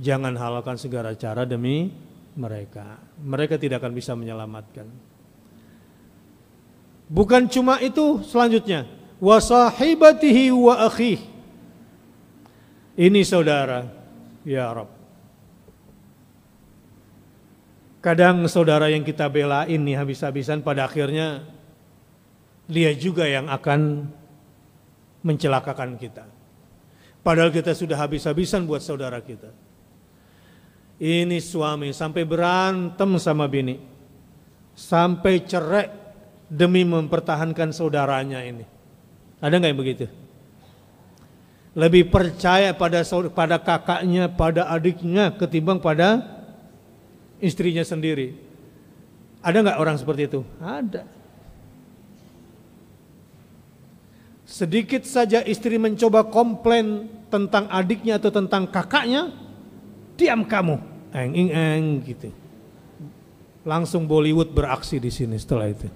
Jangan 0.00 0.32
halalkan 0.40 0.80
segala 0.80 1.12
cara 1.20 1.44
demi 1.44 1.92
mereka. 2.32 2.96
Mereka 3.20 3.60
tidak 3.60 3.84
akan 3.84 3.92
bisa 3.92 4.16
menyelamatkan. 4.16 4.88
Bukan 7.12 7.44
cuma 7.52 7.76
itu 7.84 8.24
selanjutnya. 8.24 8.88
Wasahibatihi 9.20 10.48
wa 10.48 10.88
akhih. 10.88 11.20
Ini 12.96 13.20
saudara. 13.20 13.84
Ya 14.48 14.72
Rabb. 14.72 15.01
Kadang 18.02 18.50
saudara 18.50 18.90
yang 18.90 19.06
kita 19.06 19.30
belain 19.30 19.78
nih 19.78 19.94
habis-habisan 19.94 20.66
pada 20.66 20.90
akhirnya 20.90 21.46
dia 22.66 22.90
juga 22.98 23.30
yang 23.30 23.46
akan 23.46 24.10
mencelakakan 25.22 25.94
kita. 25.94 26.26
Padahal 27.22 27.54
kita 27.54 27.70
sudah 27.78 27.94
habis-habisan 27.94 28.66
buat 28.66 28.82
saudara 28.82 29.22
kita. 29.22 29.54
Ini 30.98 31.38
suami 31.38 31.94
sampai 31.94 32.26
berantem 32.26 33.10
sama 33.22 33.46
bini. 33.46 33.78
Sampai 34.74 35.46
cerai 35.46 35.86
demi 36.50 36.82
mempertahankan 36.82 37.70
saudaranya 37.70 38.42
ini. 38.42 38.66
Ada 39.38 39.62
nggak 39.62 39.70
yang 39.70 39.78
begitu? 39.78 40.06
Lebih 41.78 42.10
percaya 42.10 42.74
pada 42.74 43.06
pada 43.30 43.56
kakaknya, 43.62 44.26
pada 44.26 44.66
adiknya 44.66 45.30
ketimbang 45.38 45.78
pada 45.78 46.41
istrinya 47.42 47.82
sendiri. 47.82 48.38
Ada 49.42 49.58
nggak 49.58 49.78
orang 49.82 49.98
seperti 49.98 50.30
itu? 50.30 50.40
Ada. 50.62 51.02
Sedikit 54.46 55.02
saja 55.02 55.42
istri 55.42 55.76
mencoba 55.82 56.22
komplain 56.30 57.10
tentang 57.26 57.66
adiknya 57.66 58.22
atau 58.22 58.30
tentang 58.30 58.70
kakaknya, 58.70 59.34
diam 60.14 60.46
kamu, 60.46 60.78
eng 61.10 61.32
eng 61.34 61.50
eng 61.50 61.84
gitu. 62.06 62.30
Langsung 63.66 64.06
Bollywood 64.06 64.54
beraksi 64.54 65.02
di 65.02 65.10
sini 65.10 65.34
setelah 65.38 65.66
itu. 65.70 65.90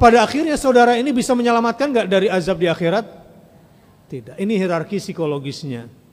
Pada 0.00 0.24
akhirnya 0.24 0.56
saudara 0.56 0.96
ini 0.96 1.12
bisa 1.12 1.36
menyelamatkan 1.36 1.92
nggak 1.92 2.08
dari 2.08 2.28
azab 2.28 2.60
di 2.60 2.68
akhirat? 2.68 3.04
Tidak. 4.08 4.36
Ini 4.36 4.54
hierarki 4.60 5.00
psikologisnya 5.00 6.03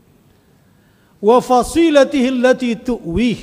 wa 1.22 1.38
fasilatihi 1.38 2.28
allati 2.28 2.76
tu'wih. 2.76 3.40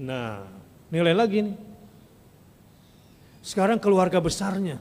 Nah, 0.00 0.46
nilai 0.88 1.12
lagi 1.12 1.42
nih. 1.42 1.56
Sekarang 3.42 3.82
keluarga 3.82 4.22
besarnya. 4.22 4.78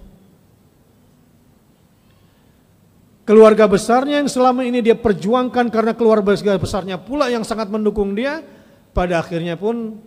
Keluarga 3.25 3.65
besarnya 3.65 4.21
yang 4.21 4.29
selama 4.29 4.61
ini 4.61 4.85
dia 4.85 4.93
perjuangkan 4.93 5.73
karena 5.73 5.97
keluarga 5.97 6.37
besarnya 6.61 7.01
pula 7.01 7.25
yang 7.25 7.41
sangat 7.41 7.73
mendukung 7.73 8.13
dia, 8.13 8.45
pada 8.93 9.17
akhirnya 9.17 9.57
pun 9.57 9.97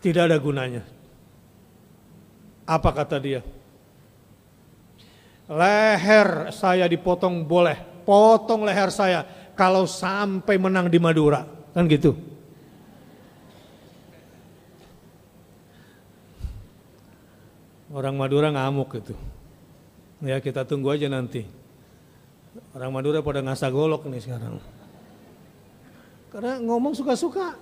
tidak 0.00 0.32
ada 0.32 0.40
gunanya. 0.40 0.82
Apa 2.64 2.88
kata 2.88 3.20
dia? 3.20 3.40
Leher 5.44 6.56
saya 6.56 6.88
dipotong 6.88 7.44
boleh, 7.44 7.76
potong 8.08 8.64
leher 8.64 8.88
saya 8.88 9.28
kalau 9.60 9.84
sampai 9.84 10.56
menang 10.56 10.88
di 10.88 10.96
Madura, 10.96 11.44
kan 11.76 11.84
gitu. 11.84 12.16
Orang 17.92 18.16
Madura 18.16 18.48
ngamuk 18.48 18.88
gitu. 18.96 19.12
Ya 20.24 20.40
kita 20.40 20.64
tunggu 20.64 20.88
aja 20.88 21.12
nanti. 21.12 21.44
Orang 22.72 22.96
Madura 22.96 23.20
pada 23.20 23.44
ngasa 23.44 23.68
golok 23.68 24.08
nih 24.08 24.24
sekarang. 24.24 24.56
Karena 26.32 26.56
ngomong 26.64 26.96
suka-suka. 26.96 27.60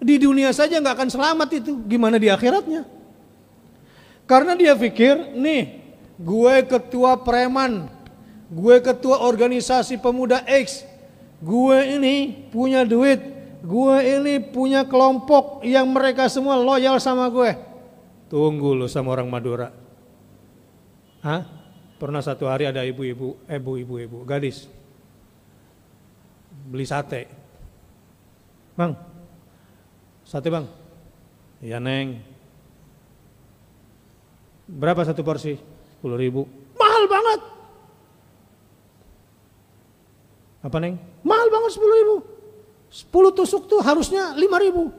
Di 0.00 0.16
dunia 0.16 0.48
saja 0.56 0.80
nggak 0.80 0.96
akan 0.96 1.10
selamat 1.12 1.48
itu, 1.60 1.76
gimana 1.84 2.16
di 2.16 2.32
akhiratnya? 2.32 2.88
Karena 4.24 4.56
dia 4.56 4.72
pikir, 4.72 5.36
nih, 5.36 5.76
gue 6.16 6.54
ketua 6.64 7.20
preman, 7.20 7.92
gue 8.50 8.76
ketua 8.82 9.22
organisasi 9.26 9.98
pemuda 9.98 10.42
X, 10.46 10.82
gue 11.42 11.78
ini 11.98 12.46
punya 12.50 12.86
duit, 12.86 13.20
gue 13.62 13.96
ini 14.02 14.38
punya 14.40 14.86
kelompok 14.86 15.62
yang 15.66 15.90
mereka 15.90 16.30
semua 16.30 16.58
loyal 16.58 16.98
sama 17.02 17.26
gue. 17.30 17.54
Tunggu 18.26 18.74
lo 18.74 18.86
sama 18.90 19.14
orang 19.14 19.30
Madura. 19.30 19.70
Hah? 21.22 21.42
Pernah 21.96 22.20
satu 22.20 22.44
hari 22.50 22.68
ada 22.68 22.84
ibu-ibu, 22.84 23.40
ibu-ibu, 23.48 23.94
ibu, 24.02 24.18
gadis 24.28 24.68
beli 26.66 26.86
sate. 26.86 27.22
Bang, 28.76 28.92
sate 30.26 30.48
bang? 30.50 30.66
Iya 31.62 31.78
neng. 31.80 32.20
Berapa 34.66 35.06
satu 35.06 35.22
porsi? 35.22 35.56
10 36.02 36.18
ribu. 36.18 36.44
Mahal 36.76 37.04
banget. 37.08 37.40
Apa 40.66 40.82
neng? 40.82 40.98
Mahal 41.22 41.46
banget 41.46 41.78
10 41.78 41.98
ribu. 42.02 42.14
10 42.90 43.38
tusuk 43.38 43.70
tuh 43.70 43.78
harusnya 43.78 44.34
5 44.34 44.64
ribu. 44.66 44.90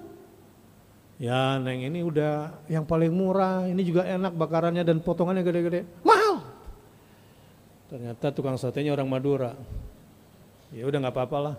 Ya 1.20 1.60
neng 1.60 1.84
ini 1.84 2.08
udah 2.08 2.56
yang 2.72 2.88
paling 2.88 3.12
murah, 3.12 3.68
ini 3.68 3.84
juga 3.84 4.08
enak 4.08 4.32
bakarannya 4.32 4.88
dan 4.88 5.04
potongannya 5.04 5.44
gede-gede. 5.44 5.84
Mahal. 6.08 6.40
Ternyata 7.92 8.32
tukang 8.32 8.56
satenya 8.56 8.96
orang 8.96 9.12
Madura. 9.12 9.52
Ya 10.72 10.88
udah 10.88 11.04
nggak 11.04 11.16
apa-apa 11.16 11.38
lah. 11.42 11.56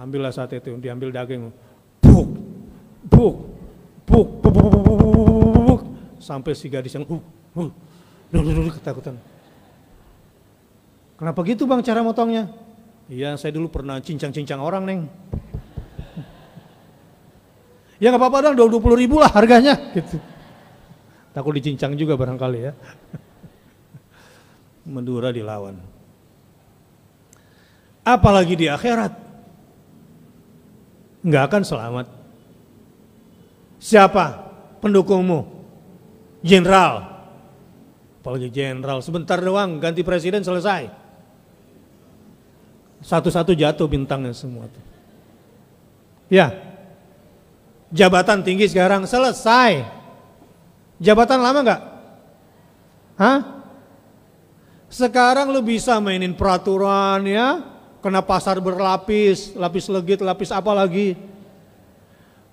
Ambillah 0.00 0.32
sate 0.32 0.62
itu, 0.62 0.72
diambil 0.78 1.12
daging. 1.12 1.50
Buk, 2.00 2.28
buk, 3.10 3.36
buk, 4.06 4.28
buk, 4.40 4.52
buk, 4.56 4.68
buk, 4.70 4.84
buk, 4.86 5.62
buk, 5.66 5.80
sampai 6.22 6.54
si 6.54 6.70
gadis 6.70 6.94
yang 6.94 7.04
uh, 7.10 7.18
uh, 7.58 7.70
duduk, 8.30 8.78
ketakutan. 8.78 9.18
Kenapa 11.18 11.40
gitu 11.42 11.66
bang 11.66 11.82
cara 11.82 12.00
motongnya? 12.06 12.61
Iya 13.12 13.36
saya 13.36 13.52
dulu 13.52 13.68
pernah 13.68 14.00
cincang-cincang 14.00 14.56
orang 14.56 14.88
neng. 14.88 15.00
Ya 18.00 18.08
nggak 18.08 18.24
apa-apa 18.24 18.56
dong, 18.56 18.72
dua 18.72 18.80
puluh 18.80 18.96
ribu 18.96 19.20
lah 19.20 19.28
harganya. 19.28 19.76
Gitu. 19.92 20.16
Takut 21.36 21.52
dicincang 21.52 21.92
juga 21.92 22.16
barangkali 22.16 22.58
ya. 22.64 22.72
Madura 24.88 25.28
dilawan. 25.28 25.76
Apalagi 28.00 28.56
di 28.56 28.66
akhirat. 28.72 29.12
Nggak 31.22 31.44
akan 31.52 31.62
selamat. 31.68 32.06
Siapa 33.76 34.24
pendukungmu? 34.80 35.40
Jenderal. 36.40 37.12
Apalagi 38.24 38.48
jenderal, 38.48 39.04
sebentar 39.04 39.36
doang 39.36 39.78
ganti 39.78 40.00
presiden 40.00 40.40
selesai. 40.40 41.01
Satu-satu 43.02 43.52
jatuh 43.52 43.90
bintangnya 43.90 44.30
semua 44.30 44.70
tuh. 44.70 44.84
Ya, 46.32 46.54
jabatan 47.92 48.40
tinggi 48.40 48.70
sekarang 48.70 49.04
selesai. 49.04 49.84
Jabatan 51.02 51.42
lama 51.42 51.58
nggak? 51.60 51.82
Hah? 53.18 53.38
Sekarang 54.88 55.52
lu 55.52 55.60
bisa 55.60 55.98
mainin 55.98 56.32
peraturan 56.32 57.26
ya, 57.28 57.60
kena 58.00 58.22
pasar 58.22 58.62
berlapis, 58.62 59.52
lapis 59.58 59.90
legit, 59.90 60.20
lapis 60.24 60.54
apa 60.54 60.72
lagi. 60.72 61.18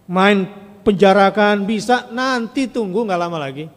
Main 0.09 0.49
penjarakan 0.81 1.63
bisa, 1.69 2.09
nanti 2.09 2.65
tunggu 2.65 3.05
nggak 3.05 3.21
lama 3.21 3.37
lagi. 3.37 3.69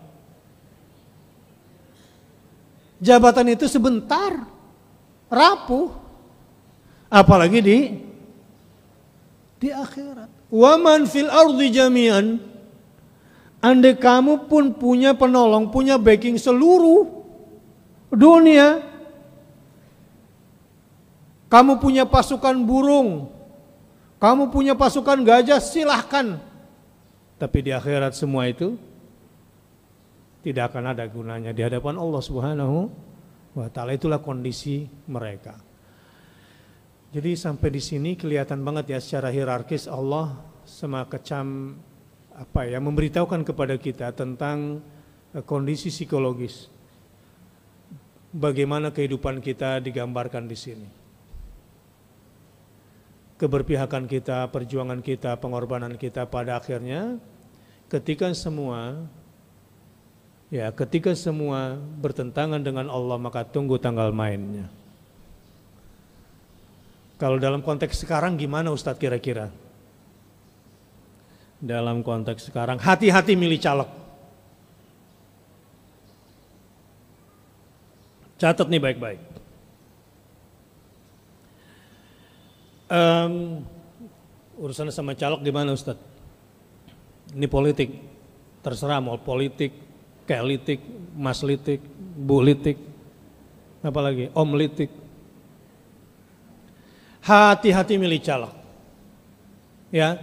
Jabatan 3.03 3.51
itu 3.51 3.67
sebentar, 3.67 4.47
rapuh. 5.27 6.02
Apalagi 7.13 7.61
di 7.61 7.79
di 9.61 9.69
akhirat. 9.69 10.49
Waman 10.49 11.05
fil 11.05 11.29
ardi 11.29 11.69
jami'an. 11.69 12.41
Kamu 14.01 14.51
pun 14.51 14.75
punya 14.75 15.15
penolong, 15.15 15.71
punya 15.71 15.95
backing 16.01 16.35
seluruh 16.35 17.07
dunia, 18.11 18.83
kamu 21.47 21.79
punya 21.79 22.03
pasukan 22.03 22.59
burung, 22.67 23.31
kamu 24.19 24.51
punya 24.51 24.75
pasukan 24.75 25.23
gajah, 25.23 25.63
silahkan. 25.63 26.43
Tapi 27.39 27.59
di 27.63 27.71
akhirat 27.71 28.19
semua 28.19 28.51
itu 28.51 28.75
tidak 30.43 30.75
akan 30.75 30.99
ada 30.99 31.07
gunanya 31.07 31.55
di 31.55 31.63
hadapan 31.63 32.03
Allah 32.03 32.23
Subhanahu 32.25 32.91
wa 33.55 33.71
taala. 33.71 33.95
Itulah 33.95 34.19
kondisi 34.19 34.91
mereka. 35.07 35.55
Jadi 37.13 37.37
sampai 37.37 37.69
di 37.69 37.83
sini 37.85 38.17
kelihatan 38.17 38.65
banget 38.65 38.97
ya 38.97 38.99
secara 38.99 39.29
hierarkis 39.29 39.85
Allah 39.85 40.33
semacam 40.65 41.77
apa 42.33 42.65
ya 42.65 42.81
memberitahukan 42.81 43.45
kepada 43.45 43.77
kita 43.77 44.17
tentang 44.17 44.81
eh, 45.37 45.45
kondisi 45.45 45.93
psikologis. 45.93 46.73
Bagaimana 48.33 48.89
kehidupan 48.89 49.45
kita 49.45 49.77
digambarkan 49.85 50.49
di 50.49 50.57
sini 50.57 50.89
keberpihakan 53.43 54.07
kita, 54.07 54.47
perjuangan 54.55 55.03
kita, 55.03 55.35
pengorbanan 55.35 55.99
kita 55.99 56.31
pada 56.31 56.63
akhirnya 56.63 57.19
ketika 57.91 58.31
semua 58.39 59.03
ya 60.47 60.71
ketika 60.71 61.11
semua 61.19 61.75
bertentangan 61.99 62.63
dengan 62.63 62.87
Allah 62.87 63.19
maka 63.19 63.43
tunggu 63.43 63.83
tanggal 63.83 64.15
mainnya. 64.15 64.71
Kalau 67.23 67.39
dalam 67.39 67.63
konteks 67.63 68.03
sekarang 68.03 68.35
gimana 68.35 68.75
Ustadz 68.75 68.99
kira-kira? 68.99 69.47
Dalam 71.63 72.03
konteks 72.03 72.51
sekarang 72.51 72.83
hati-hati 72.83 73.39
milih 73.39 73.63
caleg. 73.63 73.87
Catat 78.43 78.67
nih 78.67 78.83
baik-baik. 78.83 79.23
Um, 82.91 83.63
urusan 84.59 84.91
sama 84.91 85.15
caleg 85.15 85.47
gimana 85.47 85.79
Ustaz? 85.79 85.95
Ini 87.31 87.47
politik, 87.47 88.03
terserah 88.67 88.99
mau 88.99 89.15
politik, 89.23 89.71
kelitik, 90.27 90.83
maslitik, 91.15 91.87
bulitik, 92.19 92.83
apalagi 93.79 94.27
omlitik. 94.35 95.02
Hati-hati 97.23 98.03
milih 98.03 98.19
caleg. 98.19 98.51
Ya. 99.95 100.19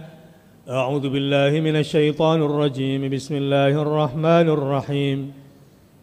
A'udzu 0.68 1.08
billahi 1.08 1.64
minasyaitonir 1.64 2.52
rajim. 2.52 3.00
Bismillahirrahmanirrahim. 3.08 5.32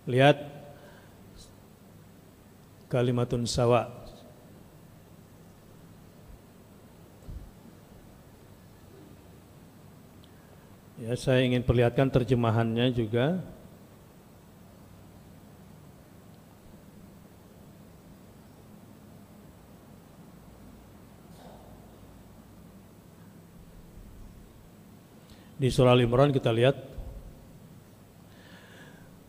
Lihat 0.09 0.41
kalimatun 2.89 3.45
sawa 3.45 3.93
Ya, 10.97 11.13
saya 11.13 11.45
ingin 11.45 11.61
perlihatkan 11.61 12.09
terjemahannya 12.09 12.89
juga. 12.89 13.37
Di 25.58 25.74
surah 25.74 25.97
Al-Imran 25.97 26.30
kita 26.30 26.53
lihat 26.53 26.78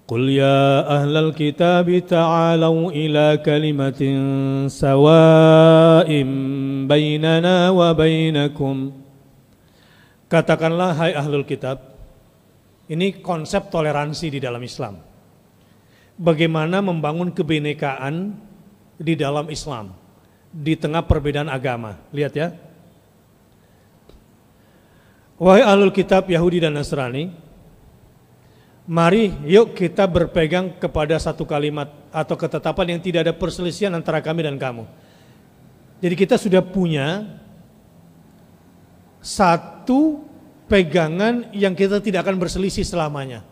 Qul 0.09 0.41
ya 0.41 0.89
ahlal 0.89 1.37
kitab 1.37 1.89
ta'alau 1.89 2.89
ila 2.89 3.37
kalimatin 3.45 4.17
sawa'in 4.73 6.29
bainana 6.89 7.69
wa 7.77 7.93
bainakum 7.93 9.09
Katakanlah 10.29 10.93
hai 11.01 11.13
ahlul 11.17 11.49
kitab, 11.49 11.81
ini 12.85 13.17
konsep 13.25 13.73
toleransi 13.73 14.29
di 14.29 14.39
dalam 14.45 14.61
Islam. 14.61 15.01
Bagaimana 16.21 16.85
membangun 16.85 17.33
kebinekaan 17.33 18.37
di 19.01 19.17
dalam 19.17 19.49
Islam 19.49 19.97
di 20.53 20.77
tengah 20.77 21.01
perbedaan 21.09 21.49
agama. 21.49 21.97
Lihat 22.13 22.33
ya. 22.37 22.53
Wahai 25.39 25.63
ahlul 25.63 25.95
kitab 25.95 26.27
Yahudi 26.27 26.59
dan 26.67 26.75
Nasrani, 26.75 27.31
mari 28.91 29.31
yuk 29.47 29.71
kita 29.71 30.03
berpegang 30.11 30.75
kepada 30.83 31.15
satu 31.15 31.47
kalimat 31.47 31.95
atau 32.11 32.35
ketetapan 32.35 32.99
yang 32.99 33.01
tidak 33.01 33.23
ada 33.23 33.35
perselisihan 33.39 33.95
antara 33.95 34.19
kami 34.19 34.43
dan 34.43 34.59
kamu. 34.59 34.83
Jadi 36.03 36.15
kita 36.19 36.35
sudah 36.35 36.59
punya 36.59 37.39
satu 39.23 40.27
pegangan 40.67 41.55
yang 41.55 41.79
kita 41.79 42.03
tidak 42.03 42.27
akan 42.27 42.35
berselisih 42.39 42.83
selamanya. 42.83 43.47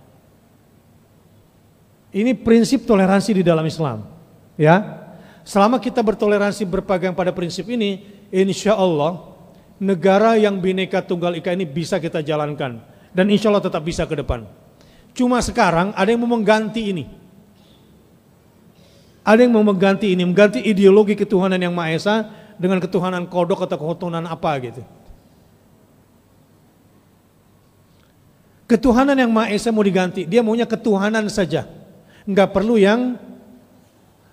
Ini 2.10 2.34
prinsip 2.34 2.82
toleransi 2.82 3.30
di 3.30 3.42
dalam 3.46 3.62
Islam. 3.62 4.10
Ya, 4.58 5.06
selama 5.46 5.78
kita 5.78 6.02
bertoleransi 6.02 6.66
berpegang 6.66 7.14
pada 7.14 7.30
prinsip 7.30 7.68
ini, 7.70 8.02
insya 8.32 8.74
Allah 8.74 9.35
negara 9.76 10.36
yang 10.40 10.60
bineka 10.60 11.04
tunggal 11.04 11.36
ika 11.36 11.52
ini 11.52 11.68
bisa 11.68 12.00
kita 12.00 12.24
jalankan 12.24 12.80
dan 13.12 13.26
insya 13.32 13.48
Allah 13.48 13.64
tetap 13.64 13.80
bisa 13.84 14.04
ke 14.04 14.16
depan. 14.16 14.44
Cuma 15.16 15.40
sekarang 15.40 15.96
ada 15.96 16.08
yang 16.12 16.20
mau 16.20 16.36
mengganti 16.36 16.92
ini. 16.92 17.04
Ada 19.26 19.42
yang 19.42 19.56
mau 19.56 19.64
mengganti 19.64 20.12
ini, 20.12 20.22
mengganti 20.22 20.62
ideologi 20.62 21.16
ketuhanan 21.18 21.58
yang 21.58 21.74
Maha 21.74 21.96
Esa 21.96 22.14
dengan 22.60 22.78
ketuhanan 22.78 23.26
kodok 23.26 23.64
atau 23.64 23.74
ketuhanan 23.80 24.28
apa 24.28 24.50
gitu. 24.62 24.82
Ketuhanan 28.70 29.16
yang 29.16 29.32
Maha 29.32 29.50
Esa 29.50 29.72
mau 29.74 29.82
diganti, 29.82 30.28
dia 30.28 30.44
maunya 30.44 30.68
ketuhanan 30.68 31.26
saja. 31.26 31.66
Enggak 32.28 32.54
perlu 32.54 32.78
yang 32.78 33.18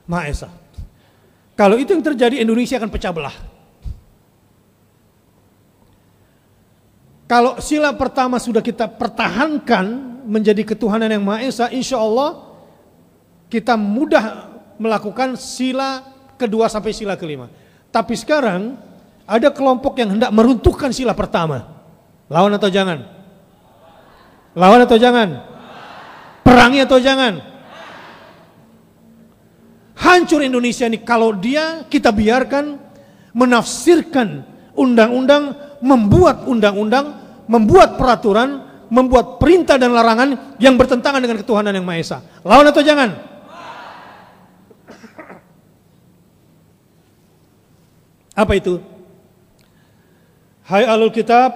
Maha 0.05 0.29
Esa. 0.29 0.49
Kalau 1.53 1.77
itu 1.77 1.93
yang 1.93 2.03
terjadi 2.03 2.41
Indonesia 2.41 2.77
akan 2.81 2.89
pecah 2.89 3.13
belah. 3.13 3.52
Kalau 7.23 7.57
sila 7.63 7.95
pertama 7.95 8.35
sudah 8.37 8.59
kita 8.59 8.85
pertahankan 8.87 9.85
menjadi 10.27 10.63
ketuhanan 10.75 11.07
yang 11.07 11.23
Maha 11.23 11.43
Esa, 11.47 11.71
insya 11.71 11.99
Allah 11.99 12.51
kita 13.47 13.79
mudah 13.79 14.51
melakukan 14.75 15.39
sila 15.39 16.03
kedua 16.35 16.67
sampai 16.67 16.91
sila 16.91 17.15
kelima. 17.15 17.47
Tapi 17.93 18.17
sekarang 18.17 18.75
ada 19.23 19.49
kelompok 19.53 19.95
yang 20.01 20.19
hendak 20.19 20.33
meruntuhkan 20.35 20.91
sila 20.91 21.15
pertama. 21.15 21.69
Lawan 22.27 22.55
atau 22.57 22.67
jangan? 22.67 23.05
Lawan 24.57 24.83
atau 24.83 24.97
jangan? 24.99 25.29
Perangi 26.43 26.79
atau 26.83 26.99
jangan? 26.99 27.33
Hancur 29.95 30.43
Indonesia 30.43 30.83
ini 30.89 30.99
kalau 30.99 31.31
dia 31.31 31.87
kita 31.87 32.11
biarkan 32.11 32.75
menafsirkan 33.31 34.52
undang-undang, 34.73 35.57
membuat 35.81 36.45
undang-undang, 36.49 37.05
membuat 37.45 37.95
peraturan, 37.99 38.63
membuat 38.89 39.41
perintah 39.41 39.77
dan 39.77 39.93
larangan 39.93 40.57
yang 40.61 40.77
bertentangan 40.77 41.21
dengan 41.21 41.37
ketuhanan 41.41 41.73
yang 41.73 41.85
Maha 41.85 41.99
Esa. 42.01 42.17
Lawan 42.45 42.69
atau 42.69 42.83
jangan? 42.85 43.09
Apa 48.33 48.53
itu? 48.57 48.81
Hai 50.65 50.89
alul 50.89 51.13
kitab, 51.13 51.53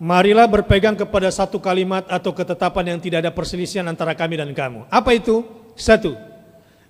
marilah 0.00 0.48
berpegang 0.48 0.96
kepada 0.96 1.28
satu 1.28 1.60
kalimat 1.60 2.08
atau 2.08 2.32
ketetapan 2.32 2.96
yang 2.96 3.00
tidak 3.02 3.26
ada 3.26 3.32
perselisihan 3.32 3.84
antara 3.84 4.16
kami 4.16 4.40
dan 4.40 4.48
kamu. 4.56 4.88
Apa 4.88 5.12
itu? 5.12 5.44
Satu, 5.76 6.16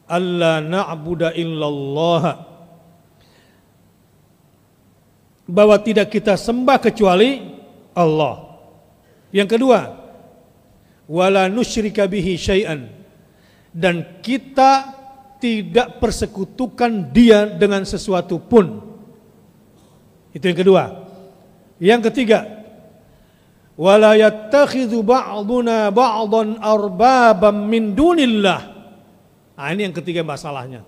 alla 0.07 0.63
na'budu 0.63 1.27
illallah 1.35 2.56
bahwa 5.47 5.79
tidak 5.79 6.11
kita 6.11 6.35
sembah 6.35 6.79
kecuali 6.83 7.59
Allah. 7.95 8.59
Yang 9.31 9.59
kedua, 9.59 9.81
wala 11.07 11.47
nusyrika 11.47 12.05
bihi 12.07 12.35
syai'an 12.35 12.91
dan 13.71 14.21
kita 14.23 14.95
tidak 15.39 16.03
persekutukan 16.03 17.15
dia 17.15 17.47
dengan 17.47 17.87
sesuatu 17.87 18.43
pun. 18.43 18.83
Itu 20.35 20.45
yang 20.51 20.59
kedua. 20.59 20.85
Yang 21.79 22.11
ketiga, 22.11 22.67
wala 23.79 24.19
yattakhidhu 24.19 25.05
ba'duna 25.05 25.93
ba'dan 25.93 26.59
arbabam 26.59 27.69
min 27.69 27.93
dunillah 27.93 28.77
Nah 29.57 29.73
ini 29.73 29.89
yang 29.89 29.97
ketiga 29.97 30.21
masalahnya. 30.21 30.85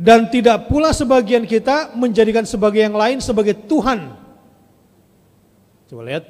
Dan 0.00 0.32
tidak 0.32 0.72
pula 0.72 0.96
sebagian 0.96 1.44
kita 1.44 1.92
menjadikan 1.92 2.48
sebagai 2.48 2.80
yang 2.80 2.96
lain 2.96 3.20
sebagai 3.20 3.52
Tuhan. 3.52 4.16
Coba 5.92 6.02
lihat. 6.08 6.24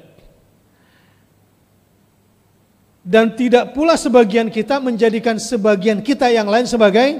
Dan 2.99 3.31
tidak 3.39 3.71
pula 3.71 3.95
sebagian 3.95 4.51
kita 4.51 4.83
menjadikan 4.83 5.39
sebagian 5.39 6.03
kita 6.03 6.27
yang 6.27 6.51
lain 6.51 6.67
sebagai 6.67 7.15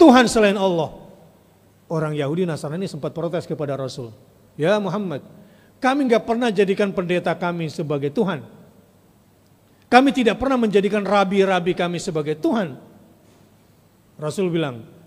Tuhan 0.00 0.24
selain 0.24 0.56
Allah. 0.56 0.88
Orang 1.92 2.16
Yahudi 2.16 2.48
Nasrani 2.48 2.88
sempat 2.88 3.12
protes 3.12 3.44
kepada 3.44 3.76
Rasul. 3.76 4.08
Ya 4.56 4.72
Muhammad, 4.80 5.20
kami 5.84 6.08
nggak 6.08 6.24
pernah 6.24 6.48
jadikan 6.48 6.96
pendeta 6.96 7.36
kami 7.36 7.68
sebagai 7.68 8.08
Tuhan. 8.08 8.40
Kami 9.92 10.10
tidak 10.16 10.40
pernah 10.40 10.56
menjadikan 10.56 11.04
rabi-rabi 11.04 11.76
kami 11.76 12.00
sebagai 12.00 12.40
Tuhan. 12.40 12.76
Rasul 14.16 14.48
bilang, 14.48 14.97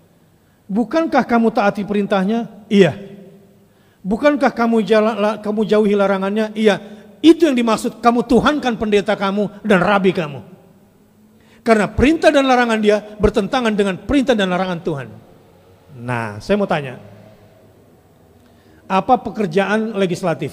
bukankah 0.72 1.28
kamu 1.28 1.52
taati 1.52 1.84
perintahnya? 1.84 2.48
Iya. 2.72 2.96
Bukankah 4.00 4.50
kamu, 4.50 4.80
jala, 4.82 5.38
kamu 5.44 5.68
jauhi 5.68 5.92
larangannya? 5.92 6.56
Iya. 6.56 6.80
Itu 7.22 7.46
yang 7.46 7.54
dimaksud 7.54 8.02
kamu 8.02 8.26
Tuhankan 8.26 8.80
pendeta 8.80 9.14
kamu 9.14 9.62
dan 9.62 9.78
rabi 9.84 10.10
kamu. 10.10 10.40
Karena 11.62 11.86
perintah 11.86 12.34
dan 12.34 12.50
larangan 12.50 12.82
dia 12.82 12.98
bertentangan 12.98 13.70
dengan 13.70 13.94
perintah 14.02 14.34
dan 14.34 14.50
larangan 14.50 14.82
Tuhan. 14.82 15.08
Nah, 16.02 16.42
saya 16.42 16.58
mau 16.58 16.66
tanya. 16.66 16.98
Apa 18.90 19.22
pekerjaan 19.22 19.94
legislatif? 19.94 20.50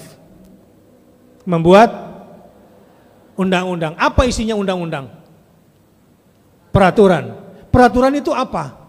Membuat 1.42 1.90
undang-undang. 3.34 3.98
Apa 3.98 4.30
isinya 4.30 4.54
undang-undang? 4.54 5.10
Peraturan. 6.70 7.34
Peraturan 7.74 8.14
itu 8.14 8.30
apa? 8.30 8.79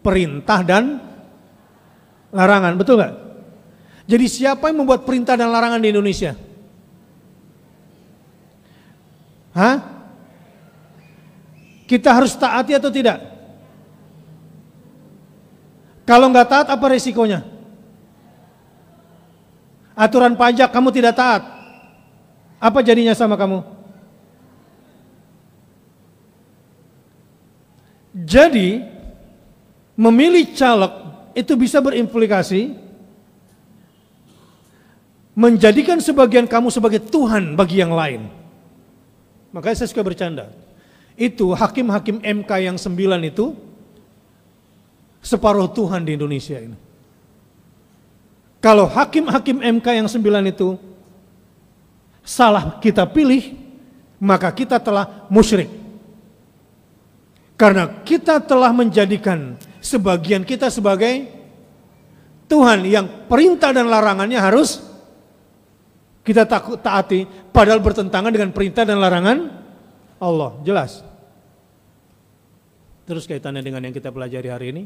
Perintah 0.00 0.60
dan 0.64 0.96
larangan, 2.32 2.72
betul 2.80 2.96
nggak? 2.96 3.14
Jadi 4.10 4.26
siapa 4.26 4.72
yang 4.72 4.82
membuat 4.82 5.06
perintah 5.06 5.38
dan 5.38 5.52
larangan 5.52 5.78
di 5.78 5.88
Indonesia? 5.92 6.34
Hah? 9.54 9.76
Kita 11.86 12.14
harus 12.14 12.34
taati 12.38 12.74
atau 12.74 12.90
tidak? 12.90 13.18
Kalau 16.06 16.26
nggak 16.30 16.48
taat 16.50 16.66
apa 16.70 16.86
resikonya? 16.90 17.46
Aturan 19.94 20.34
pajak 20.34 20.72
kamu 20.72 20.88
tidak 20.90 21.14
taat, 21.18 21.42
apa 22.58 22.78
jadinya 22.80 23.12
sama 23.12 23.36
kamu? 23.36 23.62
Jadi 28.26 28.82
memilih 30.00 30.48
caleg 30.56 30.92
itu 31.36 31.52
bisa 31.60 31.76
berimplikasi 31.84 32.72
menjadikan 35.36 36.00
sebagian 36.00 36.48
kamu 36.48 36.72
sebagai 36.72 37.04
Tuhan 37.04 37.52
bagi 37.52 37.84
yang 37.84 37.92
lain. 37.92 38.32
Makanya 39.52 39.84
saya 39.84 39.92
suka 39.92 40.00
bercanda. 40.00 40.48
Itu 41.20 41.52
hakim-hakim 41.52 42.24
MK 42.24 42.50
yang 42.64 42.76
sembilan 42.80 43.20
itu 43.28 43.52
separuh 45.20 45.68
Tuhan 45.68 46.08
di 46.08 46.16
Indonesia 46.16 46.56
ini. 46.56 46.76
Kalau 48.64 48.88
hakim-hakim 48.88 49.60
MK 49.60 49.86
yang 50.00 50.08
sembilan 50.08 50.44
itu 50.48 50.80
salah 52.24 52.80
kita 52.80 53.04
pilih, 53.04 53.52
maka 54.20 54.48
kita 54.52 54.80
telah 54.80 55.28
musyrik. 55.28 55.68
Karena 57.56 58.00
kita 58.00 58.40
telah 58.40 58.72
menjadikan 58.72 59.60
sebagian 59.80 60.44
kita 60.44 60.68
sebagai 60.68 61.28
Tuhan 62.46 62.84
yang 62.86 63.26
perintah 63.26 63.74
dan 63.74 63.88
larangannya 63.88 64.38
harus 64.38 64.82
kita 66.20 66.44
takut 66.44 66.78
taati 66.78 67.24
padahal 67.50 67.80
bertentangan 67.80 68.30
dengan 68.30 68.50
perintah 68.52 68.84
dan 68.84 69.00
larangan 69.00 69.50
Allah. 70.20 70.60
Jelas. 70.62 71.00
Terus 73.08 73.26
kaitannya 73.26 73.64
dengan 73.64 73.82
yang 73.82 73.94
kita 73.96 74.14
pelajari 74.14 74.48
hari 74.52 74.66
ini? 74.70 74.84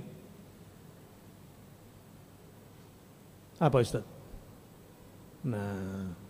Apa 3.61 3.85
Ustaz? 3.85 4.05
Nah, 5.45 6.25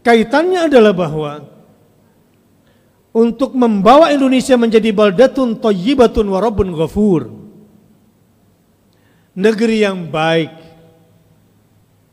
Kaitannya 0.00 0.64
adalah 0.64 0.96
bahwa 0.96 1.44
untuk 3.10 3.58
membawa 3.58 4.14
Indonesia 4.14 4.54
menjadi 4.54 4.94
baldatun 4.94 5.58
thayyibatun 5.58 6.26
wa 6.30 6.38
rabbun 6.38 6.70
ghafur. 6.74 7.30
Negeri 9.34 9.76
yang 9.82 10.10
baik, 10.10 10.52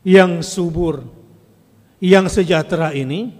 yang 0.06 0.42
subur, 0.42 1.06
yang 1.98 2.30
sejahtera 2.30 2.94
ini 2.94 3.34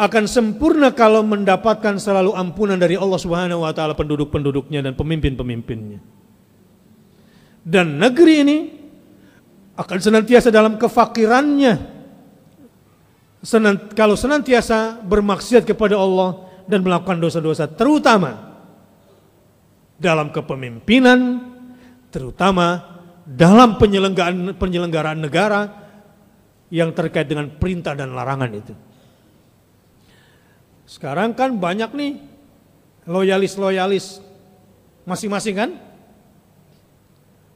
akan 0.00 0.24
sempurna 0.24 0.96
kalau 0.96 1.20
mendapatkan 1.20 2.00
selalu 2.00 2.32
ampunan 2.32 2.80
dari 2.80 2.96
Allah 2.96 3.20
Subhanahu 3.20 3.68
wa 3.68 3.72
taala 3.76 3.92
penduduk-penduduknya 3.92 4.80
dan 4.80 4.96
pemimpin-pemimpinnya. 4.96 6.00
Dan 7.60 8.00
negeri 8.00 8.34
ini 8.40 8.58
akan 9.76 9.98
senantiasa 10.00 10.48
dalam 10.48 10.80
kefakirannya. 10.80 11.99
Senant, 13.40 13.96
kalau 13.96 14.20
senantiasa 14.20 15.00
bermaksiat 15.00 15.64
kepada 15.64 15.96
Allah 15.96 16.44
dan 16.68 16.84
melakukan 16.84 17.16
dosa-dosa 17.16 17.64
terutama 17.72 18.52
dalam 19.96 20.28
kepemimpinan, 20.28 21.40
terutama 22.12 22.84
dalam 23.24 23.80
penyelenggaraan 23.80 24.56
penyelenggaraan 24.60 25.20
negara 25.24 25.60
yang 26.68 26.92
terkait 26.92 27.26
dengan 27.26 27.48
perintah 27.48 27.96
dan 27.96 28.12
larangan 28.12 28.52
itu. 28.52 28.74
Sekarang 30.84 31.32
kan 31.32 31.54
banyak 31.54 31.90
nih 31.94 32.12
loyalis-loyalis 33.06 34.20
masing-masing 35.06 35.54
kan? 35.56 35.70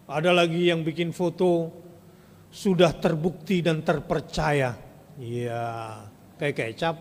Ada 0.05 0.31
lagi 0.33 0.69
yang 0.69 0.85
bikin 0.85 1.11
foto 1.11 1.73
sudah 2.53 2.93
terbukti 2.95 3.65
dan 3.65 3.83
terpercaya. 3.83 4.84
Iya, 5.19 5.65
kayak 6.37 6.55
kecap. 6.75 6.97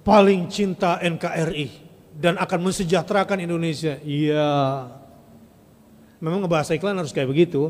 Paling 0.00 0.48
cinta 0.48 0.96
NKRI 1.04 1.68
dan 2.16 2.40
akan 2.40 2.60
mensejahterakan 2.64 3.44
Indonesia. 3.44 4.00
Iya. 4.00 4.48
Memang 6.20 6.48
bahasa 6.48 6.72
iklan 6.72 6.96
harus 6.96 7.12
kayak 7.12 7.28
begitu. 7.28 7.68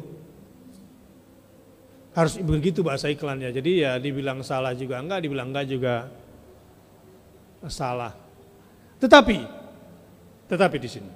Harus 2.14 2.38
begitu 2.38 2.86
bahasa 2.86 3.10
iklannya. 3.10 3.50
Jadi 3.50 3.82
ya 3.82 3.98
dibilang 3.98 4.42
salah 4.46 4.74
juga 4.74 5.02
enggak, 5.02 5.26
dibilang 5.26 5.50
enggak 5.50 5.66
juga 5.66 5.94
salah. 7.66 8.14
Tetapi, 9.02 9.38
tetapi 10.46 10.76
di 10.78 10.88
sini 10.90 11.12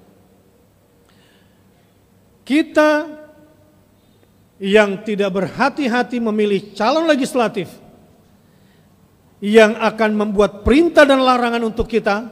kita 2.45 3.24
yang 4.61 5.03
tidak 5.03 5.35
berhati-hati 5.35 6.23
memilih 6.23 6.71
calon 6.71 7.07
legislatif 7.11 7.67
yang 9.43 9.75
akan 9.75 10.15
membuat 10.15 10.63
perintah 10.63 11.03
dan 11.03 11.19
larangan 11.19 11.59
untuk 11.67 11.91
kita, 11.91 12.31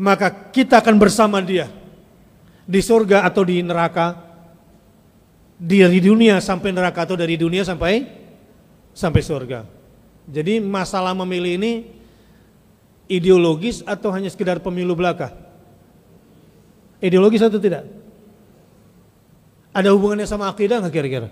maka 0.00 0.50
kita 0.50 0.80
akan 0.80 0.96
bersama 0.96 1.44
dia 1.44 1.68
di 2.64 2.80
surga 2.80 3.28
atau 3.28 3.44
di 3.44 3.60
neraka, 3.60 4.16
dari 5.60 6.00
dunia 6.00 6.40
sampai 6.40 6.72
neraka 6.72 7.04
atau 7.04 7.16
dari 7.16 7.36
dunia 7.36 7.62
sampai 7.62 8.04
sampai 8.96 9.22
surga. 9.22 9.60
Jadi 10.24 10.56
masalah 10.56 11.12
memilih 11.12 11.60
ini 11.60 11.72
ideologis 13.04 13.84
atau 13.84 14.08
hanya 14.08 14.32
sekedar 14.32 14.56
pemilu 14.64 14.96
belaka? 14.96 15.36
Ideologis 17.04 17.44
atau 17.44 17.60
tidak? 17.60 17.84
Ada 19.74 19.90
hubungannya 19.90 20.24
sama 20.30 20.46
akidah 20.46 20.78
nggak 20.78 20.94
kira-kira? 20.94 21.28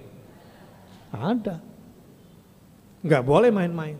Ada. 1.14 1.62
Nggak 3.06 3.22
boleh 3.22 3.54
main-main. 3.54 3.94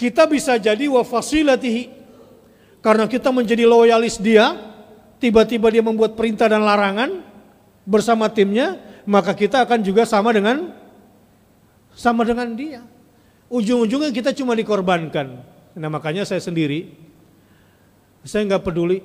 Kita 0.00 0.24
bisa 0.24 0.56
jadi 0.56 0.88
wafasilatihi 0.88 1.92
karena 2.80 3.04
kita 3.10 3.28
menjadi 3.28 3.68
loyalis 3.68 4.16
dia, 4.16 4.54
tiba-tiba 5.20 5.68
dia 5.68 5.84
membuat 5.84 6.16
perintah 6.16 6.48
dan 6.48 6.64
larangan 6.64 7.20
bersama 7.84 8.30
timnya, 8.32 8.80
maka 9.04 9.36
kita 9.36 9.66
akan 9.66 9.82
juga 9.84 10.08
sama 10.08 10.32
dengan 10.32 10.72
sama 11.92 12.22
dengan 12.22 12.54
dia. 12.54 12.80
Ujung-ujungnya 13.50 14.14
kita 14.14 14.30
cuma 14.32 14.54
dikorbankan. 14.54 15.42
Nah 15.74 15.90
makanya 15.90 16.22
saya 16.22 16.38
sendiri, 16.38 16.94
saya 18.22 18.46
nggak 18.46 18.64
peduli. 18.64 19.02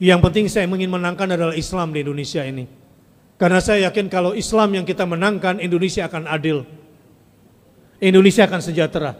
Yang 0.00 0.20
penting 0.24 0.44
saya 0.48 0.64
ingin 0.64 0.88
menangkan 0.88 1.28
adalah 1.28 1.52
Islam 1.52 1.92
di 1.92 2.00
Indonesia 2.00 2.40
ini. 2.40 2.64
Karena 3.36 3.60
saya 3.60 3.92
yakin 3.92 4.08
kalau 4.08 4.32
Islam 4.32 4.80
yang 4.80 4.84
kita 4.88 5.04
menangkan, 5.04 5.60
Indonesia 5.60 6.08
akan 6.08 6.24
adil. 6.24 6.64
Indonesia 8.00 8.48
akan 8.48 8.60
sejahtera. 8.64 9.12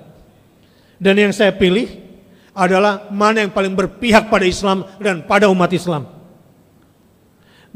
Dan 0.96 1.20
yang 1.20 1.32
saya 1.36 1.52
pilih 1.52 1.88
adalah 2.56 3.12
mana 3.12 3.44
yang 3.44 3.52
paling 3.52 3.76
berpihak 3.76 4.32
pada 4.32 4.48
Islam 4.48 4.88
dan 5.00 5.20
pada 5.24 5.52
umat 5.52 5.68
Islam. 5.72 6.08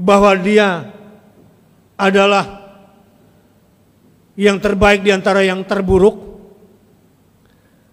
Bahwa 0.00 0.32
dia 0.40 0.88
adalah 2.00 2.64
yang 4.36 4.57
terbaik 4.59 5.05
di 5.05 5.12
antara 5.12 5.44
yang 5.44 5.61
terburuk, 5.64 6.40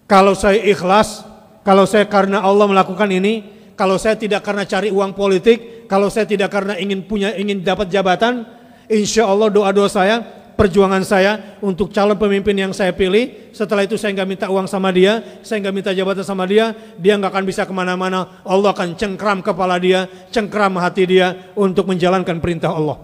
kalau 0.07 0.35
saya 0.35 0.59
ikhlas, 0.59 1.23
kalau 1.63 1.83
saya 1.83 2.07
karena 2.07 2.43
Allah 2.43 2.67
melakukan 2.67 3.07
ini, 3.11 3.60
kalau 3.81 3.97
saya 3.97 4.13
tidak 4.13 4.45
karena 4.45 4.61
cari 4.61 4.93
uang 4.93 5.17
politik, 5.17 5.89
kalau 5.89 6.05
saya 6.13 6.29
tidak 6.29 6.53
karena 6.53 6.77
ingin 6.77 7.01
punya 7.01 7.33
ingin 7.33 7.65
dapat 7.65 7.89
jabatan, 7.89 8.45
insya 8.85 9.25
Allah 9.25 9.49
doa-doa 9.49 9.89
saya, 9.89 10.21
perjuangan 10.53 11.01
saya 11.01 11.57
untuk 11.65 11.89
calon 11.89 12.13
pemimpin 12.13 12.53
yang 12.53 12.77
saya 12.77 12.93
pilih, 12.93 13.49
setelah 13.49 13.81
itu 13.81 13.97
saya 13.97 14.13
nggak 14.13 14.29
minta 14.29 14.45
uang 14.53 14.69
sama 14.69 14.93
dia, 14.93 15.41
saya 15.41 15.65
nggak 15.65 15.73
minta 15.73 15.91
jabatan 15.97 16.21
sama 16.21 16.45
dia, 16.45 16.77
dia 17.01 17.17
nggak 17.17 17.33
akan 17.33 17.41
bisa 17.49 17.65
ke 17.65 17.73
mana-mana, 17.73 18.45
Allah 18.45 18.69
akan 18.69 18.93
cengkram 18.93 19.41
kepala 19.41 19.81
dia, 19.81 20.05
cengkram 20.29 20.77
hati 20.77 21.09
dia 21.09 21.49
untuk 21.57 21.89
menjalankan 21.89 22.37
perintah 22.37 22.77
Allah. 22.77 23.01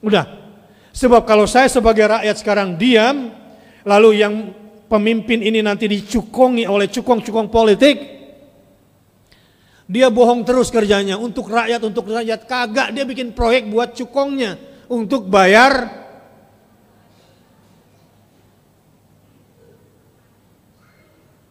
Udah, 0.00 0.24
sebab 0.96 1.28
kalau 1.28 1.44
saya 1.44 1.68
sebagai 1.68 2.08
rakyat 2.08 2.40
sekarang 2.40 2.80
diam, 2.80 3.36
lalu 3.84 4.24
yang 4.24 4.56
pemimpin 4.88 5.44
ini 5.44 5.60
nanti 5.60 5.92
dicukongi 5.92 6.64
oleh 6.64 6.88
cukong-cukong 6.88 7.52
politik, 7.52 8.19
dia 9.90 10.06
bohong 10.06 10.46
terus 10.46 10.70
kerjanya 10.70 11.18
untuk 11.18 11.50
rakyat, 11.50 11.82
untuk 11.82 12.06
rakyat 12.06 12.46
kagak 12.46 12.94
dia 12.94 13.02
bikin 13.02 13.34
proyek 13.34 13.66
buat 13.66 13.90
cukongnya 13.98 14.54
untuk 14.86 15.26
bayar 15.26 15.90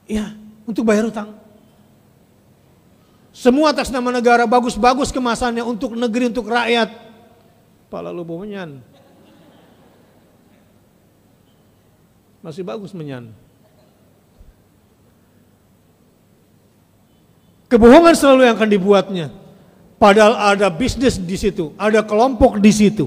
ya 0.08 0.32
untuk 0.64 0.88
bayar 0.88 1.12
utang. 1.12 1.36
Semua 3.36 3.76
atas 3.76 3.92
nama 3.92 4.08
negara 4.12 4.48
bagus-bagus 4.48 5.16
kemasannya 5.16 5.64
untuk 5.64 5.96
negeri, 5.96 6.28
untuk 6.28 6.48
rakyat. 6.52 6.92
Pala 7.88 8.12
lu 8.12 8.28
bomenyan. 8.28 8.84
Masih 12.44 12.64
bagus 12.68 12.92
menyan. 12.92 13.32
Kebohongan 17.70 18.18
selalu 18.18 18.50
yang 18.50 18.58
akan 18.58 18.70
dibuatnya. 18.70 19.28
Padahal 20.02 20.58
ada 20.58 20.72
bisnis 20.74 21.22
di 21.22 21.38
situ, 21.38 21.76
ada 21.78 22.02
kelompok 22.02 22.58
di 22.58 22.72
situ. 22.74 23.06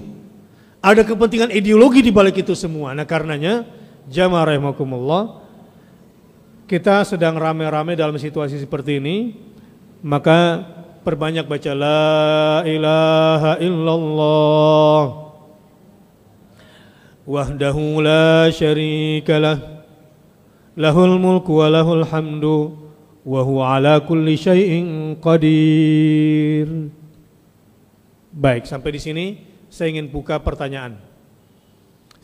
Ada 0.79 1.03
kepentingan 1.03 1.51
ideologi 1.51 1.99
di 1.99 2.15
balik 2.15 2.43
itu 2.43 2.55
semua. 2.55 2.95
Nah 2.95 3.07
karenanya, 3.07 3.67
jamaah 4.07 4.55
rahimakumullah, 4.55 5.43
kita 6.71 7.03
sedang 7.03 7.39
rame-rame 7.39 7.99
dalam 7.99 8.15
situasi 8.19 8.61
seperti 8.61 9.03
ini, 9.03 9.35
maka 10.05 10.63
perbanyak 11.03 11.47
baca 11.47 11.73
la 11.75 12.63
ilaha 12.67 13.53
illallah 13.63 15.03
wahdahu 17.27 18.03
la 18.03 18.51
syarika 18.51 19.39
lah 19.39 19.59
lahul 20.75 21.19
mulku 21.19 21.63
wa 21.63 21.71
lahul 21.71 22.03
hamdu 22.07 22.82
wa 23.23 23.41
huwa 23.47 23.79
ala 23.79 24.03
kulli 24.03 24.35
syai'in 24.35 25.15
qadir 25.23 26.91
Baik, 28.33 28.65
sampai 28.65 28.97
di 28.97 29.01
sini 29.01 29.27
saya 29.69 29.93
ingin 29.93 30.09
buka 30.09 30.41
pertanyaan. 30.41 30.97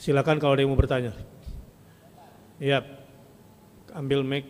Silakan 0.00 0.40
kalau 0.40 0.56
ada 0.56 0.64
yang 0.64 0.72
mau 0.72 0.80
bertanya. 0.80 1.12
Ya, 2.56 2.80
ambil 3.92 4.24
mic. 4.24 4.48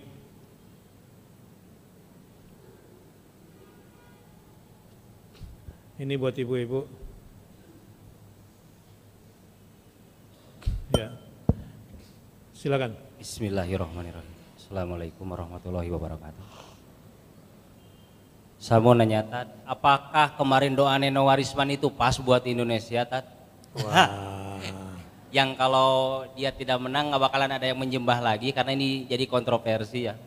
Ini 5.99 6.15
buat 6.15 6.39
ibu-ibu. 6.39 6.87
Ya. 10.95 11.11
Silakan. 12.55 12.95
Bismillahirrahmanirrahim. 13.19 14.28
Assalamualaikum 14.69 15.25
warahmatullahi 15.25 15.89
wabarakatuh. 15.89 16.45
Saya 18.61 18.85
mau 18.85 18.93
nanya 18.93 19.25
Tat, 19.25 19.49
apakah 19.65 20.37
kemarin 20.37 20.77
doa 20.77 20.93
Neno 21.01 21.25
Warisman 21.25 21.73
itu 21.73 21.89
pas 21.89 22.13
buat 22.21 22.45
Indonesia 22.45 23.01
Tat? 23.09 23.25
Wah. 23.81 24.61
yang 25.41 25.57
kalau 25.57 26.21
dia 26.37 26.53
tidak 26.53 26.85
menang 26.85 27.09
nggak 27.09 27.17
bakalan 27.17 27.49
ada 27.57 27.65
yang 27.65 27.81
menyembah 27.81 28.21
lagi 28.21 28.53
karena 28.53 28.77
ini 28.77 29.09
jadi 29.09 29.25
kontroversi 29.25 30.05
ya. 30.05 30.21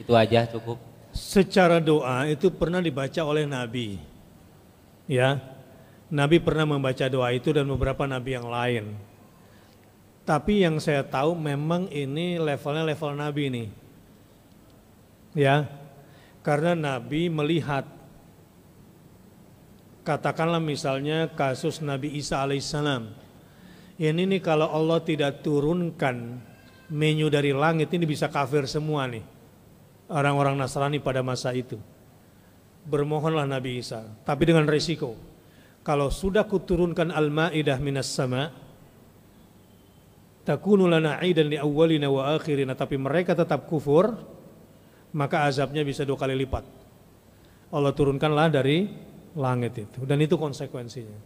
Itu 0.00 0.16
aja 0.16 0.48
cukup. 0.48 0.80
Secara 1.12 1.76
doa 1.76 2.24
itu 2.24 2.48
pernah 2.48 2.80
dibaca 2.80 3.20
oleh 3.20 3.44
Nabi. 3.44 4.00
Ya. 5.04 5.44
Nabi 6.08 6.40
pernah 6.40 6.64
membaca 6.64 7.04
doa 7.04 7.36
itu 7.36 7.52
dan 7.52 7.68
beberapa 7.68 8.08
nabi 8.08 8.32
yang 8.32 8.48
lain. 8.48 8.96
Tapi 10.28 10.60
yang 10.60 10.76
saya 10.76 11.00
tahu 11.08 11.32
memang 11.32 11.88
ini 11.88 12.36
levelnya 12.36 12.84
level 12.84 13.16
nabi 13.16 13.44
nih. 13.48 13.68
Ya. 15.32 15.64
Karena 16.44 16.76
nabi 16.76 17.32
melihat 17.32 17.88
katakanlah 20.04 20.60
misalnya 20.60 21.32
kasus 21.32 21.80
Nabi 21.80 22.12
Isa 22.16 22.44
alaihissalam. 22.44 23.08
Ini 23.96 24.22
nih 24.28 24.40
kalau 24.44 24.68
Allah 24.68 25.00
tidak 25.00 25.40
turunkan 25.40 26.44
menu 26.92 27.32
dari 27.32 27.56
langit 27.56 27.88
ini 27.92 28.04
bisa 28.04 28.28
kafir 28.28 28.68
semua 28.68 29.08
nih. 29.08 29.24
Orang-orang 30.08 30.56
Nasrani 30.56 31.00
pada 31.00 31.24
masa 31.24 31.52
itu. 31.56 31.76
Bermohonlah 32.88 33.44
Nabi 33.44 33.80
Isa, 33.84 34.04
tapi 34.24 34.48
dengan 34.48 34.64
resiko 34.64 35.12
kalau 35.88 36.12
sudah 36.12 36.44
kuturunkan 36.44 37.08
al-ma'idah 37.08 37.80
minas 37.80 38.12
sama 38.12 38.52
takunu 40.48 40.88
lana 40.88 41.20
aidan 41.20 41.52
li 41.52 41.60
awwalina 41.60 42.08
wa 42.08 42.32
akhirina. 42.32 42.72
Tapi 42.72 42.96
mereka 42.96 43.36
tetap 43.36 43.68
kufur 43.68 44.16
maka 45.12 45.44
azabnya 45.44 45.84
bisa 45.84 46.08
dua 46.08 46.16
kali 46.16 46.32
lipat. 46.32 46.64
Allah 47.68 47.92
turunkanlah 47.92 48.48
dari 48.48 48.88
langit 49.36 49.76
itu. 49.76 50.08
Dan 50.08 50.24
itu 50.24 50.40
konsekuensinya. 50.40 51.20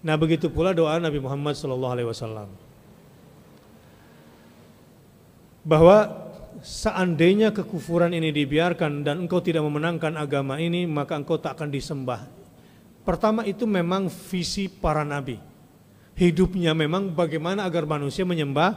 Nah 0.00 0.16
begitu 0.16 0.48
pula 0.48 0.72
doa 0.72 0.96
Nabi 0.96 1.20
Muhammad 1.20 1.52
sallallahu 1.52 1.92
alaihi 1.92 2.08
wasallam. 2.08 2.48
Bahwa 5.68 6.08
seandainya 6.64 7.52
kekufuran 7.52 8.16
ini 8.16 8.32
dibiarkan 8.32 9.04
dan 9.04 9.28
engkau 9.28 9.44
tidak 9.44 9.60
memenangkan 9.60 10.16
agama 10.16 10.56
ini 10.56 10.88
maka 10.88 11.20
engkau 11.20 11.36
tak 11.36 11.60
akan 11.60 11.68
disembah. 11.68 12.24
Pertama 13.04 13.44
itu 13.44 13.68
memang 13.68 14.08
visi 14.08 14.68
para 14.68 15.04
nabi. 15.04 15.36
Hidupnya 16.18 16.74
memang 16.74 17.14
bagaimana 17.14 17.62
agar 17.62 17.86
manusia 17.86 18.26
menyembah 18.26 18.74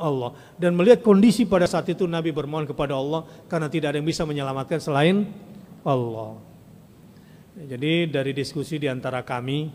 Allah. 0.00 0.32
Dan 0.56 0.72
melihat 0.72 1.04
kondisi 1.04 1.44
pada 1.44 1.68
saat 1.68 1.84
itu 1.92 2.08
Nabi 2.08 2.32
bermohon 2.32 2.64
kepada 2.64 2.96
Allah 2.96 3.28
karena 3.52 3.68
tidak 3.68 3.92
ada 3.92 3.96
yang 4.00 4.08
bisa 4.08 4.24
menyelamatkan 4.24 4.80
selain 4.80 5.28
Allah. 5.84 6.40
Jadi 7.60 8.08
dari 8.08 8.32
diskusi 8.32 8.80
di 8.80 8.88
antara 8.88 9.20
kami, 9.20 9.68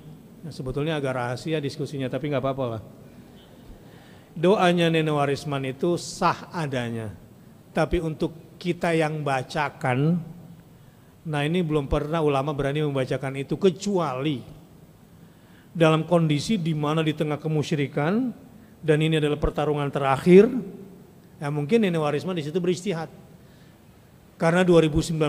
sebetulnya 0.49 0.98
agak 0.98 1.14
rahasia 1.14 1.61
diskusinya 1.61 2.10
tapi 2.10 2.34
nggak 2.34 2.41
apa-apa 2.41 2.65
lah. 2.65 2.82
Doanya 4.34 4.90
Nenek 4.90 5.14
Warisman 5.14 5.64
itu 5.69 6.02
sah 6.02 6.49
adanya. 6.49 7.14
Tapi 7.69 8.02
untuk 8.02 8.57
kita 8.57 8.98
yang 8.98 9.22
bacakan, 9.22 10.18
Nah 11.26 11.41
ini 11.41 11.65
belum 11.65 11.90
pernah 11.90 12.22
ulama 12.22 12.53
berani 12.53 12.86
membacakan 12.86 13.41
itu 13.41 13.57
kecuali 13.57 14.45
dalam 15.76 16.07
kondisi 16.07 16.56
di 16.56 16.72
mana 16.72 17.03
di 17.03 17.11
tengah 17.11 17.35
kemusyrikan 17.35 18.31
dan 18.80 18.97
ini 19.03 19.19
adalah 19.19 19.35
pertarungan 19.35 19.91
terakhir, 19.91 20.47
ya 21.38 21.52
mungkin 21.52 21.84
Nenek 21.84 21.99
Warisman 21.99 22.39
di 22.39 22.47
situ 22.47 22.64
beristihad. 22.64 23.11
Karena 24.39 24.64
2019 24.64 25.19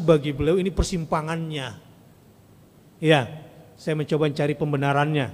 bagi 0.00 0.32
beliau 0.32 0.56
ini 0.56 0.72
persimpangannya. 0.72 1.76
Ya, 3.00 3.28
saya 3.76 3.96
mencoba 3.96 4.28
mencari 4.28 4.52
pembenarannya. 4.56 5.32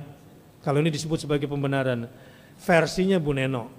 Kalau 0.62 0.78
ini 0.82 0.90
disebut 0.90 1.26
sebagai 1.26 1.47
pembenaran. 1.47 2.10
Versinya 2.59 3.18
Bu 3.18 3.34
Neno. 3.34 3.70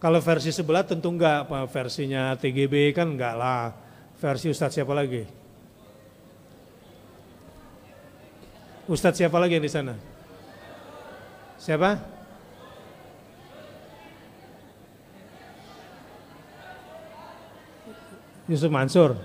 Kalau 0.00 0.20
versi 0.24 0.52
sebelah 0.52 0.84
tentu 0.84 1.12
enggak, 1.12 1.48
versinya 1.68 2.32
TGB 2.36 2.96
kan 2.96 3.12
enggak 3.12 3.34
lah. 3.36 3.76
Versi 4.16 4.48
Ustadz 4.48 4.80
siapa 4.80 4.92
lagi? 4.96 5.24
Ustadz 8.88 9.20
siapa 9.20 9.36
lagi 9.36 9.60
yang 9.60 9.66
di 9.68 9.72
sana? 9.72 10.17
Siapa? 11.68 12.00
Yusuf 18.48 18.72
Mansur. 18.72 19.20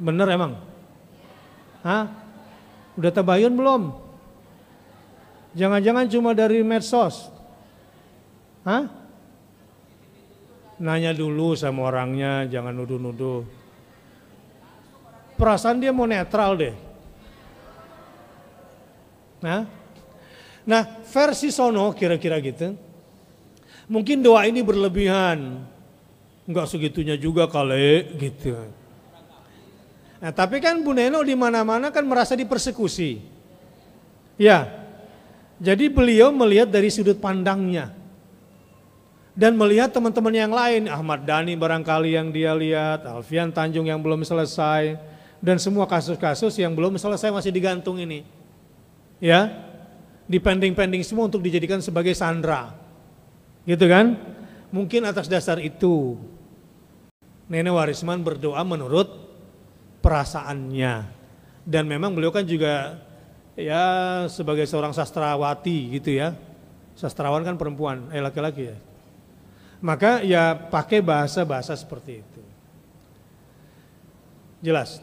Bener 0.00 0.24
emang? 0.32 0.56
Hah? 1.84 2.08
Udah 2.96 3.12
tabayun 3.12 3.52
belum? 3.60 3.92
Jangan-jangan 5.52 6.08
cuma 6.08 6.32
dari 6.32 6.64
medsos? 6.64 7.28
Hah? 8.64 8.88
Nanya 10.80 11.12
dulu 11.12 11.52
sama 11.60 11.92
orangnya, 11.92 12.48
jangan 12.48 12.72
nuduh-nuduh. 12.72 13.44
Perasaan 15.36 15.76
dia 15.76 15.92
mau 15.92 16.08
netral 16.08 16.56
deh. 16.56 16.74
Nah, 19.44 19.77
nah 20.68 21.00
versi 21.08 21.48
sono 21.48 21.96
kira-kira 21.96 22.36
gitu. 22.44 22.76
Mungkin 23.88 24.20
doa 24.20 24.44
ini 24.44 24.60
berlebihan, 24.60 25.64
nggak 26.44 26.66
segitunya 26.68 27.16
juga 27.16 27.48
kali 27.48 28.04
gitu. 28.20 28.52
Nah, 30.18 30.34
tapi 30.34 30.60
kan 30.60 30.76
Bu 30.84 30.92
Neno 30.92 31.24
di 31.24 31.32
mana-mana 31.32 31.88
kan 31.88 32.04
merasa 32.04 32.36
dipersekusi. 32.36 33.22
Ya, 34.36 34.68
jadi 35.56 35.88
beliau 35.88 36.28
melihat 36.30 36.68
dari 36.68 36.92
sudut 36.92 37.16
pandangnya 37.16 37.96
dan 39.32 39.56
melihat 39.56 39.88
teman-teman 39.88 40.34
yang 40.34 40.52
lain, 40.52 40.90
Ahmad 40.90 41.24
Dhani 41.24 41.56
barangkali 41.56 42.12
yang 42.12 42.28
dia 42.28 42.52
lihat, 42.52 43.08
Alfian 43.08 43.54
Tanjung 43.54 43.86
yang 43.88 44.02
belum 44.02 44.20
selesai, 44.26 44.98
dan 45.38 45.56
semua 45.62 45.86
kasus-kasus 45.86 46.58
yang 46.58 46.74
belum 46.74 46.98
selesai 46.98 47.30
masih 47.30 47.54
digantung 47.54 47.98
ini 47.98 48.26
ya 49.22 49.67
dipending-pending 50.28 51.00
semua 51.02 51.26
untuk 51.26 51.40
dijadikan 51.40 51.80
sebagai 51.80 52.12
sandra 52.12 52.76
gitu 53.64 53.88
kan? 53.88 54.14
Mungkin 54.68 55.08
atas 55.08 55.32
dasar 55.32 55.56
itu 55.64 56.20
Nenek 57.48 57.72
Warisman 57.72 58.20
berdoa 58.20 58.60
menurut 58.60 59.08
perasaannya. 60.04 61.16
Dan 61.64 61.88
memang 61.88 62.12
beliau 62.12 62.28
kan 62.28 62.44
juga 62.44 63.00
ya 63.56 64.24
sebagai 64.28 64.68
seorang 64.68 64.92
sastrawati 64.92 65.96
gitu 65.96 66.12
ya. 66.20 66.36
Sastrawan 66.92 67.40
kan 67.44 67.56
perempuan 67.56 68.12
eh 68.12 68.20
laki-laki 68.20 68.68
ya. 68.68 68.76
Maka 69.80 70.20
ya 70.20 70.52
pakai 70.52 71.00
bahasa-bahasa 71.00 71.72
seperti 71.72 72.20
itu. 72.20 72.42
Jelas? 74.60 75.00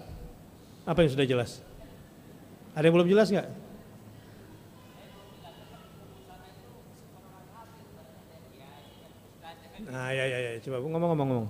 Apa 0.85 1.01
yang 1.01 1.11
sudah 1.17 1.25
jelas? 1.25 1.65
Ada 2.77 2.85
yang 2.85 2.95
belum 3.01 3.09
jelas 3.09 3.33
nggak 3.33 3.64
Nah, 9.95 10.11
ya, 10.11 10.27
ya, 10.27 10.39
ya, 10.43 10.51
coba 10.59 10.83
ngomong-ngomong. 10.83 11.29
ngomong. 11.31 11.47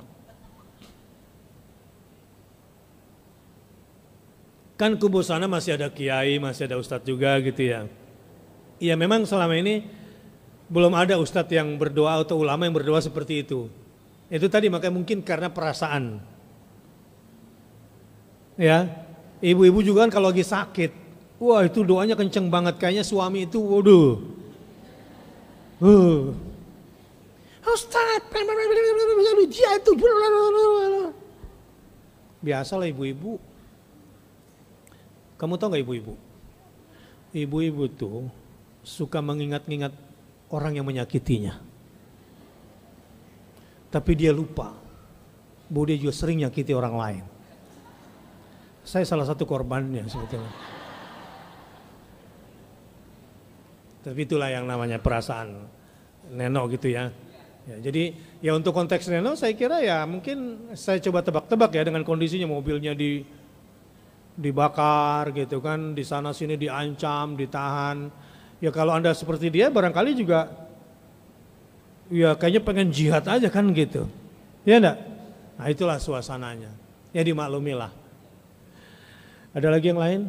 Kan 4.77 5.01
kubu 5.01 5.25
sana 5.25 5.49
masih 5.49 5.73
ada 5.73 5.89
kiai, 5.89 6.37
masih 6.37 6.69
ada 6.69 6.77
ustadz 6.77 7.09
juga 7.09 7.41
gitu 7.41 7.65
ya. 7.65 7.89
Iya 8.77 8.93
memang 8.93 9.25
selama 9.25 9.57
ini 9.57 9.89
belum 10.69 10.93
ada 10.93 11.17
ustadz 11.17 11.57
yang 11.57 11.73
berdoa 11.73 12.21
atau 12.21 12.37
ulama 12.37 12.69
yang 12.69 12.77
berdoa 12.77 13.01
seperti 13.01 13.41
itu. 13.41 13.65
Itu 14.29 14.45
tadi 14.45 14.69
makanya 14.69 14.93
mungkin 14.93 15.25
karena 15.25 15.49
perasaan. 15.49 16.21
Ya, 18.61 18.93
ibu-ibu 19.41 19.81
juga 19.81 20.05
kan 20.05 20.21
kalau 20.21 20.29
lagi 20.29 20.45
sakit, 20.45 20.93
wah 21.41 21.65
itu 21.65 21.81
doanya 21.81 22.13
kenceng 22.13 22.53
banget 22.53 22.77
kayaknya 22.77 23.01
suami 23.01 23.49
itu, 23.49 23.57
waduh. 23.57 24.21
Uh, 25.81 26.29
Ustaz, 27.65 28.21
dia 29.49 29.69
itu. 29.77 29.91
Biasalah 32.45 32.85
ibu-ibu. 32.85 33.41
Kamu 35.35 35.57
tahu 35.57 35.73
nggak 35.73 35.83
ibu-ibu? 35.83 36.13
Ibu-ibu 37.35 37.83
tuh 37.91 38.29
suka 38.85 39.19
mengingat-ingat 39.19 39.91
orang 40.53 40.77
yang 40.77 40.85
menyakitinya. 40.85 41.57
Tapi 43.89 44.11
dia 44.13 44.29
lupa 44.29 44.77
bahwa 45.65 45.85
dia 45.89 45.97
juga 45.97 46.13
sering 46.13 46.45
nyakiti 46.45 46.71
orang 46.71 46.95
lain. 46.95 47.23
Saya 48.85 49.03
salah 49.09 49.25
satu 49.25 49.49
korbannya 49.49 50.05
sebetulnya. 50.05 50.53
Tapi 54.05 54.19
itulah 54.21 54.53
yang 54.53 54.69
namanya 54.69 55.01
perasaan 55.01 55.65
neno 56.29 56.69
gitu 56.69 56.93
ya. 56.93 57.09
Ya, 57.65 57.81
jadi 57.89 58.13
ya 58.45 58.53
untuk 58.53 58.77
konteks 58.77 59.09
Reno 59.09 59.33
saya 59.33 59.57
kira 59.57 59.81
ya 59.81 60.05
mungkin 60.05 60.69
saya 60.77 61.01
coba 61.01 61.25
tebak-tebak 61.25 61.73
ya 61.73 61.81
dengan 61.81 62.05
kondisinya. 62.05 62.45
Mobilnya 62.45 62.93
di 62.93 63.25
dibakar 64.35 65.31
gitu 65.33 65.63
kan 65.63 65.97
di 65.97 66.05
sana 66.05 66.29
sini 66.29 66.61
diancam 66.61 67.33
ditahan. 67.33 68.13
Ya 68.61 68.69
kalau 68.69 68.93
anda 68.93 69.11
seperti 69.17 69.49
dia 69.49 69.73
barangkali 69.73 70.13
juga 70.13 70.45
ya 72.13 72.37
kayaknya 72.37 72.61
pengen 72.61 72.87
jihad 72.93 73.25
aja 73.25 73.49
kan 73.49 73.65
gitu. 73.73 74.05
Ya 74.61 74.77
enggak? 74.77 74.97
Nah 75.57 75.67
itulah 75.71 75.97
suasananya. 75.97 76.69
Ya 77.15 77.25
dimaklumilah. 77.25 77.89
Ada 79.55 79.71
lagi 79.71 79.89
yang 79.89 79.97
lain? 79.97 80.21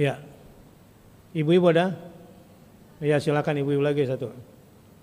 Ya. 0.00 0.18
Ibu-ibu 1.36 1.68
ada? 1.68 2.05
Ya 2.96 3.20
silakan 3.20 3.60
ibu-ibu 3.60 3.84
lagi 3.84 4.08
satu. 4.08 4.32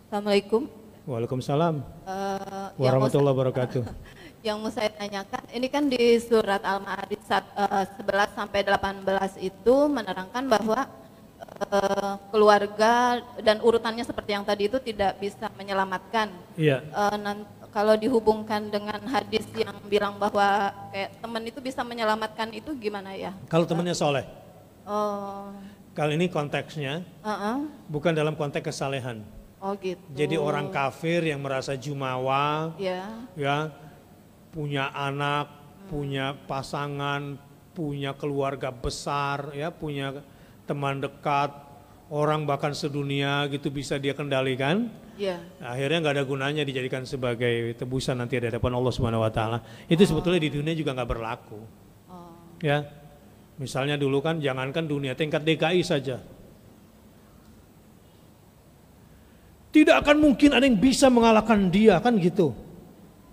Assalamualaikum. 0.10 0.66
Waalaikumsalam 1.06 1.76
mau 1.78 2.80
warahmatullahi 2.80 3.36
wabarakatuh. 3.38 3.84
yang 4.48 4.58
mau 4.58 4.74
saya 4.74 4.90
tanyakan, 4.90 5.44
ini 5.54 5.68
kan 5.70 5.86
di 5.86 6.18
surat 6.18 6.64
Al-Ma'arij 6.66 7.22
sat- 7.22 7.54
eh, 7.54 7.86
11 8.02 8.34
sampai 8.34 8.60
18 8.66 9.38
itu 9.46 9.76
menerangkan 9.94 10.44
bahwa 10.50 10.90
eh, 11.70 12.14
keluarga 12.34 13.22
dan 13.46 13.62
urutannya 13.62 14.02
seperti 14.02 14.32
yang 14.34 14.42
tadi 14.48 14.74
itu 14.74 14.82
tidak 14.82 15.22
bisa 15.22 15.54
menyelamatkan. 15.54 16.34
Iya. 16.58 16.82
Kalau 17.74 17.94
dihubungkan 17.94 18.74
dengan 18.74 19.02
hadis 19.06 19.46
yang 19.54 19.74
bilang 19.86 20.18
bahwa 20.18 20.74
kayak 20.90 21.14
teman 21.22 21.44
itu 21.46 21.62
bisa 21.62 21.82
menyelamatkan 21.86 22.50
itu 22.58 22.74
gimana 22.74 23.14
ya? 23.14 23.38
Kalau 23.50 23.70
temannya 23.70 23.98
soleh. 23.98 24.26
Oh, 24.86 25.50
Kali 25.94 26.18
ini 26.18 26.26
konteksnya 26.26 27.06
uh-uh. 27.22 27.70
bukan 27.86 28.18
dalam 28.18 28.34
konteks 28.34 28.66
kesalehan. 28.74 29.22
oh 29.62 29.78
gitu. 29.78 30.02
Jadi 30.18 30.36
orang 30.36 30.74
kafir 30.74 31.22
yang 31.24 31.40
merasa 31.40 31.78
jumawa, 31.78 32.74
Ya, 32.82 33.08
ya 33.38 33.70
punya 34.50 34.90
anak, 34.90 35.54
punya 35.88 36.34
pasangan, 36.50 37.38
punya 37.72 38.18
keluarga 38.18 38.74
besar, 38.74 39.54
ya 39.54 39.70
punya 39.70 40.20
teman 40.66 40.98
dekat, 40.98 41.54
orang 42.10 42.46
bahkan 42.46 42.74
sedunia 42.74 43.46
gitu 43.50 43.70
bisa 43.70 43.98
dia 44.02 44.14
kendalikan. 44.18 44.90
ya. 45.14 45.38
Akhirnya 45.62 46.02
nggak 46.10 46.16
ada 46.18 46.26
gunanya 46.26 46.64
dijadikan 46.66 47.06
sebagai 47.06 47.78
tebusan 47.78 48.18
nanti 48.18 48.42
di 48.42 48.50
hadapan 48.50 48.74
Allah 48.74 48.94
Subhanahu 48.94 49.22
Wa 49.26 49.32
Taala. 49.34 49.58
Itu 49.86 50.02
sebetulnya 50.06 50.42
di 50.42 50.50
dunia 50.50 50.74
juga 50.74 50.98
nggak 50.98 51.10
berlaku. 51.10 51.62
Oh, 52.10 52.34
Ya, 52.66 52.82
misalnya 53.58 54.00
dulu 54.00 54.22
kan 54.24 54.42
jangankan 54.42 54.86
dunia 54.86 55.14
tingkat 55.14 55.46
DKI 55.46 55.82
saja. 55.86 56.18
Tidak 59.74 59.96
akan 60.06 60.22
mungkin 60.22 60.54
ada 60.54 60.70
yang 60.70 60.78
bisa 60.78 61.10
mengalahkan 61.10 61.70
dia 61.74 61.98
kan 61.98 62.14
gitu. 62.22 62.54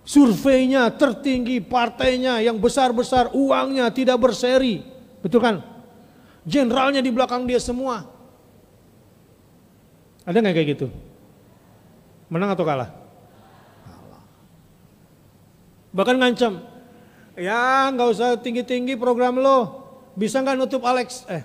Surveinya 0.01 0.89
tertinggi, 0.89 1.61
partainya 1.61 2.41
yang 2.41 2.57
besar-besar, 2.57 3.29
uangnya 3.37 3.93
tidak 3.93 4.17
berseri. 4.17 4.81
Betul 5.21 5.45
kan? 5.45 5.61
Jenderalnya 6.41 7.05
di 7.05 7.13
belakang 7.13 7.45
dia 7.45 7.61
semua. 7.61 8.09
Ada 10.25 10.41
nggak 10.41 10.55
kayak 10.57 10.69
gitu? 10.73 10.87
Menang 12.33 12.57
atau 12.57 12.65
kalah? 12.65 12.89
Bahkan 15.91 16.15
ngancam, 16.17 16.63
ya 17.35 17.91
nggak 17.91 18.09
usah 18.15 18.39
tinggi-tinggi 18.39 18.95
program 18.95 19.37
lo, 19.37 19.80
bisa 20.15 20.43
nggak 20.43 20.57
nutup 20.59 20.83
Alex? 20.83 21.23
Eh, 21.31 21.43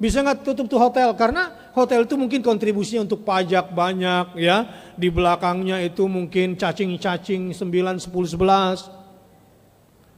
bisa 0.00 0.24
nggak 0.24 0.40
tutup 0.40 0.64
tuh 0.64 0.80
hotel? 0.80 1.12
Karena 1.12 1.52
hotel 1.76 2.08
itu 2.08 2.16
mungkin 2.16 2.40
kontribusinya 2.40 3.04
untuk 3.04 3.20
pajak 3.20 3.76
banyak 3.76 4.32
ya. 4.40 4.64
Di 4.96 5.12
belakangnya 5.12 5.76
itu 5.84 6.08
mungkin 6.08 6.56
cacing-cacing 6.56 7.52
9, 7.52 8.00
10, 8.00 8.08
11. 8.08 8.88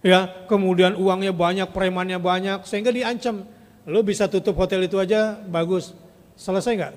Ya, 0.07 0.47
kemudian 0.47 0.95
uangnya 0.95 1.35
banyak, 1.35 1.71
premannya 1.75 2.23
banyak, 2.23 2.63
sehingga 2.63 2.95
diancam. 2.95 3.43
Lo 3.83 4.07
bisa 4.07 4.31
tutup 4.31 4.55
hotel 4.55 4.87
itu 4.87 5.03
aja, 5.03 5.35
bagus. 5.51 5.95
Selesai 6.39 6.79
nggak? 6.79 6.95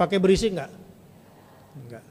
Pakai 0.00 0.16
berisik 0.16 0.56
nggak? 0.56 0.72
Enggak. 1.76 2.04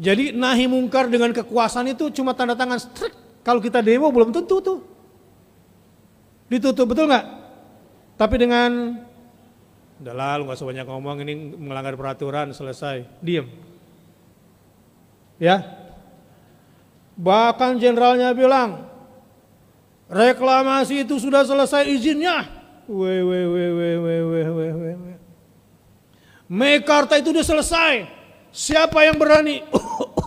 Jadi 0.00 0.34
nahi 0.34 0.66
mungkar 0.66 1.06
dengan 1.06 1.30
kekuasaan 1.30 1.94
itu 1.94 2.10
cuma 2.10 2.34
tanda 2.34 2.58
tangan 2.58 2.82
strik. 2.82 3.14
Kalau 3.50 3.58
kita 3.58 3.82
demo 3.82 4.14
belum 4.14 4.30
tentu 4.30 4.62
tuh. 4.62 4.78
Ditutup 6.46 6.86
betul 6.86 7.10
nggak? 7.10 7.26
Tapi 8.14 8.38
dengan 8.38 8.94
udah 9.98 10.38
lu 10.38 10.46
gak 10.46 10.54
sebanyak 10.54 10.86
ngomong 10.86 11.18
ini 11.26 11.58
melanggar 11.58 11.98
peraturan 11.98 12.54
selesai. 12.54 13.10
Diem. 13.18 13.50
Ya. 15.42 15.66
Bahkan 17.18 17.82
jenderalnya 17.82 18.30
bilang 18.38 18.86
reklamasi 20.06 21.02
itu 21.02 21.18
sudah 21.18 21.42
selesai 21.42 21.90
izinnya. 21.90 22.46
Weh 22.86 23.18
weh 23.18 23.46
weh 23.50 23.70
weh 23.74 23.96
weh 23.98 24.22
weh 24.46 24.46
weh 24.78 24.94
weh. 24.94 25.18
Mekarta 26.46 27.18
itu 27.18 27.34
sudah 27.34 27.42
selesai. 27.42 27.94
Siapa 28.54 29.10
yang 29.10 29.18
berani? 29.18 29.66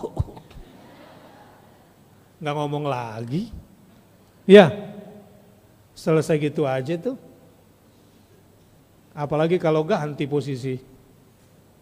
nggak 2.44 2.56
ngomong 2.60 2.84
lagi 2.84 3.48
ya 4.44 4.68
selesai 5.96 6.36
gitu 6.36 6.68
aja 6.68 7.00
tuh 7.00 7.16
Apalagi 9.14 9.62
kalau 9.62 9.86
ganti 9.86 10.26
posisi. 10.26 10.74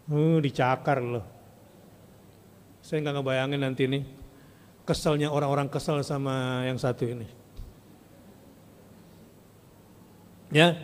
Uh, 0.03 0.37
dicakar 0.37 1.01
loh. 1.01 1.25
Saya 2.85 3.01
nggak 3.01 3.15
ngebayangin 3.19 3.61
nanti 3.63 3.83
nih 3.87 4.03
keselnya 4.83 5.31
orang-orang 5.31 5.71
kesel 5.71 6.03
sama 6.03 6.67
yang 6.67 6.75
satu 6.75 7.07
ini. 7.07 7.23
Ya, 10.53 10.75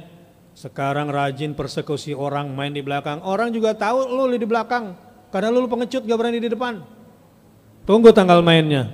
sekarang 0.55 1.11
rajin 1.11 1.53
persekusi 1.53 2.15
orang 2.15 2.49
main 2.55 2.73
di 2.73 2.81
belakang. 2.81 3.21
Orang 3.21 3.53
juga 3.53 3.75
tahu 3.77 4.07
lu 4.09 4.33
di 4.33 4.47
belakang. 4.47 4.97
Karena 5.29 5.53
lu 5.53 5.69
pengecut 5.69 6.09
gak 6.09 6.17
berani 6.17 6.41
di 6.41 6.49
depan. 6.49 6.81
Tunggu 7.85 8.09
tanggal 8.09 8.41
mainnya. 8.41 8.89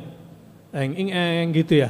Eng 0.76 0.92
eng 1.00 1.10
eng 1.16 1.50
gitu 1.56 1.80
ya. 1.80 1.90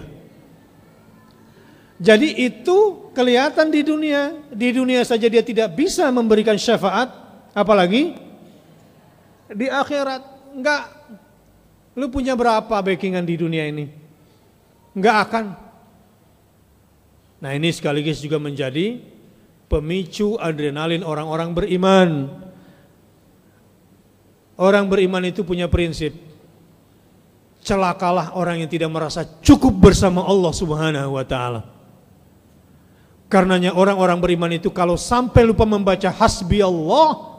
Jadi 1.98 2.38
itu 2.38 3.10
kelihatan 3.18 3.74
di 3.74 3.82
dunia. 3.82 4.36
Di 4.54 4.70
dunia 4.76 5.02
saja 5.02 5.26
dia 5.26 5.42
tidak 5.42 5.74
bisa 5.74 6.06
memberikan 6.14 6.54
syafaat, 6.54 7.10
apalagi 7.58 8.14
di 9.50 9.66
akhirat. 9.66 10.54
Enggak. 10.54 10.84
Lu 11.96 12.12
punya 12.12 12.36
berapa 12.36 12.76
backingan 12.76 13.26
di 13.26 13.36
dunia 13.40 13.66
ini? 13.66 13.88
Enggak 14.94 15.18
akan. 15.28 15.46
Nah 17.40 17.52
ini 17.56 17.72
sekaligus 17.72 18.20
juga 18.20 18.38
menjadi 18.38 19.00
pemicu 19.72 20.36
adrenalin 20.38 21.02
orang-orang 21.02 21.56
beriman. 21.56 22.10
Orang 24.56 24.88
beriman 24.88 25.24
itu 25.26 25.44
punya 25.44 25.68
prinsip. 25.68 26.25
Celakalah 27.66 28.38
orang 28.38 28.62
yang 28.62 28.70
tidak 28.70 28.94
merasa 28.94 29.26
cukup 29.42 29.74
bersama 29.90 30.22
Allah 30.22 30.54
Subhanahu 30.54 31.18
wa 31.18 31.26
taala. 31.26 31.66
Karenanya 33.26 33.74
orang-orang 33.74 34.22
beriman 34.22 34.54
itu 34.54 34.70
kalau 34.70 34.94
sampai 34.94 35.42
lupa 35.42 35.66
membaca 35.66 36.14
hasbi 36.14 36.62
Allah, 36.62 37.36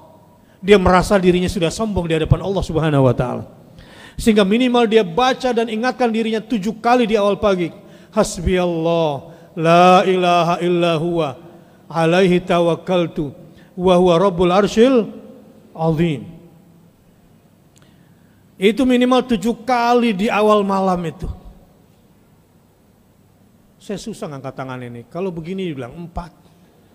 dia 0.58 0.82
merasa 0.82 1.14
dirinya 1.14 1.46
sudah 1.46 1.70
sombong 1.70 2.10
di 2.10 2.18
hadapan 2.18 2.42
Allah 2.42 2.58
Subhanahu 2.66 3.06
wa 3.06 3.14
taala. 3.14 3.46
Sehingga 4.18 4.42
minimal 4.42 4.90
dia 4.90 5.06
baca 5.06 5.54
dan 5.54 5.70
ingatkan 5.70 6.10
dirinya 6.10 6.42
tujuh 6.42 6.74
kali 6.82 7.06
di 7.06 7.14
awal 7.14 7.38
pagi. 7.38 7.70
Hasbi 8.10 8.58
Allah, 8.58 9.30
la 9.54 10.02
ilaha 10.02 10.54
illa 10.58 10.98
huwa, 10.98 11.38
alaihi 11.86 12.42
tawakkaltu, 12.42 13.30
wa 13.78 13.94
huwa 13.94 14.18
rabbul 14.18 14.50
arsyil 14.50 15.06
azim. 15.70 16.35
Itu 18.56 18.88
minimal 18.88 19.28
tujuh 19.28 19.68
kali 19.68 20.16
di 20.16 20.26
awal 20.32 20.64
malam 20.64 21.00
itu. 21.04 21.28
Saya 23.76 24.00
susah 24.00 24.32
ngangkat 24.32 24.54
tangan 24.56 24.80
ini. 24.80 25.04
Kalau 25.12 25.28
begini 25.28 25.68
dibilang 25.68 25.92
empat, 25.92 26.32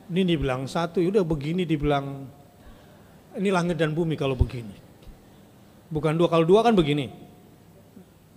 ini 0.09 0.25
dibilang 0.25 0.65
satu, 0.65 0.99
udah 0.99 1.21
begini 1.21 1.63
dibilang 1.63 2.25
ini 3.37 3.49
langit 3.53 3.77
dan 3.77 3.93
bumi 3.93 4.17
kalau 4.17 4.33
begini. 4.33 4.73
Bukan 5.87 6.17
dua, 6.17 6.27
kalau 6.27 6.43
dua 6.43 6.65
kan 6.65 6.73
begini. 6.75 7.13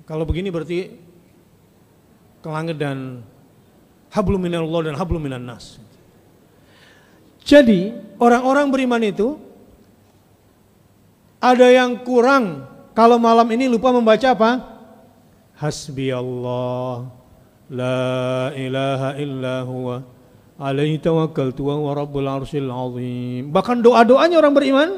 Kalau 0.04 0.28
begini 0.28 0.52
berarti 0.52 0.92
ke 2.44 2.48
langit 2.52 2.76
dan 2.76 3.24
hablum 4.12 4.36
minallah 4.36 4.84
dan 4.84 4.94
hablum 5.00 5.24
minan 5.24 5.48
nas. 5.48 5.80
Jadi 7.40 7.96
orang-orang 8.20 8.68
beriman 8.68 9.00
itu 9.00 9.40
ada 11.40 11.72
yang 11.72 12.04
kurang 12.04 12.73
kalau 12.94 13.18
malam 13.18 13.46
ini 13.50 13.66
lupa 13.66 13.90
membaca 13.90 14.30
apa? 14.30 14.50
Hasbi 15.54 16.10
Allah 16.10 17.10
La 17.72 18.52
ilaha 18.52 19.16
illa 19.16 19.64
huwa 19.64 20.04
alaihi 20.60 21.00
tawakkaltu 21.00 21.64
wa 21.64 21.96
rabbul 21.96 22.28
arsyil 22.28 22.68
azim. 22.68 23.48
Bahkan 23.48 23.80
doa-doanya 23.80 24.36
orang 24.38 24.54
beriman 24.54 24.88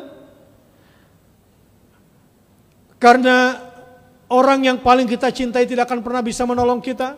karena 2.98 3.62
orang 4.27 4.66
yang 4.66 4.78
paling 4.82 5.06
kita 5.06 5.31
cintai 5.31 5.64
tidak 5.64 5.86
akan 5.86 6.02
pernah 6.02 6.23
bisa 6.27 6.43
menolong 6.43 6.82
kita. 6.82 7.14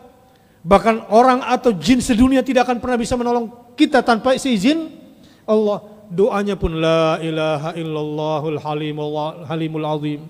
Bahkan 0.62 1.08
orang 1.08 1.40
atau 1.48 1.72
jin 1.72 2.04
sedunia 2.04 2.44
tidak 2.44 2.68
akan 2.68 2.78
pernah 2.82 2.98
bisa 3.00 3.16
menolong 3.16 3.48
kita 3.72 4.04
tanpa 4.04 4.36
seizin 4.36 4.92
Allah. 5.48 5.96
Doanya 6.08 6.56
pun 6.56 6.72
la 6.72 7.20
ilaha 7.20 7.76
illallahul 7.76 8.60
halimul, 8.60 9.44
halimul 9.48 9.86
azim. 9.88 10.20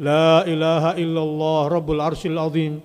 La 0.00 0.48
ilaha 0.48 0.96
illallah 0.96 1.68
rabbul 1.68 2.00
arsyil 2.00 2.40
azim. 2.40 2.80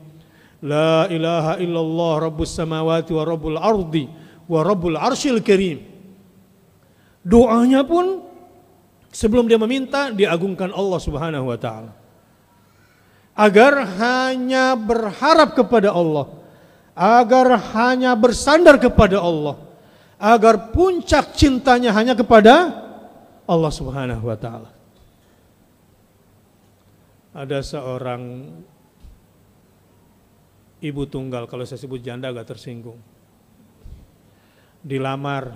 La 0.59 1.07
ilaha 1.07 1.55
illallah 1.63 2.27
rabbus 2.27 2.51
samawati 2.51 3.15
wa 3.15 3.23
rabbul 3.23 3.55
ardi 3.55 4.05
wa 4.51 4.59
rabbul 4.59 4.99
arsyil 4.99 5.39
karim. 5.39 5.79
Doanya 7.23 7.87
pun 7.87 8.19
sebelum 9.15 9.47
dia 9.47 9.55
meminta 9.55 10.11
diagungkan 10.11 10.75
Allah 10.75 10.99
Subhanahu 10.99 11.47
wa 11.47 11.57
taala. 11.57 11.95
Agar 13.35 13.73
hanya 13.99 14.75
berharap 14.75 15.55
kepada 15.55 15.95
Allah, 15.95 16.35
agar 16.95 17.55
hanya 17.75 18.11
bersandar 18.15 18.75
kepada 18.79 19.23
Allah, 19.23 19.59
agar 20.19 20.71
puncak 20.75 21.35
cintanya 21.35 21.95
hanya 21.95 22.15
kepada 22.15 22.75
Allah 23.47 23.71
Subhanahu 23.71 24.23
wa 24.23 24.37
taala. 24.39 24.74
Ada 27.35 27.59
seorang 27.59 28.47
ibu 30.79 31.03
tunggal, 31.03 31.51
kalau 31.51 31.67
saya 31.67 31.83
sebut 31.83 31.99
janda 31.99 32.31
agak 32.31 32.55
tersinggung. 32.55 32.95
Dilamar 34.79 35.51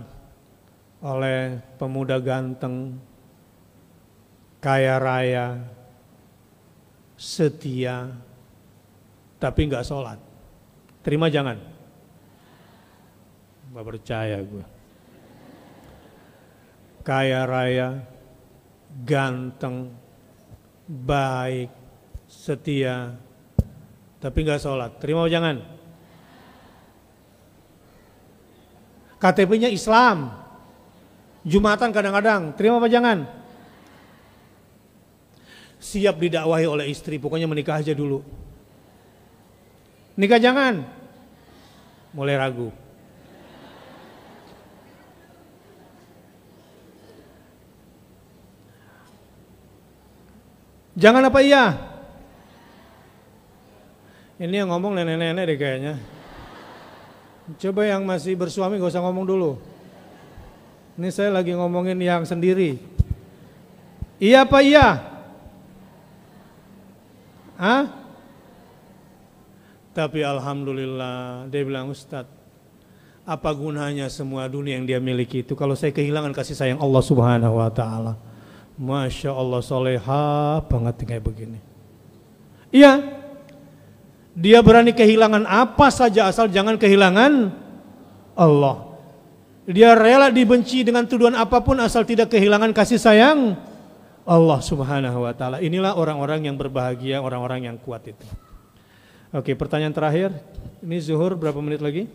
oleh 0.99 1.63
pemuda 1.79 2.19
ganteng, 2.19 2.99
kaya 4.59 4.99
raya, 4.99 5.63
setia, 7.15 8.11
tapi 9.39 9.71
nggak 9.71 9.87
sholat. 9.87 10.19
Terima 10.99 11.31
jangan? 11.31 11.55
Gak 13.69 13.85
percaya 13.87 14.37
gue. 14.43 14.65
Kaya 17.05 17.47
raya, 17.47 18.03
ganteng, 19.07 19.95
baik, 20.89 21.69
setia, 22.25 23.13
tapi 24.17 24.41
nggak 24.41 24.57
sholat. 24.57 24.97
Terima 24.97 25.29
jangan? 25.29 25.61
KTP-nya 29.21 29.69
Islam, 29.69 30.33
Jumatan 31.45 31.93
kadang-kadang, 31.93 32.51
terima 32.57 32.81
apa 32.81 32.89
jangan? 32.91 33.23
Siap 35.79 36.19
didakwahi 36.19 36.65
oleh 36.67 36.85
istri, 36.91 37.15
pokoknya 37.15 37.47
menikah 37.47 37.79
aja 37.79 37.95
dulu. 37.95 38.19
Nikah 40.19 40.41
jangan? 40.41 40.83
Mulai 42.11 42.35
ragu. 42.35 42.75
Jangan 50.99 51.23
apa 51.31 51.39
iya? 51.39 51.79
Ini 54.35 54.63
yang 54.63 54.69
ngomong 54.75 54.99
nenek-nenek 54.99 55.43
deh 55.47 55.57
kayaknya. 55.59 55.95
Coba 57.55 57.87
yang 57.87 58.03
masih 58.03 58.35
bersuami 58.35 58.77
gak 58.77 58.91
usah 58.91 59.03
ngomong 59.03 59.23
dulu. 59.23 59.51
Ini 60.99 61.07
saya 61.15 61.31
lagi 61.31 61.55
ngomongin 61.55 61.95
yang 62.03 62.27
sendiri. 62.27 62.75
Iya 64.19 64.43
apa 64.43 64.59
iya? 64.59 64.87
Hah? 67.55 67.83
Tapi 69.95 70.19
alhamdulillah 70.23 71.47
dia 71.47 71.63
bilang 71.63 71.91
Ustadz, 71.91 72.31
apa 73.23 73.49
gunanya 73.55 74.07
semua 74.11 74.47
dunia 74.47 74.79
yang 74.79 74.87
dia 74.87 74.99
miliki 74.99 75.43
itu 75.43 75.55
kalau 75.55 75.75
saya 75.75 75.95
kehilangan 75.95 76.35
kasih 76.35 76.55
sayang 76.55 76.79
Allah 76.79 77.03
Subhanahu 77.03 77.59
wa 77.59 77.71
taala. 77.71 78.28
Masya 78.79 79.35
Allah 79.35 79.59
soleha 79.59 80.63
banget 80.63 81.03
kayak 81.03 81.23
begini. 81.27 81.59
Iya, 82.71 83.03
dia 84.31 84.63
berani 84.63 84.95
kehilangan 84.95 85.43
apa 85.43 85.91
saja 85.91 86.31
asal 86.31 86.47
jangan 86.47 86.79
kehilangan 86.79 87.51
Allah. 88.39 88.87
Dia 89.67 89.99
rela 89.99 90.31
dibenci 90.31 90.87
dengan 90.87 91.03
tuduhan 91.03 91.35
apa 91.35 91.59
pun 91.59 91.75
asal 91.83 92.07
tidak 92.07 92.31
kehilangan 92.31 92.71
kasih 92.71 92.97
sayang 92.97 93.59
Allah 94.23 94.59
Subhanahu 94.63 95.27
wa 95.27 95.33
taala. 95.35 95.59
Inilah 95.59 95.99
orang-orang 95.99 96.47
yang 96.47 96.55
berbahagia, 96.55 97.19
orang-orang 97.19 97.67
yang 97.67 97.75
kuat 97.75 98.07
itu. 98.07 98.25
Oke, 99.35 99.59
pertanyaan 99.59 99.93
terakhir. 99.93 100.31
Ini 100.79 100.97
zuhur 101.03 101.35
berapa 101.35 101.59
menit 101.59 101.83
lagi? 101.83 102.07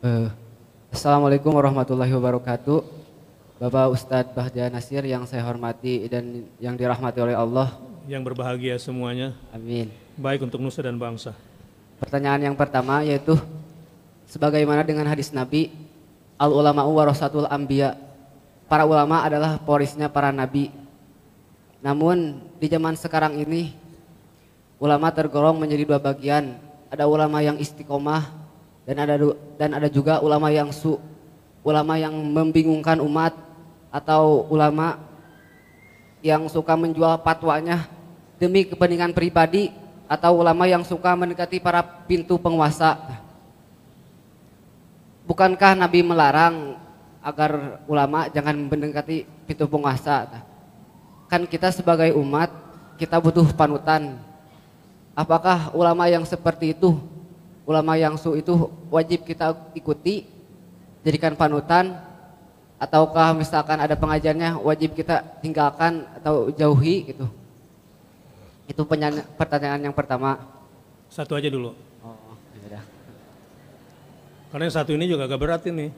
Uh, 0.00 0.32
Assalamualaikum 0.88 1.52
warahmatullahi 1.52 2.10
wabarakatuh. 2.16 3.03
Bapak 3.64 3.96
Ustadz 3.96 4.36
Bahja 4.36 4.68
Nasir 4.68 5.00
yang 5.08 5.24
saya 5.24 5.40
hormati 5.40 6.04
dan 6.04 6.44
yang 6.60 6.76
dirahmati 6.76 7.16
oleh 7.16 7.32
Allah. 7.32 7.72
Yang 8.04 8.28
berbahagia 8.28 8.76
semuanya. 8.76 9.32
Amin. 9.56 9.88
Baik 10.20 10.44
untuk 10.44 10.60
nusa 10.60 10.84
dan 10.84 11.00
bangsa. 11.00 11.32
Pertanyaan 11.96 12.52
yang 12.52 12.56
pertama 12.60 13.00
yaitu 13.00 13.40
sebagaimana 14.28 14.84
dengan 14.84 15.08
hadis 15.08 15.32
Nabi 15.32 15.72
al 16.36 16.52
ulama 16.52 16.84
warasatul 16.84 17.48
ambia. 17.48 17.96
Para 18.68 18.84
ulama 18.84 19.24
adalah 19.24 19.56
porisnya 19.56 20.12
para 20.12 20.28
nabi. 20.28 20.68
Namun 21.80 22.44
di 22.60 22.68
zaman 22.68 23.00
sekarang 23.00 23.40
ini 23.40 23.72
ulama 24.76 25.08
tergolong 25.08 25.56
menjadi 25.56 25.88
dua 25.88 25.96
bagian. 26.04 26.60
Ada 26.92 27.08
ulama 27.08 27.40
yang 27.40 27.56
istiqomah 27.56 28.28
dan 28.84 29.08
ada 29.08 29.16
dan 29.56 29.72
ada 29.72 29.88
juga 29.88 30.20
ulama 30.20 30.52
yang 30.52 30.68
su 30.68 31.00
ulama 31.64 31.96
yang 31.96 32.12
membingungkan 32.12 33.00
umat 33.00 33.43
atau 33.94 34.50
ulama 34.50 34.98
yang 36.18 36.50
suka 36.50 36.74
menjual 36.74 37.22
fatwanya 37.22 37.86
demi 38.42 38.66
kepentingan 38.66 39.14
pribadi 39.14 39.70
atau 40.10 40.42
ulama 40.42 40.66
yang 40.66 40.82
suka 40.82 41.14
mendekati 41.14 41.62
para 41.62 41.78
pintu 41.78 42.34
penguasa. 42.34 42.98
Bukankah 45.30 45.78
Nabi 45.78 46.02
melarang 46.02 46.74
agar 47.22 47.80
ulama 47.86 48.26
jangan 48.34 48.58
mendekati 48.66 49.22
pintu 49.46 49.70
penguasa? 49.70 50.42
Kan 51.30 51.46
kita 51.46 51.70
sebagai 51.70 52.10
umat 52.18 52.50
kita 52.98 53.22
butuh 53.22 53.46
panutan. 53.54 54.18
Apakah 55.14 55.70
ulama 55.70 56.10
yang 56.10 56.26
seperti 56.26 56.74
itu, 56.74 56.98
ulama 57.62 57.94
yang 57.94 58.18
su 58.18 58.34
itu 58.34 58.66
wajib 58.90 59.22
kita 59.22 59.54
ikuti, 59.78 60.26
jadikan 61.06 61.38
panutan 61.38 62.13
ataukah 62.84 63.32
misalkan 63.32 63.80
ada 63.80 63.96
pengajarnya 63.96 64.60
wajib 64.60 64.92
kita 64.92 65.24
tinggalkan 65.40 66.04
atau 66.20 66.52
jauhi 66.52 67.08
gitu? 67.08 67.26
Itu 68.68 68.84
pertanyaan 69.36 69.80
yang 69.80 69.96
pertama. 69.96 70.36
Satu 71.08 71.32
aja 71.32 71.48
dulu. 71.48 71.72
Oh 72.04 72.36
ya 72.68 72.84
karena 74.52 74.70
yang 74.70 74.76
satu 74.76 74.94
ini 74.94 75.10
juga 75.10 75.26
agak 75.26 75.40
berat 75.40 75.62
ini. 75.66 75.90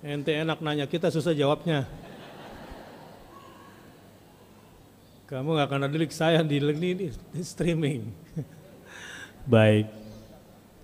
Ente 0.00 0.32
enak 0.32 0.58
nanya 0.64 0.88
kita 0.88 1.12
susah 1.12 1.36
jawabnya. 1.36 1.84
Kamu 5.28 5.54
gak 5.54 5.70
akan 5.70 5.86
ada 5.86 5.96
saya 6.10 6.42
di, 6.42 6.58
di, 6.58 7.14
di 7.14 7.42
streaming. 7.46 8.10
Baik 9.46 9.99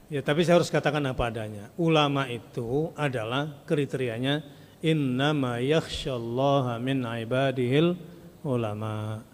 Ya, 0.07 0.23
tapi 0.23 0.47
saya 0.47 0.63
harus 0.63 0.71
katakan 0.71 1.03
apa 1.03 1.27
adanya. 1.27 1.67
Ulama 1.75 2.31
itu 2.31 2.95
adalah 2.95 3.59
kriterianya 3.67 4.47
innama 4.79 5.59
yakhsyallaha 5.59 6.79
min 6.79 7.03
ibadihil 7.03 7.99
ulama. 8.47 9.27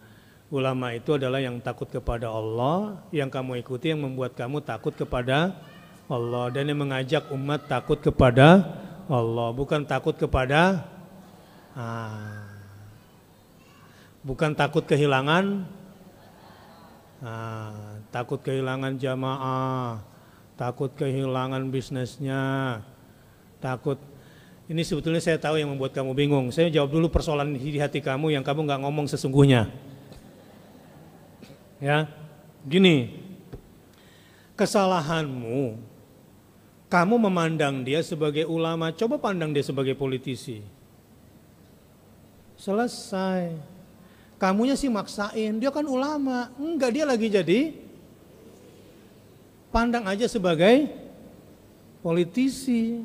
Ulama 0.48 0.96
itu 0.96 1.20
adalah 1.20 1.44
yang 1.44 1.60
takut 1.60 1.92
kepada 1.92 2.32
Allah, 2.32 3.04
yang 3.12 3.28
kamu 3.28 3.60
ikuti 3.60 3.92
yang 3.92 4.00
membuat 4.00 4.32
kamu 4.32 4.64
takut 4.64 4.96
kepada 4.96 5.60
Allah 6.08 6.48
dan 6.48 6.64
yang 6.64 6.80
mengajak 6.80 7.28
umat 7.36 7.68
takut 7.68 8.00
kepada 8.00 8.64
Allah, 9.12 9.52
bukan 9.52 9.84
takut 9.84 10.16
kepada 10.16 10.88
ah, 11.76 12.48
bukan 14.24 14.56
takut 14.56 14.88
kehilangan 14.88 15.68
ah, 17.20 18.00
takut 18.08 18.40
kehilangan 18.40 18.96
jamaah 18.96 20.11
takut 20.56 20.92
kehilangan 20.94 21.62
bisnisnya, 21.72 22.80
takut 23.58 23.98
ini 24.70 24.86
sebetulnya 24.86 25.20
saya 25.20 25.36
tahu 25.36 25.58
yang 25.58 25.74
membuat 25.74 25.92
kamu 25.92 26.14
bingung. 26.14 26.46
Saya 26.48 26.70
jawab 26.70 26.94
dulu 26.94 27.10
persoalan 27.12 27.58
di 27.58 27.76
hati 27.76 28.00
kamu 28.00 28.32
yang 28.32 28.44
kamu 28.46 28.64
nggak 28.64 28.80
ngomong 28.86 29.04
sesungguhnya. 29.10 29.68
Ya, 31.82 32.06
gini, 32.62 33.18
kesalahanmu, 34.54 35.82
kamu 36.86 37.14
memandang 37.18 37.82
dia 37.82 37.98
sebagai 38.06 38.46
ulama, 38.46 38.94
coba 38.94 39.18
pandang 39.18 39.50
dia 39.50 39.66
sebagai 39.66 39.98
politisi. 39.98 40.62
Selesai. 42.54 43.58
Kamunya 44.38 44.78
sih 44.78 44.86
maksain, 44.86 45.58
dia 45.58 45.74
kan 45.74 45.82
ulama. 45.82 46.54
Enggak, 46.54 46.94
dia 46.94 47.02
lagi 47.02 47.26
jadi 47.26 47.81
pandang 49.72 50.04
aja 50.04 50.28
sebagai 50.28 50.92
politisi. 52.04 53.00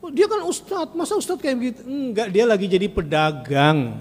Oh, 0.00 0.08
dia 0.08 0.24
kan 0.24 0.40
ustadz, 0.48 0.96
masa 0.96 1.12
ustadz 1.20 1.44
kayak 1.44 1.56
begitu? 1.60 1.80
Enggak, 1.84 2.32
dia 2.32 2.48
lagi 2.48 2.64
jadi 2.64 2.88
pedagang. 2.88 4.00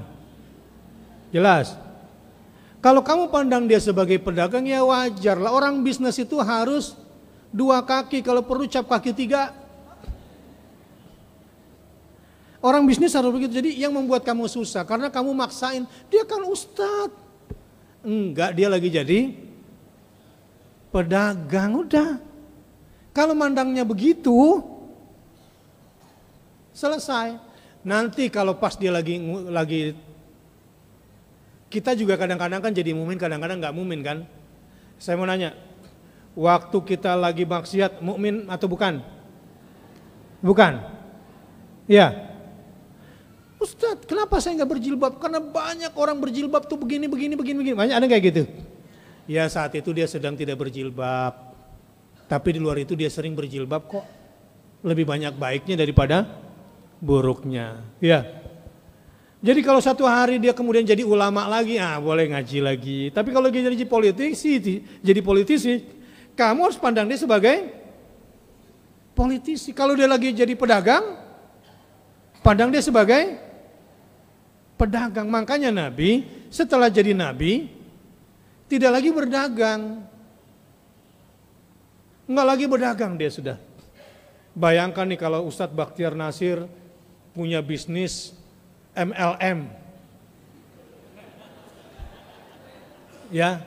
Jelas. 1.36 1.76
Kalau 2.80 3.04
kamu 3.04 3.28
pandang 3.28 3.68
dia 3.68 3.84
sebagai 3.84 4.16
pedagang 4.24 4.64
ya 4.64 4.80
wajar 4.88 5.36
lah. 5.36 5.52
Orang 5.52 5.84
bisnis 5.84 6.16
itu 6.16 6.40
harus 6.40 6.96
dua 7.52 7.84
kaki, 7.84 8.24
kalau 8.24 8.40
perlu 8.40 8.64
cap 8.72 8.88
kaki 8.88 9.12
tiga. 9.12 9.52
Orang 12.64 12.88
bisnis 12.88 13.12
harus 13.12 13.36
begitu. 13.36 13.60
Jadi 13.60 13.76
yang 13.76 13.92
membuat 13.92 14.24
kamu 14.24 14.48
susah 14.48 14.88
karena 14.88 15.12
kamu 15.12 15.36
maksain 15.36 15.84
dia 16.08 16.24
kan 16.24 16.40
ustadz. 16.48 17.28
Enggak, 18.00 18.56
dia 18.56 18.72
lagi 18.72 18.88
jadi 18.88 19.49
pedagang 20.90 21.86
udah. 21.86 22.22
Kalau 23.14 23.34
mandangnya 23.34 23.86
begitu 23.86 24.62
selesai. 26.74 27.36
Nanti 27.80 28.28
kalau 28.28 28.60
pas 28.60 28.76
dia 28.76 28.92
lagi 28.92 29.18
lagi 29.48 29.96
kita 31.70 31.94
juga 31.94 32.18
kadang-kadang 32.18 32.60
kan 32.60 32.74
jadi 32.74 32.92
mumin, 32.98 33.16
kadang-kadang 33.16 33.62
nggak 33.62 33.76
mumin 33.76 34.02
kan. 34.02 34.18
Saya 35.00 35.16
mau 35.16 35.30
nanya, 35.30 35.56
waktu 36.34 36.78
kita 36.82 37.14
lagi 37.16 37.46
maksiat 37.46 38.02
mukmin 38.02 38.50
atau 38.50 38.68
bukan? 38.68 39.00
Bukan. 40.42 40.82
Ya. 41.86 42.30
Ustadz, 43.60 44.08
kenapa 44.08 44.40
saya 44.40 44.60
nggak 44.60 44.72
berjilbab? 44.76 45.14
Karena 45.20 45.40
banyak 45.44 45.94
orang 45.94 46.18
berjilbab 46.20 46.66
tuh 46.66 46.80
begini, 46.80 47.12
begini, 47.12 47.36
begini, 47.36 47.58
begini. 47.60 47.76
Banyak 47.76 47.96
ada 47.96 48.08
kayak 48.08 48.24
gitu. 48.34 48.44
Ya 49.30 49.46
saat 49.46 49.78
itu 49.78 49.94
dia 49.94 50.10
sedang 50.10 50.34
tidak 50.34 50.58
berjilbab. 50.58 51.54
Tapi 52.26 52.58
di 52.58 52.60
luar 52.62 52.82
itu 52.82 52.98
dia 52.98 53.14
sering 53.14 53.38
berjilbab 53.38 53.86
kok. 53.86 54.06
Lebih 54.82 55.06
banyak 55.06 55.38
baiknya 55.38 55.78
daripada 55.78 56.26
buruknya. 56.98 57.86
Ya. 58.02 58.26
Jadi 59.40 59.62
kalau 59.62 59.80
satu 59.80 60.04
hari 60.04 60.42
dia 60.42 60.52
kemudian 60.52 60.82
jadi 60.82 61.06
ulama 61.06 61.46
lagi, 61.46 61.78
ah 61.78 62.02
boleh 62.02 62.28
ngaji 62.34 62.58
lagi. 62.60 63.00
Tapi 63.14 63.30
kalau 63.30 63.48
dia 63.54 63.70
jadi 63.70 63.86
politisi, 63.86 64.82
jadi 65.00 65.22
politisi, 65.22 65.86
kamu 66.34 66.60
harus 66.66 66.80
pandang 66.82 67.06
dia 67.06 67.16
sebagai 67.16 67.70
politisi. 69.14 69.72
Kalau 69.78 69.94
dia 69.94 70.10
lagi 70.10 70.34
jadi 70.36 70.52
pedagang, 70.58 71.06
pandang 72.42 72.74
dia 72.74 72.84
sebagai 72.84 73.40
pedagang. 74.76 75.30
Makanya 75.32 75.72
Nabi 75.72 76.28
setelah 76.52 76.92
jadi 76.92 77.16
Nabi, 77.16 77.79
tidak 78.70 78.92
lagi 79.02 79.10
berdagang. 79.10 80.06
Enggak 82.30 82.48
lagi 82.48 82.66
berdagang 82.70 83.18
dia 83.18 83.34
sudah. 83.34 83.58
Bayangkan 84.54 85.10
nih 85.10 85.18
kalau 85.18 85.50
Ustadz 85.50 85.74
Bakhtiar 85.74 86.14
Nasir 86.14 86.70
punya 87.34 87.66
bisnis 87.66 88.38
MLM. 88.94 89.66
Ya. 93.34 93.66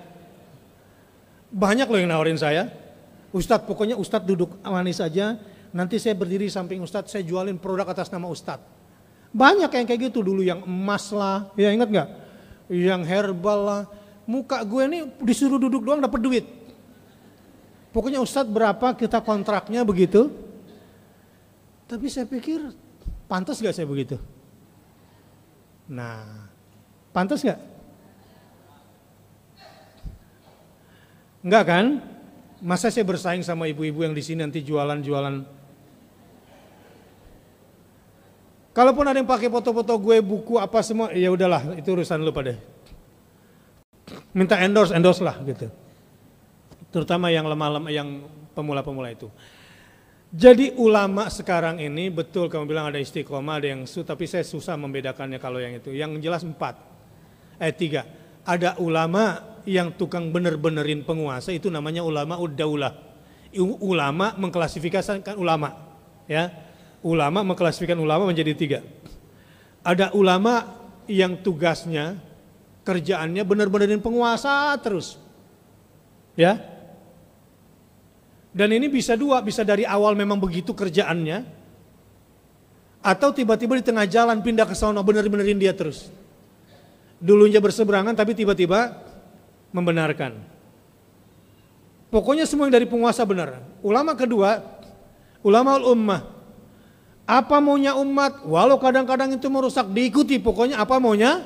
Banyak 1.51 1.91
loh 1.91 1.99
yang 1.99 2.11
nawarin 2.15 2.39
saya. 2.39 2.71
Ustadz 3.35 3.67
pokoknya 3.67 3.99
Ustadz 3.99 4.29
duduk 4.29 4.55
manis 4.63 5.03
aja. 5.03 5.35
Nanti 5.73 5.97
saya 5.97 6.13
berdiri 6.13 6.53
samping 6.53 6.85
Ustadz, 6.85 7.11
saya 7.11 7.25
jualin 7.25 7.57
produk 7.57 7.89
atas 7.91 8.13
nama 8.13 8.29
Ustadz. 8.29 8.69
Banyak 9.33 9.73
yang 9.73 9.87
kayak 9.89 10.13
gitu 10.13 10.21
dulu, 10.21 10.45
yang 10.45 10.61
emas 10.69 11.09
lah, 11.09 11.49
ya 11.57 11.73
ingat 11.73 11.89
nggak? 11.89 12.09
Yang 12.69 13.03
herbal 13.09 13.61
lah. 13.65 13.83
Muka 14.23 14.63
gue 14.63 14.83
ini 14.87 14.99
disuruh 15.19 15.59
duduk 15.59 15.83
doang 15.83 15.99
dapat 15.99 16.21
duit. 16.23 16.45
Pokoknya 17.93 18.23
Ustadz 18.25 18.49
berapa 18.49 18.97
kita 18.97 19.21
kontraknya 19.21 19.85
begitu. 19.85 20.33
Tapi 21.91 22.09
saya 22.09 22.25
pikir 22.25 22.73
pantas 23.29 23.61
gak 23.61 23.77
saya 23.77 23.85
begitu? 23.85 24.17
Nah, 25.93 26.49
pantas 27.13 27.45
nggak? 27.45 27.61
Enggak 31.43 31.65
kan? 31.69 31.87
Masa 32.63 32.89
saya 32.89 33.03
bersaing 33.03 33.43
sama 33.43 33.67
ibu-ibu 33.67 34.07
yang 34.07 34.15
di 34.15 34.23
sini 34.23 34.47
nanti 34.47 34.63
jualan-jualan? 34.63 35.43
Kalaupun 38.73 39.05
ada 39.05 39.21
yang 39.21 39.29
pakai 39.29 39.53
foto-foto 39.53 39.93
gue, 40.01 40.25
buku 40.25 40.57
apa 40.57 40.81
semua, 40.81 41.13
ya 41.13 41.29
udahlah, 41.29 41.77
itu 41.77 41.93
urusan 41.93 42.25
lu 42.25 42.33
pada. 42.33 42.57
Minta 44.33 44.57
endorse, 44.61 44.97
endorse 44.97 45.21
lah 45.21 45.37
gitu. 45.45 45.69
Terutama 46.93 47.29
yang 47.33 47.45
lemah-lemah, 47.49 47.91
yang 47.93 48.09
pemula-pemula 48.53 49.13
itu. 49.13 49.29
Jadi 50.33 50.73
ulama 50.81 51.29
sekarang 51.29 51.77
ini 51.77 52.09
betul 52.09 52.49
kamu 52.49 52.65
bilang 52.65 52.89
ada 52.89 52.97
istiqomah, 52.97 53.61
ada 53.61 53.69
yang 53.77 53.85
su, 53.85 54.01
tapi 54.01 54.25
saya 54.25 54.41
susah 54.41 54.81
membedakannya 54.81 55.37
kalau 55.37 55.61
yang 55.61 55.77
itu. 55.77 55.93
Yang 55.93 56.25
jelas 56.25 56.41
empat, 56.41 56.81
eh 57.61 57.73
tiga. 57.77 58.09
Ada 58.49 58.81
ulama 58.81 59.61
yang 59.69 59.93
tukang 59.93 60.33
bener-benerin 60.33 61.05
penguasa 61.05 61.53
itu 61.53 61.69
namanya 61.69 62.01
ulama 62.01 62.41
uddaulah. 62.41 62.97
Ulama 63.85 64.33
mengklasifikasikan 64.41 65.37
ulama, 65.37 65.77
ya. 66.25 66.49
Ulama 67.05 67.45
mengklasifikasikan 67.45 68.01
ulama 68.01 68.25
menjadi 68.25 68.57
tiga. 68.57 68.81
Ada 69.85 70.17
ulama 70.17 70.81
yang 71.05 71.37
tugasnya 71.45 72.17
kerjaannya 72.83 73.43
bener-benerin 73.47 74.03
penguasa 74.03 74.75
terus, 74.83 75.19
ya 76.35 76.73
dan 78.53 78.69
ini 78.69 78.93
bisa 78.93 79.17
dua, 79.17 79.41
bisa 79.41 79.65
dari 79.65 79.89
awal 79.89 80.13
memang 80.13 80.37
begitu 80.37 80.77
kerjaannya, 80.77 81.49
atau 83.01 83.33
tiba-tiba 83.33 83.81
di 83.81 83.85
tengah 83.85 84.05
jalan 84.05 84.45
pindah 84.45 84.69
ke 84.69 84.77
sana 84.77 85.01
bener-benerin 85.01 85.57
dia 85.57 85.73
terus. 85.73 86.13
Dulunya 87.17 87.65
berseberangan 87.65 88.13
tapi 88.13 88.37
tiba-tiba 88.37 88.93
membenarkan. 89.73 90.37
Pokoknya 92.13 92.45
semua 92.45 92.69
yang 92.69 92.77
dari 92.77 92.85
penguasa 92.85 93.25
benar. 93.25 93.65
Ulama 93.81 94.13
kedua, 94.13 94.61
ulama 95.41 95.81
ummah. 95.81 96.21
Apa 97.25 97.57
maunya 97.57 97.97
umat, 97.97 98.45
walau 98.45 98.77
kadang-kadang 98.77 99.33
itu 99.33 99.49
merusak, 99.49 99.89
diikuti. 99.89 100.37
Pokoknya 100.37 100.77
apa 100.77 101.01
maunya 101.01 101.41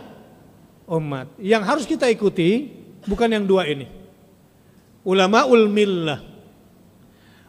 umat. 0.87 1.27
Yang 1.43 1.63
harus 1.67 1.85
kita 1.85 2.07
ikuti 2.09 2.71
bukan 3.05 3.29
yang 3.31 3.45
dua 3.45 3.67
ini. 3.67 3.91
Ulama 5.07 5.47
ul 5.47 5.71
millah 5.71 6.37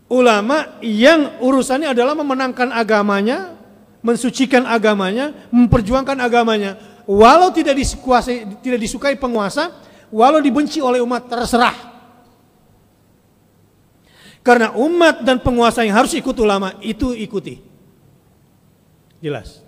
ulama 0.07 0.79
yang 0.83 1.39
urusannya 1.43 1.91
adalah 1.91 2.15
memenangkan 2.15 2.71
agamanya, 2.71 3.55
mensucikan 3.99 4.63
agamanya, 4.67 5.35
memperjuangkan 5.51 6.17
agamanya. 6.19 6.79
Walau 7.07 7.51
tidak 7.55 7.79
disukai, 7.79 8.43
tidak 8.59 8.79
disukai 8.83 9.15
penguasa, 9.15 9.71
walau 10.11 10.43
dibenci 10.43 10.83
oleh 10.83 10.99
umat 11.03 11.27
terserah. 11.27 11.95
Karena 14.43 14.71
umat 14.79 15.27
dan 15.27 15.43
penguasa 15.43 15.83
yang 15.83 15.95
harus 15.95 16.15
ikut 16.15 16.35
ulama 16.39 16.75
itu 16.79 17.11
ikuti. 17.11 17.59
Jelas. 19.19 19.66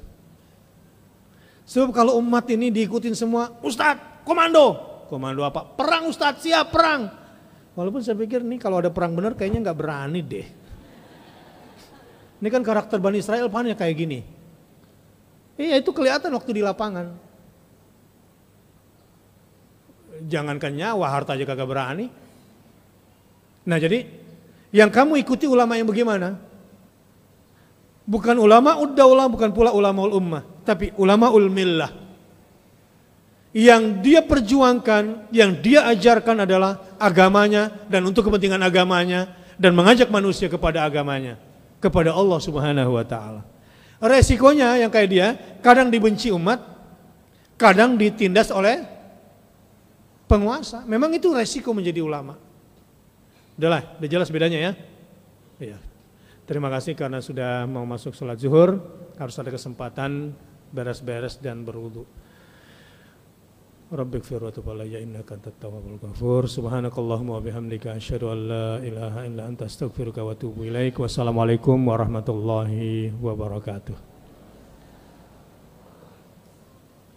Sebab 1.69 1.93
kalau 1.93 2.17
umat 2.17 2.49
ini 2.49 2.73
diikutin 2.73 3.13
semua, 3.13 3.53
Ustadz, 3.61 4.25
komando. 4.25 4.73
Komando 5.05 5.45
apa? 5.45 5.61
Perang 5.61 6.09
Ustadz, 6.09 6.41
siap 6.41 6.73
perang. 6.73 7.13
Walaupun 7.77 8.01
saya 8.01 8.17
pikir 8.17 8.41
nih 8.41 8.57
kalau 8.57 8.81
ada 8.81 8.89
perang 8.89 9.13
benar 9.13 9.37
kayaknya 9.37 9.69
nggak 9.69 9.77
berani 9.77 10.19
deh. 10.25 10.47
Ini 12.41 12.47
kan 12.49 12.65
karakter 12.65 12.97
Bani 12.97 13.21
Israel 13.21 13.53
panik 13.53 13.77
kayak 13.77 13.95
gini. 13.95 14.19
Iya 15.59 15.77
itu 15.77 15.93
kelihatan 15.93 16.33
waktu 16.33 16.57
di 16.57 16.61
lapangan. 16.65 17.13
Jangankan 20.25 20.73
nyawa, 20.73 21.05
harta 21.07 21.37
aja 21.37 21.45
kagak 21.45 21.69
berani. 21.69 22.09
Nah 23.69 23.77
jadi 23.77 24.09
yang 24.73 24.89
kamu 24.89 25.21
ikuti 25.21 25.45
ulama 25.45 25.77
yang 25.77 25.85
bagaimana? 25.85 26.35
Bukan 28.09 28.41
ulama 28.41 28.81
uddaulah, 28.81 29.29
bukan 29.29 29.53
pula 29.53 29.69
ulama 29.69 30.01
ul 30.01 30.17
ummah, 30.17 30.43
tapi 30.69 30.93
ulama 31.01 31.33
ul 31.33 31.49
millah 31.49 31.89
yang 33.49 34.05
dia 34.05 34.21
perjuangkan, 34.21 35.33
yang 35.33 35.57
dia 35.57 35.89
ajarkan 35.89 36.45
adalah 36.45 36.93
agamanya 37.01 37.73
dan 37.89 38.05
untuk 38.05 38.29
kepentingan 38.29 38.61
agamanya 38.61 39.33
dan 39.57 39.73
mengajak 39.73 40.13
manusia 40.13 40.45
kepada 40.45 40.85
agamanya, 40.85 41.41
kepada 41.81 42.13
Allah 42.13 42.37
Subhanahu 42.37 42.93
wa 42.93 43.01
taala. 43.01 43.41
Resikonya 43.97 44.77
yang 44.77 44.93
kayak 44.93 45.09
dia, 45.09 45.27
kadang 45.65 45.89
dibenci 45.89 46.29
umat, 46.29 46.61
kadang 47.57 47.97
ditindas 47.97 48.53
oleh 48.53 48.85
penguasa. 50.29 50.85
Memang 50.85 51.09
itu 51.17 51.33
resiko 51.33 51.73
menjadi 51.73 52.05
ulama. 52.05 52.37
Udahlah, 53.57 53.97
udah 53.97 54.09
jelas 54.13 54.29
bedanya 54.29 54.61
ya. 54.61 54.71
Iya. 55.59 55.77
Terima 56.45 56.69
kasih 56.69 56.93
karena 56.93 57.19
sudah 57.19 57.65
mau 57.65 57.83
masuk 57.83 58.13
sholat 58.13 58.39
zuhur, 58.39 58.77
harus 59.19 59.35
ada 59.35 59.51
kesempatan 59.51 60.31
beres-beres 60.73 61.41
dan 61.41 61.65
berwudu. 61.65 62.05
Rabbik 63.89 64.21
fir 64.21 64.37
wa 64.37 64.53
tub 64.53 64.69
alayya 64.69 65.01
innaka 65.01 65.33
antat 65.33 65.57
tawwabul 65.57 65.97
ghafur. 65.97 66.45
Subhanakallahumma 66.45 67.37
wa 67.37 67.41
bihamdika 67.41 67.97
asyhadu 67.97 68.29
an 68.29 68.39
la 68.45 68.67
ilaha 68.85 69.25
illa 69.25 69.49
anta 69.49 69.65
astaghfiruka 69.65 70.21
wa 70.21 70.37
atubu 70.37 70.69
ilaik. 70.69 71.01
Wassalamualaikum 71.01 71.89
warahmatullahi 71.89 73.17
wabarakatuh. 73.17 74.08